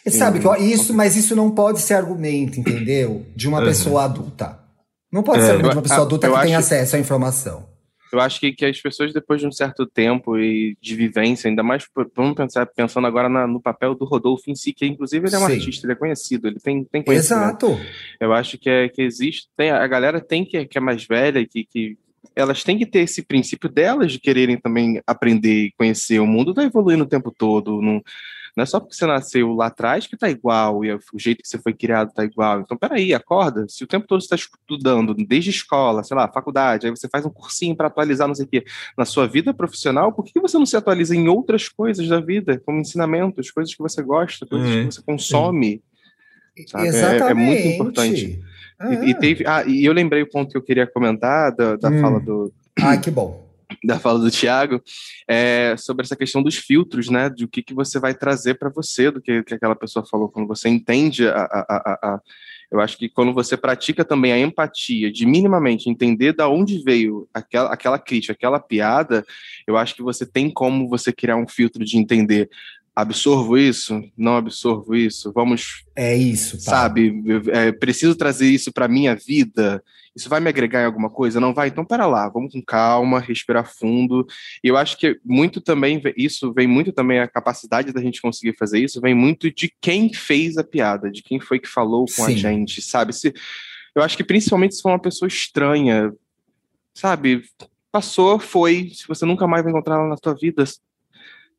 E 0.05 0.11
sabe 0.11 0.39
que 0.39 0.63
isso, 0.63 0.93
mas 0.93 1.15
isso 1.15 1.35
não 1.35 1.51
pode 1.51 1.79
ser 1.79 1.93
argumento, 1.93 2.59
entendeu? 2.59 3.25
De 3.35 3.47
uma 3.47 3.59
uhum. 3.59 3.65
pessoa 3.65 4.03
adulta. 4.03 4.59
Não 5.11 5.23
pode 5.23 5.39
é, 5.39 5.45
ser 5.45 5.51
argumento 5.51 5.71
de 5.71 5.77
uma 5.77 5.83
pessoa 5.83 6.01
adulta 6.01 6.29
que 6.29 6.41
tem 6.41 6.55
acesso 6.55 6.95
à 6.95 6.99
informação. 6.99 7.72
Eu 8.13 8.19
acho 8.19 8.39
que, 8.39 8.53
que 8.53 8.65
as 8.65 8.79
pessoas, 8.79 9.11
depois 9.11 9.41
de 9.41 9.47
um 9.47 9.51
certo 9.51 9.85
tempo 9.85 10.37
e 10.37 10.77
de 10.79 10.95
vivência, 10.95 11.49
ainda 11.49 11.63
mais, 11.63 11.85
vamos 12.15 12.35
pensar, 12.35 12.65
pensando 12.67 13.07
agora 13.07 13.27
na, 13.27 13.47
no 13.47 13.59
papel 13.59 13.95
do 13.95 14.05
Rodolfo 14.05 14.51
em 14.51 14.55
si, 14.55 14.71
que 14.71 14.85
inclusive 14.85 15.27
ele 15.27 15.35
é 15.35 15.39
um 15.39 15.47
Sim. 15.47 15.53
artista, 15.53 15.85
ele 15.85 15.93
é 15.93 15.95
conhecido, 15.95 16.47
ele 16.47 16.59
tem, 16.59 16.83
tem 16.83 17.01
conhecimento. 17.01 17.65
Exato. 17.65 17.79
Eu 18.19 18.31
acho 18.31 18.57
que, 18.57 18.69
é, 18.69 18.87
que 18.87 19.01
existe, 19.01 19.47
tem, 19.57 19.71
a 19.71 19.87
galera 19.87 20.21
tem 20.21 20.45
que, 20.45 20.63
que 20.65 20.77
é 20.77 20.81
mais 20.81 21.05
velha, 21.05 21.45
que, 21.45 21.65
que 21.65 21.97
elas 22.35 22.63
têm 22.63 22.77
que 22.77 22.85
ter 22.85 22.99
esse 22.99 23.23
princípio 23.23 23.69
delas 23.69 24.11
de 24.11 24.19
quererem 24.19 24.57
também 24.57 25.01
aprender 25.07 25.65
e 25.65 25.73
conhecer. 25.77 26.19
O 26.19 26.27
mundo 26.27 26.51
está 26.51 26.63
evoluindo 26.63 27.03
o 27.03 27.07
tempo 27.07 27.33
todo, 27.35 27.81
não, 27.81 28.01
Não 28.55 28.61
é 28.61 28.65
só 28.65 28.79
porque 28.79 28.95
você 28.95 29.05
nasceu 29.07 29.51
lá 29.53 29.67
atrás 29.67 30.05
que 30.05 30.15
tá 30.15 30.29
igual, 30.29 30.85
e 30.85 30.93
o 30.93 30.99
jeito 31.17 31.41
que 31.41 31.47
você 31.47 31.57
foi 31.57 31.73
criado 31.73 32.13
tá 32.13 32.23
igual. 32.23 32.61
Então, 32.61 32.77
peraí, 32.77 33.13
acorda. 33.13 33.65
Se 33.67 33.83
o 33.83 33.87
tempo 33.87 34.05
todo 34.05 34.21
você 34.21 34.25
está 34.25 34.35
estudando, 34.35 35.15
desde 35.15 35.49
escola, 35.49 36.03
sei 36.03 36.15
lá, 36.15 36.31
faculdade, 36.31 36.85
aí 36.85 36.91
você 36.91 37.09
faz 37.09 37.25
um 37.25 37.31
cursinho 37.31 37.75
para 37.75 37.87
atualizar, 37.87 38.27
não 38.27 38.35
sei 38.35 38.45
o 38.45 38.47
quê, 38.47 38.63
na 38.95 39.05
sua 39.05 39.27
vida 39.27 39.53
profissional, 39.53 40.13
por 40.13 40.23
que 40.23 40.39
você 40.39 40.57
não 40.57 40.67
se 40.67 40.77
atualiza 40.77 41.15
em 41.15 41.27
outras 41.27 41.67
coisas 41.67 42.07
da 42.07 42.19
vida, 42.19 42.61
como 42.63 42.79
ensinamentos, 42.79 43.49
coisas 43.49 43.73
que 43.73 43.81
você 43.81 44.03
gosta, 44.03 44.45
coisas 44.45 44.69
que 44.69 44.85
você 44.85 45.01
consome? 45.01 45.81
Exatamente. 46.55 47.23
É, 47.23 47.31
é, 47.31 47.33
muito 47.33 47.67
importante. 47.67 48.43
Ah. 48.79 48.93
E, 48.93 49.09
e, 49.09 49.15
teve, 49.15 49.43
ah, 49.47 49.63
e 49.65 49.83
eu 49.83 49.93
lembrei 49.93 50.21
o 50.21 50.29
ponto 50.29 50.51
que 50.51 50.57
eu 50.57 50.61
queria 50.61 50.85
comentar 50.85 51.55
da, 51.55 51.75
da 51.75 51.89
hum. 51.89 52.01
fala 52.01 52.19
do. 52.19 52.53
Ah, 52.79 52.97
que 52.97 53.09
bom 53.09 53.52
da 53.83 53.99
fala 53.99 54.19
do 54.19 54.31
Tiago, 54.31 54.81
é, 55.27 55.75
sobre 55.77 56.05
essa 56.05 56.15
questão 56.15 56.41
dos 56.41 56.55
filtros, 56.55 57.09
né? 57.09 57.29
De 57.29 57.43
o 57.43 57.47
que, 57.47 57.61
que 57.61 57.73
você 57.73 57.99
vai 57.99 58.13
trazer 58.13 58.55
para 58.55 58.69
você, 58.69 59.11
do 59.11 59.21
que, 59.21 59.43
que 59.43 59.53
aquela 59.53 59.75
pessoa 59.75 60.05
falou, 60.05 60.29
quando 60.29 60.47
você 60.47 60.69
entende 60.69 61.27
a, 61.27 61.41
a, 61.41 61.65
a, 61.69 61.99
a, 62.13 62.21
Eu 62.71 62.79
acho 62.79 62.97
que 62.97 63.09
quando 63.09 63.33
você 63.33 63.57
pratica 63.57 64.05
também 64.05 64.31
a 64.31 64.39
empatia, 64.39 65.11
de 65.11 65.25
minimamente 65.25 65.89
entender 65.89 66.33
da 66.33 66.47
onde 66.47 66.81
veio 66.83 67.27
aquela, 67.33 67.73
aquela 67.73 67.99
crítica, 67.99 68.33
aquela 68.33 68.59
piada, 68.59 69.25
eu 69.67 69.77
acho 69.77 69.95
que 69.95 70.01
você 70.01 70.25
tem 70.25 70.49
como 70.49 70.87
você 70.87 71.11
criar 71.11 71.35
um 71.35 71.47
filtro 71.47 71.83
de 71.83 71.97
entender 71.97 72.49
absorvo 72.95 73.57
isso, 73.57 74.03
não 74.15 74.37
absorvo 74.37 74.95
isso, 74.95 75.31
vamos. 75.33 75.83
É 75.95 76.15
isso, 76.15 76.59
sabe? 76.59 77.23
É, 77.51 77.71
preciso 77.71 78.15
trazer 78.15 78.47
isso 78.47 78.71
para 78.71 78.87
minha 78.87 79.15
vida. 79.15 79.83
Isso 80.15 80.29
vai 80.29 80.39
me 80.39 80.47
agregar 80.47 80.83
em 80.83 80.85
alguma 80.85 81.09
coisa? 81.09 81.39
Não 81.39 81.55
vai? 81.55 81.69
Então, 81.69 81.83
pera 81.83 82.05
lá, 82.05 82.29
vamos 82.29 82.53
com 82.53 82.61
calma, 82.61 83.19
respirar 83.19 83.67
fundo. 83.67 84.27
E 84.63 84.67
eu 84.67 84.77
acho 84.77 84.95
que 84.97 85.19
muito 85.25 85.59
também, 85.59 85.99
isso 86.15 86.53
vem 86.53 86.67
muito 86.67 86.91
também, 86.93 87.19
a 87.19 87.27
capacidade 87.27 87.91
da 87.91 87.99
gente 87.99 88.21
conseguir 88.21 88.55
fazer 88.55 88.79
isso, 88.79 89.01
vem 89.01 89.15
muito 89.15 89.51
de 89.51 89.73
quem 89.81 90.13
fez 90.13 90.57
a 90.57 90.63
piada, 90.63 91.09
de 91.09 91.23
quem 91.23 91.39
foi 91.39 91.59
que 91.59 91.67
falou 91.67 92.05
com 92.05 92.25
Sim. 92.25 92.33
a 92.33 92.35
gente, 92.35 92.79
sabe? 92.79 93.11
Se, 93.11 93.33
eu 93.95 94.03
acho 94.03 94.15
que 94.15 94.23
principalmente 94.23 94.75
se 94.75 94.83
for 94.83 94.89
uma 94.89 95.01
pessoa 95.01 95.27
estranha, 95.27 96.13
sabe? 96.93 97.43
Passou, 97.91 98.37
foi, 98.37 98.91
se 98.93 99.07
você 99.07 99.25
nunca 99.25 99.47
mais 99.47 99.63
vai 99.63 99.71
encontrar 99.71 99.95
ela 99.95 100.07
na 100.07 100.15
tua 100.15 100.35
vida, 100.35 100.63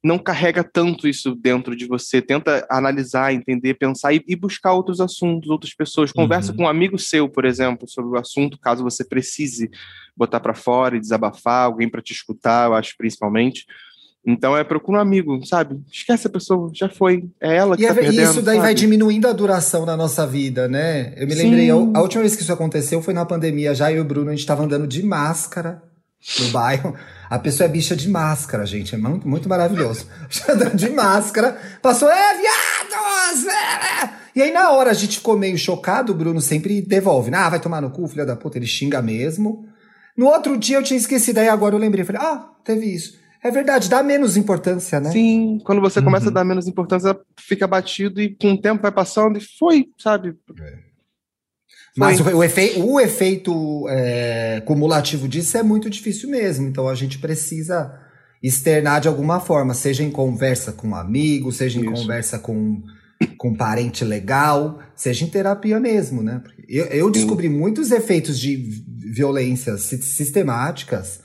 não 0.04 0.18
carrega 0.18 0.62
tanto 0.62 1.08
isso 1.08 1.34
dentro 1.34 1.74
de 1.74 1.86
você. 1.86 2.20
Tenta 2.20 2.66
analisar, 2.70 3.32
entender, 3.32 3.72
pensar 3.72 4.12
e, 4.12 4.22
e 4.28 4.36
buscar 4.36 4.74
outros 4.74 5.00
assuntos, 5.00 5.48
outras 5.48 5.72
pessoas. 5.72 6.12
Conversa 6.12 6.50
uhum. 6.50 6.58
com 6.58 6.62
um 6.64 6.68
amigo 6.68 6.98
seu, 6.98 7.26
por 7.26 7.46
exemplo, 7.46 7.88
sobre 7.88 8.10
o 8.14 8.20
assunto, 8.20 8.58
caso 8.60 8.84
você 8.84 9.02
precise 9.02 9.70
botar 10.14 10.40
para 10.40 10.52
fora 10.52 10.96
e 10.96 11.00
desabafar, 11.00 11.64
alguém 11.64 11.88
para 11.88 12.02
te 12.02 12.12
escutar, 12.12 12.68
eu 12.68 12.74
acho 12.74 12.94
principalmente. 12.98 13.64
Então 14.26 14.56
é 14.56 14.62
procura 14.62 14.98
um 14.98 15.00
amigo, 15.00 15.44
sabe? 15.46 15.80
Esquece 15.90 16.26
a 16.26 16.30
pessoa, 16.30 16.70
já 16.74 16.88
foi, 16.88 17.24
é 17.40 17.56
ela 17.56 17.74
que 17.74 17.82
e 17.82 17.86
tá 17.86 17.92
é, 17.92 17.96
perdendo. 17.96 18.30
Isso 18.30 18.42
daí 18.42 18.56
sabe? 18.56 18.66
vai 18.66 18.74
diminuindo 18.74 19.26
a 19.26 19.32
duração 19.32 19.86
da 19.86 19.96
nossa 19.96 20.26
vida, 20.26 20.68
né? 20.68 21.14
Eu 21.16 21.26
me 21.26 21.34
Sim. 21.34 21.44
lembrei, 21.44 21.70
a, 21.70 21.74
a 21.74 22.02
última 22.02 22.22
vez 22.22 22.36
que 22.36 22.42
isso 22.42 22.52
aconteceu 22.52 23.00
foi 23.02 23.14
na 23.14 23.24
pandemia, 23.24 23.74
já 23.74 23.90
eu 23.90 23.98
e 23.98 24.00
o 24.00 24.04
Bruno, 24.04 24.30
a 24.30 24.34
gente 24.34 24.46
tava 24.46 24.64
andando 24.64 24.86
de 24.86 25.02
máscara 25.02 25.82
no 26.40 26.48
bairro. 26.50 26.94
A 27.34 27.38
pessoa 27.40 27.66
é 27.66 27.68
bicha 27.68 27.96
de 27.96 28.08
máscara, 28.08 28.64
gente. 28.64 28.94
É 28.94 28.98
muito, 28.98 29.26
muito 29.26 29.48
maravilhoso. 29.48 30.06
de 30.72 30.88
máscara. 30.90 31.58
Passou, 31.82 32.08
é, 32.08 32.34
viados! 32.36 33.44
É, 33.44 34.04
é. 34.04 34.10
E 34.36 34.42
aí, 34.42 34.52
na 34.52 34.70
hora, 34.70 34.92
a 34.92 34.94
gente 34.94 35.18
ficou 35.18 35.36
meio 35.36 35.58
chocado. 35.58 36.12
O 36.12 36.14
Bruno 36.14 36.40
sempre 36.40 36.80
devolve. 36.80 37.34
Ah, 37.34 37.50
vai 37.50 37.58
tomar 37.58 37.80
no 37.80 37.90
cu, 37.90 38.06
filha 38.06 38.24
da 38.24 38.36
puta. 38.36 38.56
Ele 38.56 38.66
xinga 38.66 39.02
mesmo. 39.02 39.66
No 40.16 40.26
outro 40.26 40.56
dia 40.56 40.76
eu 40.76 40.82
tinha 40.84 40.96
esquecido. 40.96 41.38
Aí 41.38 41.48
agora 41.48 41.74
eu 41.74 41.80
lembrei. 41.80 42.04
Falei, 42.04 42.22
ah, 42.22 42.50
teve 42.62 42.86
isso. 42.86 43.18
É 43.42 43.50
verdade, 43.50 43.90
dá 43.90 44.00
menos 44.00 44.36
importância, 44.36 45.00
né? 45.00 45.10
Sim, 45.10 45.60
quando 45.64 45.80
você 45.80 45.98
uhum. 45.98 46.04
começa 46.06 46.28
a 46.28 46.32
dar 46.32 46.44
menos 46.44 46.68
importância, 46.68 47.18
fica 47.36 47.66
batido 47.66 48.20
e 48.20 48.34
com 48.34 48.52
o 48.52 48.60
tempo 48.60 48.80
vai 48.80 48.92
passando 48.92 49.36
e 49.36 49.40
foi, 49.58 49.88
sabe? 49.98 50.34
É. 50.58 50.78
Mas 51.96 52.20
o, 52.20 52.24
o, 52.24 52.42
efe, 52.42 52.74
o 52.78 53.00
efeito 53.00 53.86
é, 53.88 54.62
cumulativo 54.64 55.28
disso 55.28 55.56
é 55.56 55.62
muito 55.62 55.88
difícil 55.88 56.28
mesmo. 56.28 56.66
Então 56.66 56.88
a 56.88 56.94
gente 56.94 57.18
precisa 57.18 57.92
externar 58.42 59.00
de 59.00 59.08
alguma 59.08 59.40
forma, 59.40 59.72
seja 59.72 60.02
em 60.02 60.10
conversa 60.10 60.72
com 60.72 60.88
um 60.88 60.94
amigo, 60.94 61.50
seja 61.50 61.78
em 61.78 61.84
Isso. 61.84 62.02
conversa 62.02 62.38
com, 62.38 62.82
com 63.38 63.48
um 63.48 63.56
parente 63.56 64.04
legal, 64.04 64.80
seja 64.94 65.24
em 65.24 65.28
terapia 65.28 65.80
mesmo, 65.80 66.22
né? 66.22 66.42
Eu, 66.68 66.84
eu 66.86 67.10
descobri 67.10 67.48
muitos 67.48 67.90
efeitos 67.90 68.38
de 68.38 68.56
violências 69.14 69.82
sistemáticas 69.82 71.20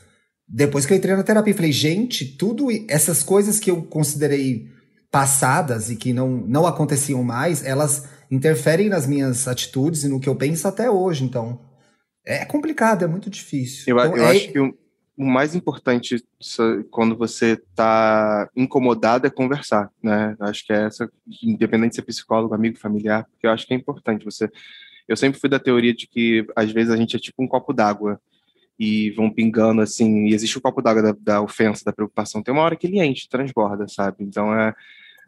depois 0.47 0.85
que 0.85 0.93
eu 0.93 0.97
entrei 0.97 1.15
na 1.15 1.23
terapia. 1.23 1.53
Falei, 1.53 1.71
gente, 1.71 2.25
tudo 2.25 2.67
essas 2.87 3.21
coisas 3.21 3.59
que 3.59 3.69
eu 3.69 3.83
considerei 3.83 4.67
passadas 5.11 5.89
e 5.89 5.95
que 5.95 6.13
não, 6.13 6.29
não 6.47 6.65
aconteciam 6.65 7.23
mais, 7.23 7.65
elas 7.65 8.03
interferem 8.29 8.89
nas 8.89 9.07
minhas 9.07 9.47
atitudes 9.47 10.03
e 10.03 10.09
no 10.09 10.19
que 10.19 10.29
eu 10.29 10.35
penso 10.35 10.67
até 10.67 10.89
hoje. 10.89 11.23
Então, 11.23 11.59
é 12.25 12.45
complicado, 12.45 13.03
é 13.03 13.07
muito 13.07 13.29
difícil. 13.29 13.83
Eu, 13.87 13.99
então, 13.99 14.17
eu 14.17 14.23
é... 14.23 14.31
acho 14.31 14.51
que 14.51 14.59
o, 14.59 14.77
o, 15.17 15.25
mais 15.25 15.55
importante 15.55 16.23
quando 16.91 17.17
você 17.17 17.53
está 17.53 18.49
incomodado 18.55 19.25
é 19.25 19.29
conversar, 19.29 19.89
né? 20.01 20.35
Acho 20.39 20.65
que 20.65 20.73
é 20.73 20.85
essa, 20.85 21.09
independente 21.41 21.91
de 21.91 21.95
ser 21.95 22.01
psicólogo, 22.03 22.53
amigo, 22.53 22.77
familiar, 22.77 23.25
porque 23.31 23.47
eu 23.47 23.51
acho 23.51 23.65
que 23.65 23.73
é 23.73 23.77
importante 23.77 24.25
você. 24.25 24.49
Eu 25.07 25.17
sempre 25.17 25.39
fui 25.39 25.49
da 25.49 25.59
teoria 25.59 25.93
de 25.93 26.07
que 26.07 26.45
às 26.55 26.71
vezes 26.71 26.91
a 26.91 26.97
gente 26.97 27.15
é 27.15 27.19
tipo 27.19 27.41
um 27.41 27.47
copo 27.47 27.73
d'água 27.73 28.21
e 28.77 29.09
vão 29.11 29.29
pingando 29.29 29.81
assim, 29.81 30.27
e 30.27 30.33
existe 30.33 30.57
o 30.57 30.61
copo 30.61 30.81
d'água 30.81 31.01
da, 31.01 31.15
da, 31.19 31.41
ofensa, 31.41 31.83
da 31.83 31.91
preocupação. 31.91 32.41
Tem 32.41 32.53
uma 32.53 32.63
hora 32.63 32.75
que 32.75 32.87
ele 32.87 33.03
enche, 33.03 33.27
transborda, 33.27 33.87
sabe? 33.87 34.23
Então 34.23 34.53
é 34.53 34.73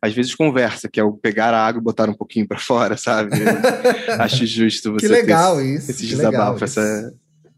às 0.01 0.13
vezes 0.13 0.33
conversa, 0.33 0.89
que 0.89 0.99
é 0.99 1.03
o 1.03 1.13
pegar 1.13 1.53
a 1.53 1.65
água 1.65 1.79
e 1.79 1.83
botar 1.83 2.09
um 2.09 2.13
pouquinho 2.13 2.47
para 2.47 2.57
fora, 2.57 2.97
sabe? 2.97 3.31
acho 4.19 4.45
justo 4.45 4.93
você 4.93 5.05
que 5.05 5.11
legal 5.11 5.57
ter 5.57 5.65
isso, 5.65 5.91
esses 5.91 6.09
desabafos. 6.09 6.61
Essa 6.63 7.13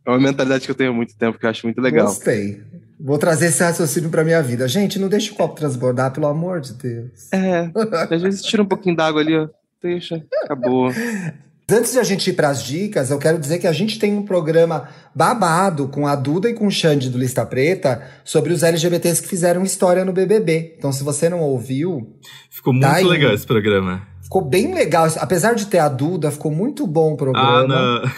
é 0.05 0.09
uma 0.09 0.19
mentalidade 0.19 0.65
que 0.65 0.71
eu 0.71 0.75
tenho 0.75 0.91
há 0.91 0.93
muito 0.93 1.15
tempo 1.15 1.39
que 1.39 1.45
eu 1.45 1.49
acho 1.49 1.65
muito 1.65 1.79
legal. 1.79 2.07
Gostei. 2.07 2.61
Vou 2.99 3.17
trazer 3.17 3.47
esse 3.47 3.63
raciocínio 3.63 4.09
pra 4.09 4.23
minha 4.23 4.41
vida. 4.41 4.67
Gente, 4.67 4.99
não 4.99 5.07
deixa 5.07 5.31
o 5.31 5.35
copo 5.35 5.55
transbordar, 5.55 6.11
pelo 6.11 6.27
amor 6.27 6.59
de 6.59 6.73
Deus. 6.73 7.31
É, 7.31 7.69
às 8.13 8.21
vezes 8.21 8.41
tira 8.41 8.61
um 8.61 8.67
pouquinho 8.67 8.95
d'água 8.95 9.21
ali, 9.21 9.35
ó. 9.35 9.47
Deixa, 9.81 10.23
acabou. 10.43 10.89
Antes 11.73 11.93
de 11.93 11.97
a 11.97 12.03
gente 12.03 12.29
ir 12.29 12.33
para 12.33 12.49
as 12.49 12.63
dicas, 12.63 13.09
eu 13.09 13.17
quero 13.17 13.39
dizer 13.39 13.57
que 13.57 13.65
a 13.65 13.71
gente 13.71 13.97
tem 13.97 14.15
um 14.15 14.21
programa 14.21 14.87
babado 15.15 15.87
com 15.87 16.05
a 16.05 16.15
Duda 16.15 16.47
e 16.47 16.53
com 16.53 16.67
o 16.67 16.71
Xande 16.71 17.09
do 17.09 17.17
Lista 17.17 17.43
Preta 17.43 17.99
sobre 18.23 18.53
os 18.53 18.61
LGBTs 18.61 19.23
que 19.23 19.27
fizeram 19.27 19.63
história 19.63 20.05
no 20.05 20.13
BBB. 20.13 20.75
Então, 20.77 20.91
se 20.91 21.03
você 21.03 21.29
não 21.29 21.39
ouviu. 21.39 22.15
Ficou 22.47 22.73
muito 22.73 22.87
tá 22.87 22.99
legal 22.99 23.33
esse 23.33 23.47
programa. 23.47 24.12
Ficou 24.33 24.49
bem 24.49 24.73
legal. 24.73 25.07
Apesar 25.19 25.53
de 25.53 25.67
ter 25.67 25.77
a 25.77 25.87
Duda, 25.87 26.31
ficou 26.31 26.51
muito 26.51 26.87
bom 26.87 27.13
o 27.13 27.15
programa. 27.15 27.47
Ah, 27.47 27.67
não. 27.67 28.01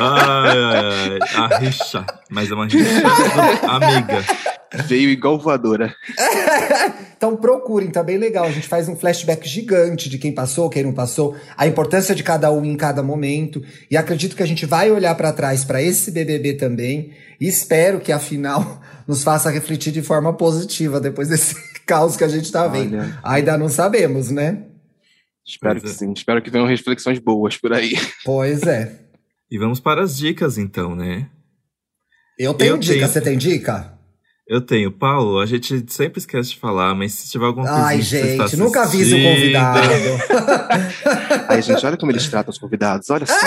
ai, 0.00 0.58
ai, 0.58 1.18
ai. 1.20 1.44
A 1.44 1.58
rixa. 1.58 2.04
Mas 2.28 2.50
é 2.50 2.54
uma 2.54 2.66
rixa 2.66 3.06
amiga. 3.68 4.24
Veio 4.88 5.08
igual 5.08 5.38
voadora. 5.38 5.94
então 7.16 7.36
procurem, 7.36 7.92
tá 7.92 8.02
bem 8.02 8.18
legal. 8.18 8.44
A 8.44 8.50
gente 8.50 8.66
faz 8.66 8.88
um 8.88 8.96
flashback 8.96 9.48
gigante 9.48 10.10
de 10.10 10.18
quem 10.18 10.32
passou, 10.32 10.68
quem 10.68 10.82
não 10.82 10.92
passou, 10.92 11.36
a 11.56 11.68
importância 11.68 12.12
de 12.12 12.24
cada 12.24 12.50
um 12.50 12.64
em 12.64 12.76
cada 12.76 13.04
momento. 13.04 13.62
E 13.88 13.96
acredito 13.96 14.34
que 14.34 14.42
a 14.42 14.46
gente 14.46 14.66
vai 14.66 14.90
olhar 14.90 15.14
para 15.14 15.32
trás 15.32 15.64
para 15.64 15.80
esse 15.80 16.10
BBB 16.10 16.54
também. 16.54 17.12
E 17.40 17.46
espero 17.46 18.00
que 18.00 18.10
afinal 18.10 18.80
nos 19.06 19.22
faça 19.22 19.48
refletir 19.48 19.92
de 19.92 20.02
forma 20.02 20.32
positiva 20.32 20.98
depois 20.98 21.28
desse 21.28 21.54
caos 21.90 22.16
que 22.16 22.22
a 22.22 22.28
gente 22.28 22.52
tá 22.52 22.68
vendo. 22.68 22.96
Olha. 22.98 23.18
Ainda 23.24 23.58
não 23.58 23.68
sabemos, 23.68 24.30
né? 24.30 24.64
Espero 25.44 25.80
pois 25.80 25.96
que 25.96 26.04
é. 26.04 26.06
sim. 26.06 26.12
Espero 26.12 26.40
que 26.40 26.48
venham 26.48 26.64
reflexões 26.64 27.18
boas 27.18 27.56
por 27.56 27.72
aí. 27.72 27.98
Pois 28.24 28.62
é. 28.62 29.00
E 29.50 29.58
vamos 29.58 29.80
para 29.80 30.00
as 30.04 30.16
dicas 30.16 30.56
então, 30.56 30.94
né? 30.94 31.28
Eu 32.38 32.54
tenho 32.54 32.74
Eu 32.74 32.78
dica. 32.78 32.94
Tenho... 32.94 33.08
Você 33.08 33.20
tem 33.20 33.36
dica? 33.36 33.98
Eu 34.46 34.60
tenho. 34.60 34.92
Paulo, 34.92 35.40
a 35.40 35.46
gente 35.46 35.84
sempre 35.92 36.20
esquece 36.20 36.50
de 36.50 36.58
falar, 36.58 36.94
mas 36.94 37.12
se 37.12 37.30
tiver 37.32 37.46
alguma 37.46 37.66
coisa 37.66 37.84
Ai, 37.84 38.00
gente, 38.00 38.56
nunca 38.56 38.82
avisa 38.82 39.16
o 39.16 39.22
convidado. 39.22 39.80
Ai, 41.48 41.62
gente, 41.62 41.84
olha 41.84 41.96
como 41.96 42.12
eles 42.12 42.28
tratam 42.28 42.50
os 42.50 42.58
convidados, 42.58 43.10
olha 43.10 43.26
só. 43.26 43.34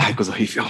Ai, 0.00 0.14
coisa 0.14 0.32
horrível. 0.32 0.64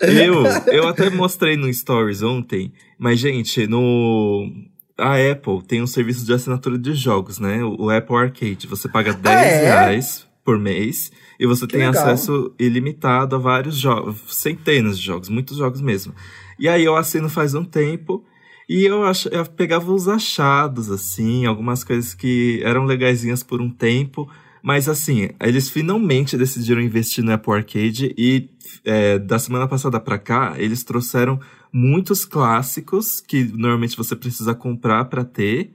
Eu, 0.00 0.44
eu 0.72 0.88
até 0.88 1.10
mostrei 1.10 1.56
no 1.56 1.72
Stories 1.72 2.22
ontem, 2.22 2.72
mas, 2.98 3.18
gente, 3.18 3.66
no. 3.66 4.50
A 4.98 5.14
Apple 5.14 5.62
tem 5.62 5.80
um 5.80 5.86
serviço 5.86 6.26
de 6.26 6.32
assinatura 6.32 6.76
de 6.76 6.92
jogos, 6.94 7.38
né? 7.38 7.62
O 7.62 7.88
Apple 7.88 8.16
Arcade. 8.16 8.66
Você 8.66 8.88
paga 8.88 9.12
10 9.12 9.36
ah, 9.36 9.40
é? 9.40 9.64
reais 9.64 10.26
por 10.44 10.58
mês 10.58 11.12
e 11.38 11.46
você 11.46 11.66
que 11.66 11.74
tem 11.74 11.86
legal. 11.86 12.02
acesso 12.02 12.54
ilimitado 12.58 13.36
a 13.36 13.38
vários 13.38 13.76
jogos, 13.76 14.16
centenas 14.28 14.98
de 14.98 15.04
jogos, 15.04 15.28
muitos 15.28 15.58
jogos 15.58 15.80
mesmo. 15.80 16.14
E 16.58 16.68
aí 16.68 16.84
eu 16.84 16.96
assino 16.96 17.28
faz 17.28 17.54
um 17.54 17.64
tempo. 17.64 18.24
E 18.68 18.84
eu, 18.84 19.04
ach, 19.04 19.26
eu 19.30 19.46
pegava 19.46 19.92
os 19.92 20.08
achados, 20.08 20.90
assim, 20.90 21.46
algumas 21.46 21.84
coisas 21.84 22.12
que 22.12 22.60
eram 22.64 22.84
legaisinhas 22.84 23.42
por 23.42 23.60
um 23.62 23.70
tempo. 23.70 24.28
Mas 24.62 24.88
assim, 24.88 25.30
eles 25.40 25.68
finalmente 25.68 26.36
decidiram 26.36 26.80
investir 26.80 27.24
no 27.24 27.32
Apple 27.32 27.52
Arcade 27.52 28.14
e 28.16 28.48
é, 28.84 29.18
da 29.18 29.38
semana 29.38 29.66
passada 29.66 29.98
para 30.00 30.18
cá, 30.18 30.54
eles 30.56 30.84
trouxeram 30.84 31.40
muitos 31.72 32.24
clássicos 32.24 33.20
que 33.20 33.44
normalmente 33.44 33.96
você 33.96 34.16
precisa 34.16 34.54
comprar 34.54 35.04
para 35.06 35.24
ter. 35.24 35.72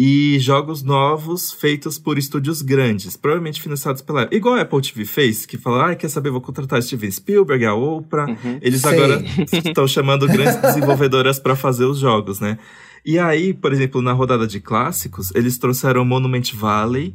e 0.00 0.38
jogos 0.38 0.84
novos 0.84 1.52
feitos 1.52 1.98
por 1.98 2.18
estúdios 2.18 2.62
grandes, 2.62 3.16
provavelmente 3.16 3.60
financiados 3.60 4.00
pela. 4.00 4.28
Igual 4.30 4.54
a 4.54 4.60
Apple 4.60 4.80
TV 4.80 5.04
fez, 5.04 5.44
que 5.44 5.58
fala, 5.58 5.90
ah, 5.90 5.96
quer 5.96 6.08
saber, 6.08 6.30
vou 6.30 6.40
contratar 6.40 6.80
Steven 6.80 7.10
Spielberg, 7.10 7.64
a 7.64 7.74
Oprah. 7.74 8.28
Uhum. 8.28 8.58
Eles 8.62 8.82
Sim. 8.82 8.88
agora 8.90 9.24
estão 9.66 9.88
chamando 9.88 10.28
grandes 10.28 10.54
desenvolvedoras 10.62 11.40
para 11.40 11.56
fazer 11.56 11.84
os 11.84 11.98
jogos, 11.98 12.38
né? 12.38 12.58
E 13.04 13.18
aí, 13.18 13.52
por 13.52 13.72
exemplo, 13.72 14.00
na 14.00 14.12
rodada 14.12 14.46
de 14.46 14.60
clássicos, 14.60 15.32
eles 15.34 15.58
trouxeram 15.58 16.04
Monument 16.04 16.52
Valley, 16.54 17.12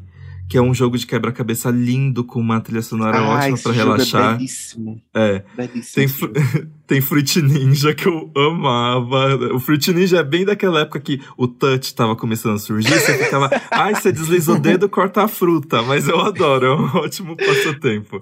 que 0.53 0.57
é 0.59 0.61
um 0.61 0.71
jogo 0.71 0.99
de 0.99 1.07
quebra-cabeça 1.07 1.71
lindo, 1.71 2.23
com 2.23 2.39
uma 2.39 2.61
trilha 2.61 2.83
sonora 2.83 3.17
ah, 3.17 3.27
ótima 3.27 3.57
para 3.57 3.71
é 3.71 3.75
relaxar. 3.75 4.33
É 4.35 4.37
belíssimo. 4.37 5.01
É. 5.11 5.43
Belíssimo 5.57 5.95
tem, 5.95 6.07
fru 6.07 6.31
tem 6.85 7.01
Fruit 7.01 7.41
Ninja 7.41 7.95
que 7.95 8.07
eu 8.07 8.31
amava. 8.37 9.35
O 9.55 9.59
Fruit 9.59 9.91
Ninja 9.91 10.19
é 10.19 10.23
bem 10.23 10.45
daquela 10.45 10.81
época 10.81 10.99
que 10.99 11.19
o 11.35 11.47
touch 11.47 11.95
tava 11.95 12.15
começando 12.15 12.53
a 12.53 12.59
surgir, 12.59 12.93
você 12.93 13.17
ficava, 13.17 13.49
ai, 13.71 13.95
você 13.95 14.11
desliza 14.11 14.53
o 14.53 14.59
dedo, 14.59 14.87
corta 14.87 15.23
a 15.23 15.27
fruta. 15.27 15.81
Mas 15.81 16.07
eu 16.07 16.21
adoro, 16.21 16.65
é 16.67 16.75
um 16.75 16.85
ótimo 17.01 17.35
passatempo. 17.35 18.21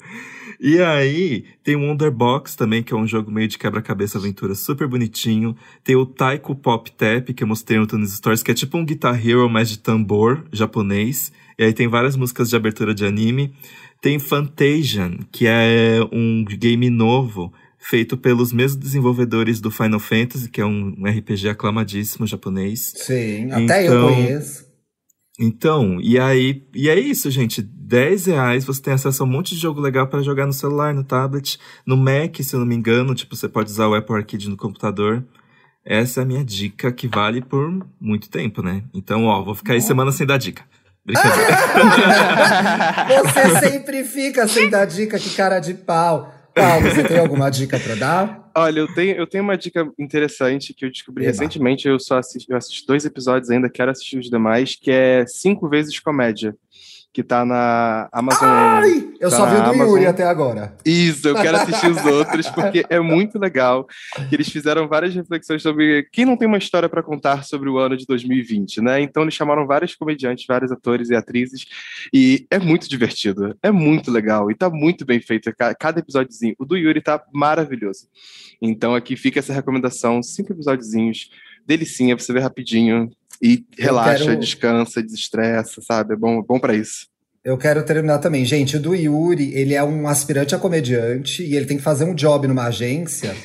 E 0.58 0.82
aí, 0.82 1.44
tem 1.66 1.76
o 1.76 1.82
Wonderbox 1.82 2.56
também, 2.56 2.82
que 2.82 2.94
é 2.94 2.96
um 2.96 3.06
jogo 3.06 3.30
meio 3.30 3.50
de 3.50 3.58
quebra-cabeça 3.58 4.18
aventura 4.18 4.56
super 4.56 4.88
bonitinho. 4.88 5.54
Tem 5.84 5.98
o 5.98 6.06
Taiko 6.06 6.56
Pop 6.56 6.90
Tap, 6.94 7.34
que 7.34 7.44
eu 7.44 7.48
mostrei 7.48 7.78
no 7.78 7.86
Tunes 7.86 8.14
Stories, 8.14 8.42
que 8.42 8.52
é 8.52 8.54
tipo 8.54 8.78
um 8.78 8.86
Guitar 8.86 9.20
Hero, 9.20 9.50
mas 9.50 9.70
de 9.70 9.80
tambor 9.80 10.46
japonês. 10.54 11.30
E 11.62 11.64
aí 11.64 11.74
tem 11.74 11.88
várias 11.88 12.16
músicas 12.16 12.50
de 12.50 12.56
abertura 12.56 12.92
de 12.92 13.06
anime. 13.06 13.54
Tem 14.02 14.18
Fantasian, 14.18 15.20
que 15.32 15.46
é 15.46 16.00
um 16.12 16.44
game 16.44 16.90
novo 16.90 17.54
feito 17.78 18.18
pelos 18.18 18.52
mesmos 18.52 18.82
desenvolvedores 18.82 19.62
do 19.62 19.70
Final 19.70 20.00
Fantasy, 20.00 20.50
que 20.50 20.60
é 20.60 20.66
um 20.66 20.96
RPG 21.06 21.50
aclamadíssimo 21.50 22.26
japonês. 22.26 22.94
Sim, 22.96 23.52
até 23.52 23.86
então, 23.86 24.10
eu 24.10 24.16
conheço. 24.16 24.66
Então, 25.40 26.02
e 26.02 26.18
aí, 26.18 26.64
e 26.74 26.90
é 26.90 27.00
isso, 27.00 27.30
gente. 27.30 27.62
10 27.62 28.26
reais 28.26 28.66
você 28.66 28.82
tem 28.82 28.94
acesso 28.94 29.22
a 29.22 29.26
um 29.28 29.30
monte 29.30 29.54
de 29.54 29.62
jogo 29.62 29.80
legal 29.80 30.08
para 30.08 30.24
jogar 30.24 30.48
no 30.48 30.54
celular, 30.54 30.96
no 30.96 31.04
tablet, 31.04 31.60
no 31.86 31.96
Mac, 31.96 32.38
se 32.42 32.56
eu 32.56 32.60
não 32.60 32.66
me 32.66 32.74
engano. 32.74 33.14
Tipo, 33.14 33.36
você 33.36 33.48
pode 33.48 33.70
usar 33.70 33.88
o 33.88 33.94
Apple 33.94 34.16
Arcade 34.16 34.50
no 34.50 34.58
computador. 34.58 35.24
Essa 35.86 36.22
é 36.22 36.24
a 36.24 36.26
minha 36.26 36.44
dica 36.44 36.92
que 36.92 37.08
vale 37.08 37.40
por 37.40 37.86
muito 38.00 38.32
tempo, 38.32 38.64
né? 38.64 38.84
Então, 38.92 39.26
ó, 39.26 39.44
vou 39.44 39.54
ficar 39.54 39.74
aí 39.74 39.82
semana 39.82 40.12
sem 40.12 40.26
dar 40.26 40.40
dica. 40.40 40.64
você 43.24 43.60
sempre 43.60 44.04
fica 44.04 44.48
sem 44.48 44.70
dar 44.70 44.86
dica, 44.86 45.18
que 45.18 45.32
cara 45.32 45.60
de 45.60 45.74
pau. 45.74 46.32
Paulo, 46.54 46.90
você 46.90 47.04
tem 47.04 47.18
alguma 47.18 47.50
dica 47.50 47.80
para 47.80 47.96
dar? 47.96 48.52
Olha, 48.56 48.82
eu 48.82 48.94
tenho, 48.94 49.16
eu 49.16 49.26
tenho 49.26 49.44
uma 49.44 49.58
dica 49.58 49.90
interessante 49.98 50.74
que 50.74 50.86
eu 50.86 50.92
descobri 50.92 51.24
Eba. 51.24 51.32
recentemente. 51.32 51.88
Eu 51.88 51.98
só 51.98 52.18
assisti, 52.18 52.52
eu 52.52 52.58
assisti 52.58 52.86
dois 52.86 53.06
episódios 53.06 53.50
ainda, 53.50 53.70
quero 53.70 53.90
assistir 53.90 54.18
os 54.18 54.30
demais, 54.30 54.76
que 54.76 54.92
é 54.92 55.26
Cinco 55.26 55.70
Vezes 55.70 55.98
Comédia 56.00 56.56
que 57.14 57.24
tá 57.24 57.46
na 57.46 58.08
Amazon. 58.12 58.48
Ai, 58.50 59.10
eu 59.20 59.30
tá 59.30 59.36
só 59.36 59.46
vi 59.46 59.56
o 59.56 59.64
do 59.64 59.70
Amazon. 59.72 59.88
Yuri 59.88 60.06
até 60.06 60.24
agora. 60.24 60.74
Isso, 60.86 61.28
eu 61.28 61.36
quero 61.36 61.58
assistir 61.58 61.92
os 61.92 62.06
outros, 62.06 62.50
porque 62.50 62.86
é 62.90 63.00
muito 63.00 63.38
legal. 63.38 63.86
Que 64.30 64.36
eles 64.36 64.50
fizeram 64.50 64.88
várias 64.88 65.14
reflexões 65.14 65.62
sobre 65.62 66.08
quem 66.12 66.24
não 66.24 66.38
tem 66.38 66.48
uma 66.48 66.58
história 66.58 66.88
para 66.88 67.04
contar 67.04 67.44
sobre 67.44 67.70
o 67.70 67.78
ano 67.78 67.98
de 67.98 68.06
2020, 68.06 68.82
né? 68.82 69.02
Então 69.02 69.24
eles 69.24 69.34
chamaram 69.34 69.68
vários 69.68 69.94
comediantes, 69.94 70.46
vários 70.48 70.72
atores 70.72 71.10
e 71.10 71.16
atrizes, 71.16 71.66
e 72.14 72.46
é 72.50 72.58
muito 72.58 72.88
divertido, 72.88 73.58
é 73.62 73.72
muito 73.72 74.10
legal, 74.10 74.50
e 74.50 74.56
tá 74.56 74.70
muito 74.70 75.06
bem 75.06 75.20
feito 75.20 75.52
cada 75.78 76.00
episódiozinho. 76.00 76.56
O 76.58 76.66
do 76.66 76.78
Yuri 76.78 77.02
tá 77.02 77.22
maravilhoso. 77.34 78.08
Então 78.62 78.96
aqui 78.96 79.18
fica 79.18 79.40
essa 79.40 79.52
recomendação: 79.52 80.24
cinco 80.24 80.54
episódiozinhos, 80.54 81.30
delicinha, 81.66 82.18
você 82.18 82.32
ver 82.32 82.40
rapidinho. 82.40 83.10
E 83.42 83.66
relaxa, 83.78 84.26
quero... 84.26 84.40
descansa, 84.40 85.02
desestressa, 85.02 85.82
sabe? 85.82 86.14
É 86.14 86.18
bom, 86.18 86.40
é 86.40 86.44
bom 86.44 86.60
para 86.60 86.76
isso. 86.76 87.08
Eu 87.44 87.58
quero 87.58 87.84
terminar 87.84 88.20
também. 88.20 88.46
Gente, 88.46 88.78
o 88.78 88.80
do 88.80 88.94
Yuri, 88.94 89.52
ele 89.56 89.74
é 89.74 89.84
um 89.84 90.08
aspirante 90.08 90.54
a 90.54 90.60
comediante 90.60 91.44
e 91.44 91.56
ele 91.56 91.66
tem 91.66 91.78
que 91.78 91.84
fazer 91.84 92.04
um 92.04 92.14
job 92.14 92.48
numa 92.48 92.66
agência, 92.66 93.36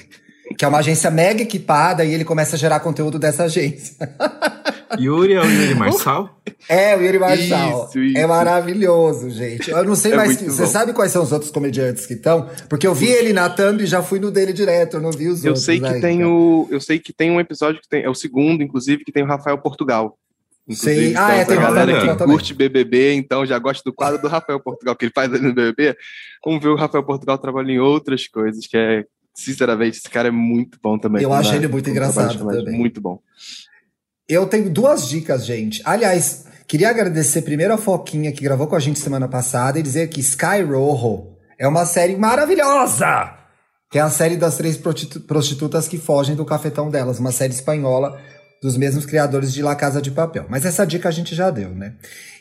que 0.56 0.64
é 0.64 0.68
uma 0.68 0.78
agência 0.78 1.10
mega 1.10 1.42
equipada, 1.42 2.04
e 2.04 2.12
ele 2.12 2.24
começa 2.24 2.56
a 2.56 2.58
gerar 2.58 2.80
conteúdo 2.80 3.18
dessa 3.18 3.44
agência. 3.44 3.96
Yuri 4.98 5.34
é 5.34 5.40
o 5.40 5.44
Yuri 5.44 5.74
Marçal? 5.74 6.40
É, 6.68 6.96
o 6.96 7.00
Yuri 7.00 7.18
Marçal. 7.18 7.86
Isso, 7.88 7.98
isso. 7.98 8.18
É 8.18 8.26
maravilhoso, 8.26 9.30
gente. 9.30 9.70
Eu 9.70 9.84
não 9.84 9.96
sei 9.96 10.12
é 10.12 10.16
mais. 10.16 10.40
Você 10.40 10.66
sabe 10.66 10.92
quais 10.92 11.12
são 11.12 11.22
os 11.22 11.32
outros 11.32 11.50
comediantes 11.50 12.06
que 12.06 12.14
estão? 12.14 12.48
Porque 12.68 12.86
eu 12.86 12.94
vi 12.94 13.08
ele 13.08 13.32
na 13.32 13.50
thumb 13.50 13.82
e 13.82 13.86
já 13.86 14.02
fui 14.02 14.20
no 14.20 14.30
dele 14.30 14.52
direto, 14.52 14.96
eu 14.96 15.00
não 15.00 15.10
vi 15.10 15.28
os 15.28 15.44
eu 15.44 15.50
outros. 15.50 15.64
Sei 15.64 15.80
que 15.80 16.00
tem 16.00 16.24
o, 16.24 16.68
eu 16.70 16.80
sei 16.80 16.98
que 16.98 17.12
tem 17.12 17.30
um 17.30 17.40
episódio 17.40 17.80
que 17.80 17.88
tem. 17.88 18.02
É 18.02 18.08
o 18.08 18.14
segundo, 18.14 18.62
inclusive, 18.62 19.04
que 19.04 19.12
tem 19.12 19.22
o 19.22 19.26
Rafael 19.26 19.58
Portugal. 19.58 20.16
Inclusive, 20.68 21.10
Sim. 21.10 21.16
Ah, 21.16 21.34
é, 21.34 21.44
tem 21.44 21.56
galera 21.56 22.00
que 22.00 22.16
também. 22.16 22.36
curte 22.36 22.52
BBB, 22.52 23.14
então 23.14 23.46
já 23.46 23.56
gosta 23.58 23.82
do 23.84 23.92
quadro 23.92 24.20
do 24.20 24.26
Rafael 24.26 24.58
Portugal 24.58 24.96
que 24.96 25.04
ele 25.04 25.12
faz 25.14 25.32
ali 25.32 25.46
no 25.46 25.54
BBB. 25.54 25.96
Vamos 26.44 26.60
ver 26.62 26.70
o 26.70 26.76
Rafael 26.76 27.04
Portugal 27.04 27.38
trabalhando 27.38 27.70
em 27.70 27.78
outras 27.78 28.26
coisas, 28.26 28.66
que 28.66 28.76
é, 28.76 29.04
sinceramente, 29.36 29.98
esse 29.98 30.10
cara 30.10 30.28
é 30.28 30.32
muito 30.32 30.78
bom 30.82 30.98
também. 30.98 31.22
Eu 31.22 31.32
acho 31.32 31.54
ele 31.54 31.68
muito 31.68 31.88
engraçado 31.88 32.38
também. 32.38 32.76
Muito 32.76 33.00
bom. 33.00 33.20
Eu 34.28 34.46
tenho 34.46 34.68
duas 34.70 35.08
dicas, 35.08 35.46
gente. 35.46 35.80
Aliás, 35.84 36.46
queria 36.66 36.90
agradecer 36.90 37.42
primeiro 37.42 37.74
a 37.74 37.78
Foquinha 37.78 38.32
que 38.32 38.42
gravou 38.42 38.66
com 38.66 38.74
a 38.74 38.80
gente 38.80 38.98
semana 38.98 39.28
passada 39.28 39.78
e 39.78 39.82
dizer 39.82 40.08
que 40.08 40.20
Sky 40.20 40.62
Rojo 40.68 41.36
é 41.58 41.68
uma 41.68 41.86
série 41.86 42.16
maravilhosa! 42.16 43.34
Que 43.88 43.98
é 43.98 44.02
a 44.02 44.10
série 44.10 44.36
das 44.36 44.56
três 44.56 44.76
prostitutas 44.76 45.86
que 45.86 45.96
fogem 45.96 46.34
do 46.34 46.44
cafetão 46.44 46.90
delas, 46.90 47.20
uma 47.20 47.30
série 47.30 47.52
espanhola 47.52 48.20
dos 48.60 48.76
mesmos 48.76 49.06
criadores 49.06 49.52
de 49.52 49.62
La 49.62 49.76
Casa 49.76 50.02
de 50.02 50.10
Papel. 50.10 50.46
Mas 50.48 50.64
essa 50.64 50.84
dica 50.84 51.08
a 51.08 51.12
gente 51.12 51.36
já 51.36 51.50
deu, 51.50 51.70
né? 51.70 51.94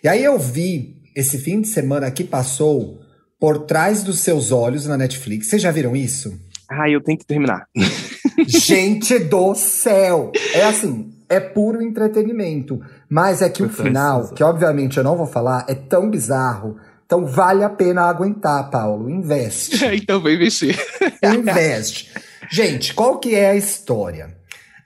E 0.04 0.08
aí 0.08 0.24
eu 0.24 0.40
vi 0.40 1.04
esse 1.16 1.38
fim 1.38 1.62
de 1.62 1.68
semana 1.68 2.10
que 2.10 2.24
passou 2.24 3.00
Por 3.40 3.60
Trás 3.60 4.02
dos 4.02 4.20
Seus 4.20 4.52
Olhos 4.52 4.88
na 4.88 4.98
Netflix. 4.98 5.48
Vocês 5.48 5.62
já 5.62 5.72
viram 5.72 5.96
isso? 5.96 6.34
Ah, 6.70 6.90
eu 6.90 7.02
tenho 7.02 7.18
que 7.18 7.26
terminar. 7.26 7.68
gente 8.48 9.20
do 9.20 9.54
céu! 9.56 10.32
É 10.54 10.64
assim, 10.66 11.14
é 11.30 11.40
puro 11.40 11.82
entretenimento. 11.82 12.82
Mas 13.10 13.42
é 13.42 13.50
que 13.50 13.64
o 13.64 13.70
final, 13.70 14.30
que 14.30 14.44
obviamente 14.44 14.98
eu 14.98 15.04
não 15.04 15.16
vou 15.16 15.28
falar, 15.28 15.66
é 15.68 15.76
tão 15.76 16.10
bizarro. 16.10 16.78
Então 17.06 17.26
vale 17.26 17.64
a 17.64 17.70
pena 17.70 18.04
aguentar, 18.04 18.70
Paulo. 18.70 19.10
Investe. 19.10 19.86
então 19.96 20.22
vem 20.22 20.36
investir. 20.36 20.78
Investe. 21.24 22.12
Gente, 22.52 22.94
qual 22.94 23.20
que 23.20 23.36
é 23.36 23.52
a 23.52 23.56
história? 23.56 24.36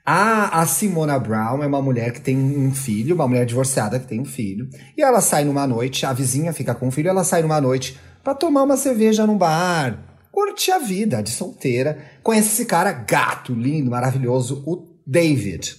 A, 0.04 0.60
a 0.60 0.66
Simona 0.66 1.18
Brown 1.18 1.62
é 1.62 1.66
uma 1.66 1.80
mulher 1.80 2.12
que 2.12 2.20
tem 2.20 2.36
um 2.36 2.74
filho, 2.74 3.14
uma 3.14 3.28
mulher 3.28 3.44
divorciada 3.44 3.98
que 3.98 4.06
tem 4.06 4.20
um 4.20 4.24
filho. 4.24 4.68
E 4.96 5.02
ela 5.02 5.20
sai 5.20 5.44
numa 5.44 5.66
noite, 5.66 6.04
a 6.04 6.12
vizinha 6.12 6.52
fica 6.52 6.74
com 6.74 6.88
o 6.88 6.90
filho, 6.90 7.08
ela 7.08 7.22
sai 7.22 7.42
numa 7.42 7.60
noite 7.60 7.98
para 8.24 8.34
tomar 8.34 8.62
uma 8.62 8.76
cerveja 8.76 9.26
num 9.26 9.36
bar. 9.36 9.98
Curte 10.32 10.70
a 10.70 10.78
vida 10.78 11.22
de 11.22 11.30
solteira. 11.30 11.98
Conhece 12.22 12.48
esse 12.48 12.64
cara 12.64 12.92
gato, 12.92 13.52
lindo, 13.52 13.90
maravilhoso, 13.90 14.62
o 14.66 14.86
David. 15.06 15.76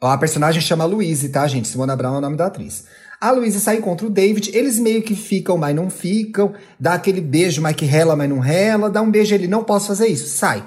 A 0.00 0.18
personagem 0.18 0.60
chama 0.60 0.84
Louise, 0.84 1.28
tá, 1.28 1.46
gente? 1.46 1.68
Simona 1.68 1.96
Brown 1.96 2.16
é 2.16 2.18
o 2.18 2.20
nome 2.20 2.36
da 2.36 2.46
atriz. 2.46 2.84
A 3.20 3.30
Louise 3.30 3.60
sai 3.60 3.76
contra 3.76 4.06
o 4.06 4.10
David, 4.10 4.50
eles 4.52 4.80
meio 4.80 5.00
que 5.00 5.14
ficam, 5.14 5.56
mas 5.56 5.76
não 5.76 5.88
ficam. 5.88 6.52
Dá 6.78 6.94
aquele 6.94 7.20
beijo, 7.20 7.62
mas 7.62 7.76
que 7.76 7.84
rela, 7.84 8.16
mas 8.16 8.28
não 8.28 8.40
rela. 8.40 8.90
Dá 8.90 9.00
um 9.00 9.10
beijo, 9.10 9.32
ele 9.32 9.46
não 9.46 9.62
posso 9.62 9.86
fazer 9.86 10.08
isso, 10.08 10.26
sai. 10.26 10.66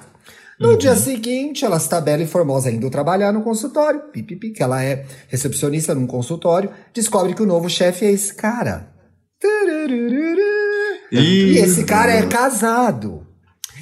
No 0.57 0.69
uhum. 0.69 0.77
dia 0.77 0.95
seguinte, 0.95 1.65
ela 1.65 1.75
está 1.75 1.99
bela 1.99 2.23
e 2.23 2.27
formosa 2.27 2.71
indo 2.71 2.89
trabalhar 2.89 3.33
no 3.33 3.43
consultório. 3.43 4.03
Pipipi, 4.13 4.51
que 4.51 4.63
ela 4.63 4.81
é 4.81 5.05
recepcionista 5.27 5.93
num 5.93 6.07
consultório. 6.07 6.71
Descobre 6.93 7.33
que 7.33 7.43
o 7.43 7.45
novo 7.45 7.69
chefe 7.69 8.05
é 8.05 8.11
esse 8.11 8.33
cara. 8.33 8.87
E 11.11 11.57
esse 11.57 11.83
cara 11.83 12.11
é 12.11 12.25
casado. 12.27 13.25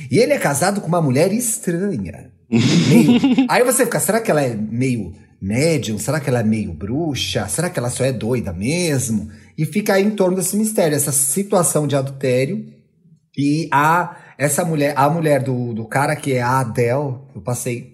E 0.10 0.20
ele 0.20 0.34
é 0.34 0.40
casado 0.40 0.82
com 0.82 0.88
uma 0.88 1.02
mulher 1.02 1.32
estranha. 1.32 2.32
meio... 2.50 3.20
Aí 3.50 3.64
você 3.64 3.86
fica, 3.86 4.00
será 4.00 4.20
que 4.20 4.30
ela 4.30 4.42
é 4.42 4.56
meio 4.56 5.14
médium? 5.42 5.98
Será 6.00 6.20
que 6.20 6.30
ela 6.30 6.40
é 6.40 6.44
meio 6.44 6.74
bruxa? 6.74 7.48
Será 7.48 7.70
que 7.70 7.80
ela 7.80 7.90
só 7.90 8.04
é 8.04 8.12
doida 8.12 8.54
mesmo? 8.54 9.30
E 9.58 9.66
fica 9.66 9.94
aí 9.94 10.04
em 10.04 10.12
torno 10.12 10.38
desse 10.38 10.56
mistério, 10.56 10.96
essa 10.96 11.12
situação 11.12 11.86
de 11.86 11.96
adultério. 11.96 12.66
E 13.38 13.68
a 13.72 14.18
essa 14.38 14.64
mulher, 14.64 14.94
a 14.96 15.10
mulher 15.10 15.44
do, 15.44 15.74
do 15.74 15.86
cara 15.86 16.16
que 16.16 16.34
é 16.34 16.42
a 16.42 16.60
Adele, 16.60 17.20
eu 17.36 17.42
passei 17.44 17.94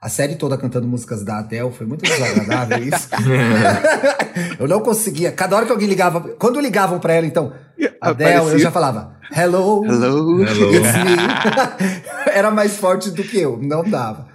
a 0.00 0.08
série 0.08 0.34
toda 0.34 0.56
cantando 0.56 0.88
músicas 0.88 1.22
da 1.22 1.38
Adele, 1.38 1.70
foi 1.72 1.86
muito 1.86 2.02
desagradável 2.02 2.82
isso. 2.82 3.08
eu 4.58 4.66
não 4.66 4.80
conseguia. 4.80 5.30
Cada 5.30 5.56
hora 5.56 5.66
que 5.66 5.72
alguém 5.72 5.88
ligava, 5.88 6.20
quando 6.38 6.58
ligavam 6.58 6.98
para 6.98 7.12
ela, 7.12 7.26
então, 7.26 7.52
Adele, 8.00 8.30
Aparecia. 8.30 8.52
eu 8.52 8.58
já 8.58 8.70
falava, 8.70 9.16
hello, 9.34 9.84
hello, 9.84 10.44
hello. 10.44 10.74
it's 10.74 10.94
me. 10.96 11.16
Era 12.32 12.50
mais 12.50 12.76
forte 12.76 13.10
do 13.10 13.22
que 13.22 13.38
eu, 13.38 13.58
não 13.60 13.82
dava. 13.82 14.28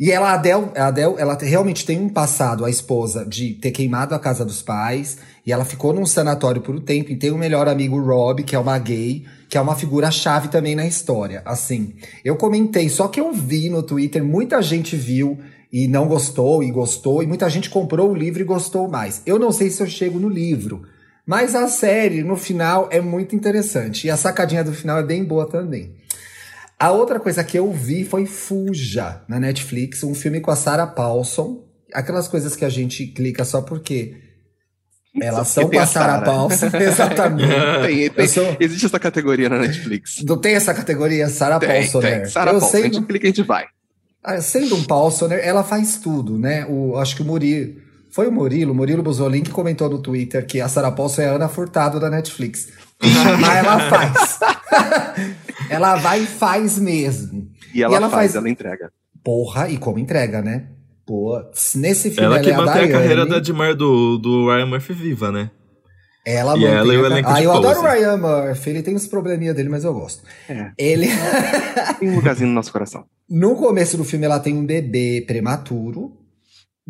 E 0.00 0.10
ela, 0.10 0.30
a 0.30 0.32
Adele, 0.32 0.70
a 0.74 0.86
Adele, 0.86 1.14
ela 1.18 1.34
realmente 1.34 1.84
tem 1.84 2.00
um 2.00 2.08
passado, 2.08 2.64
a 2.64 2.70
esposa, 2.70 3.22
de 3.26 3.52
ter 3.52 3.70
queimado 3.70 4.14
a 4.14 4.18
casa 4.18 4.46
dos 4.46 4.62
pais. 4.62 5.18
E 5.44 5.52
ela 5.52 5.62
ficou 5.62 5.92
num 5.92 6.06
sanatório 6.06 6.62
por 6.62 6.74
um 6.74 6.80
tempo. 6.80 7.12
E 7.12 7.16
tem 7.16 7.30
um 7.30 7.36
melhor 7.36 7.68
amigo, 7.68 8.00
Rob, 8.00 8.42
que 8.42 8.56
é 8.56 8.58
uma 8.58 8.78
gay, 8.78 9.26
que 9.46 9.58
é 9.58 9.60
uma 9.60 9.76
figura-chave 9.76 10.48
também 10.48 10.74
na 10.74 10.86
história. 10.86 11.42
Assim, 11.44 11.92
eu 12.24 12.34
comentei, 12.36 12.88
só 12.88 13.08
que 13.08 13.20
eu 13.20 13.30
vi 13.30 13.68
no 13.68 13.82
Twitter, 13.82 14.24
muita 14.24 14.62
gente 14.62 14.96
viu. 14.96 15.38
e 15.70 15.86
não 15.86 16.08
gostou 16.08 16.64
e 16.64 16.70
gostou, 16.70 17.22
e 17.22 17.26
muita 17.26 17.48
gente 17.50 17.68
comprou 17.68 18.10
o 18.10 18.14
livro 18.14 18.40
e 18.40 18.44
gostou 18.44 18.88
mais. 18.88 19.20
Eu 19.26 19.38
não 19.38 19.52
sei 19.52 19.68
se 19.70 19.82
eu 19.82 19.86
chego 19.86 20.18
no 20.18 20.28
livro, 20.30 20.82
mas 21.26 21.54
a 21.54 21.68
série, 21.68 22.22
no 22.22 22.36
final, 22.36 22.88
é 22.90 23.00
muito 23.00 23.36
interessante. 23.36 24.06
E 24.06 24.10
a 24.10 24.16
sacadinha 24.16 24.64
do 24.64 24.72
final 24.72 24.98
é 24.98 25.02
bem 25.02 25.24
boa 25.24 25.48
também. 25.48 25.94
A 26.78 26.90
outra 26.90 27.20
coisa 27.20 27.44
que 27.44 27.58
eu 27.58 27.70
vi 27.72 28.04
foi 28.04 28.24
Fuja, 28.26 29.22
na 29.28 29.38
Netflix, 29.38 30.02
um 30.02 30.14
filme 30.14 30.40
com 30.40 30.50
a 30.50 30.56
Sarah 30.56 30.86
Paulson. 30.86 31.62
Aquelas 31.92 32.26
coisas 32.26 32.56
que 32.56 32.64
a 32.64 32.70
gente 32.70 33.06
clica 33.06 33.44
só 33.44 33.60
porque 33.60 34.16
elas 35.20 35.48
são 35.48 35.68
com 35.68 35.78
a 35.78 35.86
Sarah 35.86 36.22
Paulson, 36.22 36.66
exatamente. 36.80 37.52
tem, 37.86 38.10
tem, 38.10 38.28
sou... 38.28 38.56
Existe 38.58 38.86
essa 38.86 38.98
categoria 38.98 39.48
na 39.48 39.58
Netflix. 39.58 40.22
Não 40.24 40.38
tem 40.38 40.54
essa 40.54 40.72
categoria, 40.72 41.28
Sarah 41.28 41.58
Paulson, 41.58 42.00
né? 42.00 42.24
Sarah 42.26 42.52
Paulson, 42.52 42.68
sei... 42.68 42.80
a 42.80 42.84
gente 42.84 43.02
clica 43.02 43.26
e 43.26 43.28
a 43.28 43.32
gente 43.32 43.46
vai. 43.46 43.66
Ah, 44.22 44.40
sendo 44.40 44.76
um 44.76 44.84
Paulsoner, 44.84 45.40
ela 45.42 45.64
faz 45.64 45.96
tudo, 45.96 46.38
né? 46.38 46.64
O, 46.66 46.96
acho 46.96 47.16
que 47.16 47.22
o 47.22 47.24
Murilo. 47.24 47.89
Foi 48.10 48.26
o 48.26 48.32
Murilo, 48.32 48.74
Murilo 48.74 49.02
Buzolin, 49.02 49.42
que 49.42 49.50
comentou 49.50 49.88
no 49.88 50.00
Twitter 50.00 50.44
que 50.46 50.60
a 50.60 50.68
Sarah 50.68 50.90
Paulson 50.90 51.22
é 51.22 51.28
a 51.28 51.32
Ana 51.32 51.48
Furtado 51.48 52.00
da 52.00 52.10
Netflix. 52.10 52.68
Mas 53.40 53.56
ela 53.56 53.78
faz. 53.88 54.40
ela 55.70 55.96
vai 55.96 56.22
e 56.22 56.26
faz 56.26 56.78
mesmo. 56.78 57.48
E 57.74 57.82
ela, 57.82 57.94
e 57.94 57.96
ela 57.96 58.10
faz, 58.10 58.32
faz, 58.32 58.36
ela 58.36 58.48
entrega. 58.48 58.90
Porra, 59.22 59.68
e 59.68 59.78
como 59.78 59.98
entrega, 59.98 60.42
né? 60.42 60.66
Pô, 61.06 61.40
nesse 61.74 62.10
filme 62.10 62.26
ela, 62.26 62.36
ela 62.36 62.44
que 62.44 62.50
é 62.50 62.56
mantém 62.56 62.82
a, 62.82 62.84
a 62.84 63.00
carreira 63.00 63.26
da 63.26 63.38
Edmar 63.38 63.74
do, 63.74 64.18
do 64.18 64.48
Ryan 64.48 64.66
Murphy 64.66 64.92
viva, 64.92 65.32
né? 65.32 65.50
Ela 66.24 66.56
e 66.56 66.64
ela 66.64 66.94
e 66.94 66.98
o 66.98 67.06
elenco 67.06 67.30
Ah, 67.30 67.42
eu 67.42 67.50
adoro 67.50 67.80
o 67.80 67.82
Ryan 67.82 68.16
Murphy, 68.18 68.70
ele 68.70 68.82
tem 68.82 68.94
uns 68.94 69.06
probleminha 69.06 69.54
dele, 69.54 69.68
mas 69.68 69.84
eu 69.84 69.94
gosto. 69.94 70.22
É. 70.48 70.70
Ele. 70.76 71.08
tem 71.98 72.10
um 72.10 72.16
lugarzinho 72.16 72.48
no 72.48 72.54
nosso 72.54 72.72
coração. 72.72 73.04
No 73.32 73.54
começo 73.54 73.96
do 73.96 74.02
filme, 74.02 74.24
ela 74.24 74.40
tem 74.40 74.56
um 74.56 74.66
bebê 74.66 75.22
prematuro, 75.24 76.19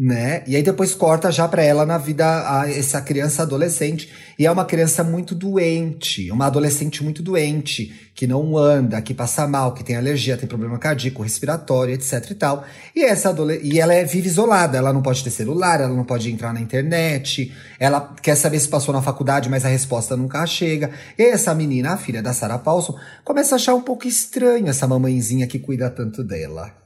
né? 0.02 0.42
E 0.46 0.56
aí 0.56 0.62
depois 0.62 0.94
corta 0.94 1.30
já 1.30 1.46
para 1.46 1.62
ela 1.62 1.84
na 1.84 1.98
vida 1.98 2.24
a, 2.24 2.70
essa 2.70 3.02
criança 3.02 3.42
adolescente 3.42 4.10
e 4.38 4.46
é 4.46 4.50
uma 4.50 4.64
criança 4.64 5.04
muito 5.04 5.34
doente, 5.34 6.30
uma 6.30 6.46
adolescente 6.46 7.04
muito 7.04 7.22
doente, 7.22 8.10
que 8.14 8.26
não 8.26 8.56
anda, 8.56 9.02
que 9.02 9.12
passa 9.12 9.46
mal, 9.46 9.74
que 9.74 9.84
tem 9.84 9.96
alergia, 9.96 10.38
tem 10.38 10.48
problema 10.48 10.78
cardíaco, 10.78 11.22
respiratório, 11.22 11.92
etc 11.92 12.30
e 12.30 12.34
tal. 12.34 12.64
E 12.96 13.04
essa 13.04 13.36
e 13.62 13.78
ela 13.78 13.92
é, 13.92 14.02
vive 14.02 14.26
isolada, 14.26 14.78
ela 14.78 14.90
não 14.90 15.02
pode 15.02 15.22
ter 15.22 15.30
celular, 15.30 15.82
ela 15.82 15.94
não 15.94 16.04
pode 16.04 16.30
entrar 16.30 16.54
na 16.54 16.62
internet, 16.62 17.52
ela 17.78 18.14
quer 18.22 18.36
saber 18.36 18.58
se 18.58 18.68
passou 18.68 18.94
na 18.94 19.02
faculdade, 19.02 19.50
mas 19.50 19.66
a 19.66 19.68
resposta 19.68 20.16
nunca 20.16 20.46
chega. 20.46 20.92
E 21.18 21.24
essa 21.24 21.54
menina, 21.54 21.92
a 21.92 21.98
filha 21.98 22.22
da 22.22 22.32
Sarah 22.32 22.58
Paulson, 22.58 22.98
começa 23.22 23.54
a 23.54 23.56
achar 23.56 23.74
um 23.74 23.82
pouco 23.82 24.08
estranho 24.08 24.68
essa 24.68 24.88
mamãezinha 24.88 25.46
que 25.46 25.58
cuida 25.58 25.90
tanto 25.90 26.24
dela. 26.24 26.79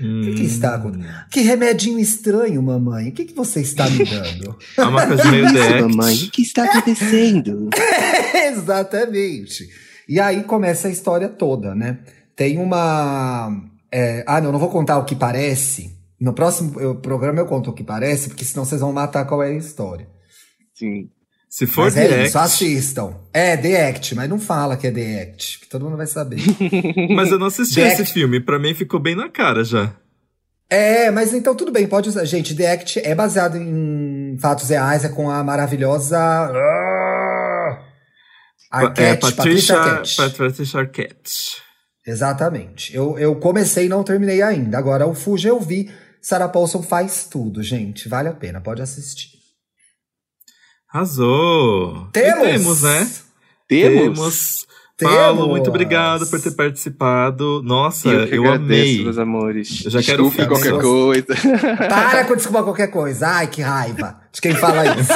Hum. 0.00 0.20
O 0.20 0.24
que, 0.24 0.34
que, 0.34 0.44
está 0.44 0.74
acontecendo? 0.74 1.28
Que 1.30 1.40
remedinho 1.42 1.98
estranho, 1.98 2.62
mamãe. 2.62 3.08
O 3.08 3.12
que, 3.12 3.24
que 3.26 3.34
você 3.34 3.60
está 3.60 3.88
me 3.88 4.04
dando? 4.04 4.56
É 4.76 4.82
uma 4.82 5.06
coisa 5.06 5.30
meio 5.30 5.46
Isso, 5.46 5.88
mamãe. 5.88 6.14
O 6.16 6.30
que 6.30 6.42
está 6.42 6.64
acontecendo? 6.64 7.70
Exatamente. 8.50 9.68
E 10.08 10.18
aí 10.18 10.42
começa 10.44 10.88
a 10.88 10.90
história 10.90 11.28
toda, 11.28 11.74
né? 11.74 11.98
Tem 12.34 12.58
uma. 12.58 13.62
É... 13.92 14.24
Ah, 14.26 14.40
não, 14.40 14.52
não 14.52 14.58
vou 14.58 14.70
contar 14.70 14.98
o 14.98 15.04
que 15.04 15.14
parece. 15.14 15.94
No 16.18 16.32
próximo 16.32 16.96
programa 16.96 17.40
eu 17.40 17.46
conto 17.46 17.70
o 17.70 17.72
que 17.72 17.84
parece, 17.84 18.28
porque 18.28 18.44
senão 18.44 18.64
vocês 18.64 18.80
vão 18.80 18.92
matar 18.92 19.26
qual 19.26 19.42
é 19.42 19.48
a 19.48 19.56
história. 19.56 20.08
Sim. 20.74 21.10
Se 21.54 21.68
for 21.68 21.84
mas 21.84 21.94
The 21.94 22.00
é 22.00 22.20
Act. 22.22 22.32
Só 22.32 22.40
assistam. 22.40 23.14
É, 23.32 23.56
The 23.56 23.88
Act, 23.88 24.16
mas 24.16 24.28
não 24.28 24.40
fala 24.40 24.76
que 24.76 24.88
é 24.88 24.90
The 24.90 25.22
Act, 25.22 25.60
que 25.60 25.68
todo 25.68 25.84
mundo 25.84 25.96
vai 25.96 26.08
saber. 26.08 26.38
mas 27.14 27.30
eu 27.30 27.38
não 27.38 27.46
assisti 27.46 27.76
The 27.76 27.86
esse 27.92 28.02
Act... 28.02 28.12
filme, 28.12 28.40
pra 28.40 28.58
mim 28.58 28.74
ficou 28.74 28.98
bem 28.98 29.14
na 29.14 29.28
cara 29.28 29.62
já. 29.62 29.94
É, 30.68 31.12
mas 31.12 31.32
então 31.32 31.54
tudo 31.54 31.70
bem, 31.70 31.86
pode 31.86 32.08
usar. 32.08 32.24
Gente, 32.24 32.56
The 32.56 32.72
Act 32.72 32.98
é 33.04 33.14
baseado 33.14 33.56
em 33.56 34.36
fatos 34.40 34.68
reais, 34.68 35.04
é 35.04 35.08
com 35.08 35.30
a 35.30 35.44
maravilhosa. 35.44 36.18
Arquette, 38.72 39.00
é, 39.00 39.14
Patricia, 39.14 39.76
Patricia 39.76 40.30
Patricia 40.36 40.80
Arquette. 40.80 41.62
Exatamente. 42.04 42.96
Eu, 42.96 43.16
eu 43.16 43.36
comecei 43.36 43.86
e 43.86 43.88
não 43.88 44.02
terminei 44.02 44.42
ainda. 44.42 44.76
Agora, 44.76 45.06
o 45.06 45.14
Fuji 45.14 45.46
eu 45.46 45.60
vi. 45.60 45.88
Sarah 46.20 46.48
Paulson 46.48 46.82
faz 46.82 47.28
tudo, 47.30 47.62
gente. 47.62 48.08
Vale 48.08 48.28
a 48.28 48.32
pena, 48.32 48.60
pode 48.60 48.82
assistir. 48.82 49.43
Arrasou! 50.94 52.06
Temos! 52.12 52.46
E 52.46 52.52
temos, 52.52 52.82
né? 52.82 53.10
Temos! 53.66 54.16
temos. 54.16 54.66
Paulo, 55.02 55.48
muito 55.48 55.68
obrigado 55.68 56.24
por 56.30 56.40
ter 56.40 56.52
participado. 56.52 57.60
Nossa, 57.64 58.08
eu, 58.08 58.26
eu 58.26 58.44
agradeço, 58.44 58.92
amei. 58.92 59.02
meus 59.02 59.18
amores. 59.18 59.84
Eu 59.84 59.90
já 59.90 60.00
quero 60.00 60.30
quero 60.30 60.48
qualquer 60.48 60.80
coisa. 60.80 61.34
Para 61.88 62.22
com 62.30 62.36
desculpa 62.36 62.62
qualquer 62.62 62.92
coisa. 62.92 63.26
Ai, 63.26 63.48
que 63.48 63.60
raiva 63.60 64.20
de 64.30 64.40
quem 64.40 64.54
fala 64.54 64.84
isso. 64.96 65.12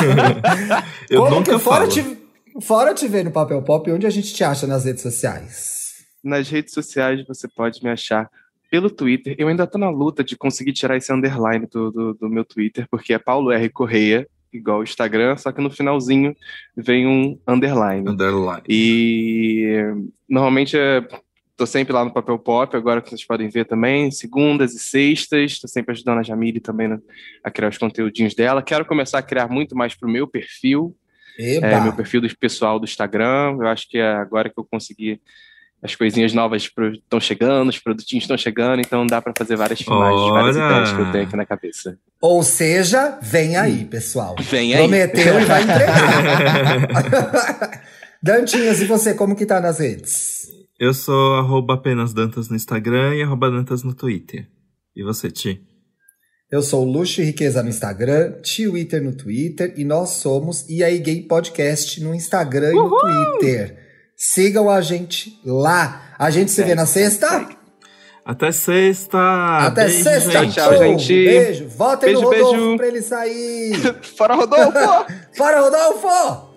eu 1.08 1.22
Como 1.22 1.36
nunca 1.36 1.52
que, 1.52 1.60
fora 1.60 1.88
falo. 1.88 1.92
Te, 1.92 2.18
fora 2.60 2.92
te 2.92 3.06
ver 3.06 3.24
no 3.24 3.30
Papel 3.30 3.62
Pop, 3.62 3.88
onde 3.88 4.04
a 4.04 4.10
gente 4.10 4.34
te 4.34 4.42
acha 4.42 4.66
nas 4.66 4.84
redes 4.84 5.02
sociais? 5.02 5.92
Nas 6.24 6.48
redes 6.48 6.74
sociais 6.74 7.24
você 7.24 7.46
pode 7.46 7.84
me 7.84 7.90
achar 7.90 8.28
pelo 8.68 8.90
Twitter. 8.90 9.36
Eu 9.38 9.46
ainda 9.46 9.64
tô 9.64 9.78
na 9.78 9.90
luta 9.90 10.24
de 10.24 10.36
conseguir 10.36 10.72
tirar 10.72 10.96
esse 10.96 11.12
underline 11.12 11.68
do, 11.70 11.92
do, 11.92 12.14
do 12.14 12.28
meu 12.28 12.44
Twitter, 12.44 12.84
porque 12.90 13.14
é 13.14 13.18
Paulo 13.20 13.52
R. 13.52 13.68
Correia 13.68 14.26
igual 14.52 14.80
o 14.80 14.82
Instagram, 14.82 15.36
só 15.36 15.52
que 15.52 15.60
no 15.60 15.70
finalzinho 15.70 16.34
vem 16.76 17.06
um 17.06 17.38
underline. 17.46 18.08
Underline. 18.08 18.62
E 18.68 19.76
normalmente 20.28 20.76
é, 20.76 21.06
tô 21.56 21.66
sempre 21.66 21.92
lá 21.92 22.04
no 22.04 22.12
Papel 22.12 22.38
Pop, 22.38 22.76
agora 22.76 23.02
que 23.02 23.10
vocês 23.10 23.26
podem 23.26 23.48
ver 23.48 23.66
também, 23.66 24.10
segundas 24.10 24.74
e 24.74 24.78
sextas, 24.78 25.58
tô 25.58 25.66
sempre 25.66 25.92
ajudando 25.92 26.18
a 26.18 26.22
Jamile 26.22 26.60
também 26.60 26.88
né, 26.88 26.98
a 27.42 27.50
criar 27.50 27.68
os 27.68 27.78
conteúdinhos 27.78 28.34
dela. 28.34 28.62
Quero 28.62 28.84
começar 28.84 29.18
a 29.18 29.22
criar 29.22 29.48
muito 29.48 29.76
mais 29.76 29.94
pro 29.94 30.08
meu 30.08 30.26
perfil, 30.26 30.96
é, 31.38 31.80
meu 31.80 31.92
perfil 31.92 32.20
do 32.20 32.38
pessoal 32.38 32.78
do 32.78 32.84
Instagram. 32.84 33.56
Eu 33.60 33.66
acho 33.66 33.88
que 33.88 33.98
é 33.98 34.12
agora 34.12 34.48
que 34.48 34.58
eu 34.58 34.64
consegui 34.64 35.20
as 35.82 35.94
coisinhas 35.94 36.34
novas 36.34 36.68
estão 36.94 37.20
chegando, 37.20 37.68
os 37.68 37.78
produtinhos 37.78 38.24
estão 38.24 38.36
chegando, 38.36 38.80
então 38.80 39.06
dá 39.06 39.22
para 39.22 39.32
fazer 39.36 39.56
várias 39.56 39.80
filmagens, 39.80 40.20
Ora. 40.22 40.32
várias 40.32 40.56
ideias 40.56 40.92
que 40.92 41.00
eu 41.00 41.12
tenho 41.12 41.24
aqui 41.24 41.36
na 41.36 41.46
cabeça. 41.46 41.98
Ou 42.20 42.42
seja, 42.42 43.16
vem 43.22 43.56
aí, 43.56 43.84
pessoal. 43.84 44.34
Vem 44.40 44.74
aí. 44.74 44.80
Prometeu 44.80 45.40
e 45.40 45.44
vai 45.44 45.62
entregar. 45.68 47.08
Dantinhas, 48.22 48.80
e 48.80 48.86
você, 48.86 49.14
como 49.14 49.36
que 49.36 49.46
tá 49.46 49.60
nas 49.60 49.78
redes? 49.78 50.48
Eu 50.78 50.92
sou 50.92 51.36
arroba 51.36 51.74
apenas 51.74 52.12
Dantas 52.12 52.48
no 52.48 52.56
Instagram 52.56 53.14
e 53.14 53.22
arroba 53.22 53.50
Dantas 53.50 53.82
no 53.82 53.94
Twitter. 53.94 54.46
E 54.96 55.02
você, 55.04 55.30
Ti? 55.30 55.60
Eu 56.50 56.62
sou 56.62 56.84
Luxo 56.84 57.20
e 57.20 57.24
Riqueza 57.26 57.62
no 57.62 57.68
Instagram, 57.68 58.32
Twitter 58.42 59.02
no 59.02 59.12
Twitter 59.12 59.74
e 59.76 59.84
nós 59.84 60.10
somos 60.10 60.66
E 60.68 60.82
aí 60.82 60.98
Gay 60.98 61.22
Podcast 61.22 62.00
no 62.02 62.14
Instagram 62.14 62.72
Uhul! 62.74 62.86
e 62.86 63.12
no 63.12 63.38
Twitter. 63.38 63.87
Sigam 64.18 64.68
a 64.68 64.80
gente 64.80 65.40
lá. 65.46 66.02
A 66.18 66.28
gente 66.28 66.50
se 66.50 66.60
vê 66.64 66.74
na 66.74 66.86
sexta. 66.86 67.48
Até 68.24 68.50
sexta. 68.50 69.18
Até 69.68 69.84
beijo, 69.84 70.02
sexta. 70.02 70.30
Gente. 70.32 70.54
Tchau, 70.54 70.76
gente. 70.76 71.14
Beijo. 71.14 71.68
Votem 71.68 72.08
beijo, 72.08 72.20
no 72.22 72.28
Rodolfo 72.28 72.52
beijo. 72.56 72.76
pra 72.76 72.86
ele 72.88 73.00
sair. 73.00 73.74
Fora 74.16 74.34
Rodolfo! 74.34 75.06
Fora 75.34 75.60
Rodolfo! 75.60 76.47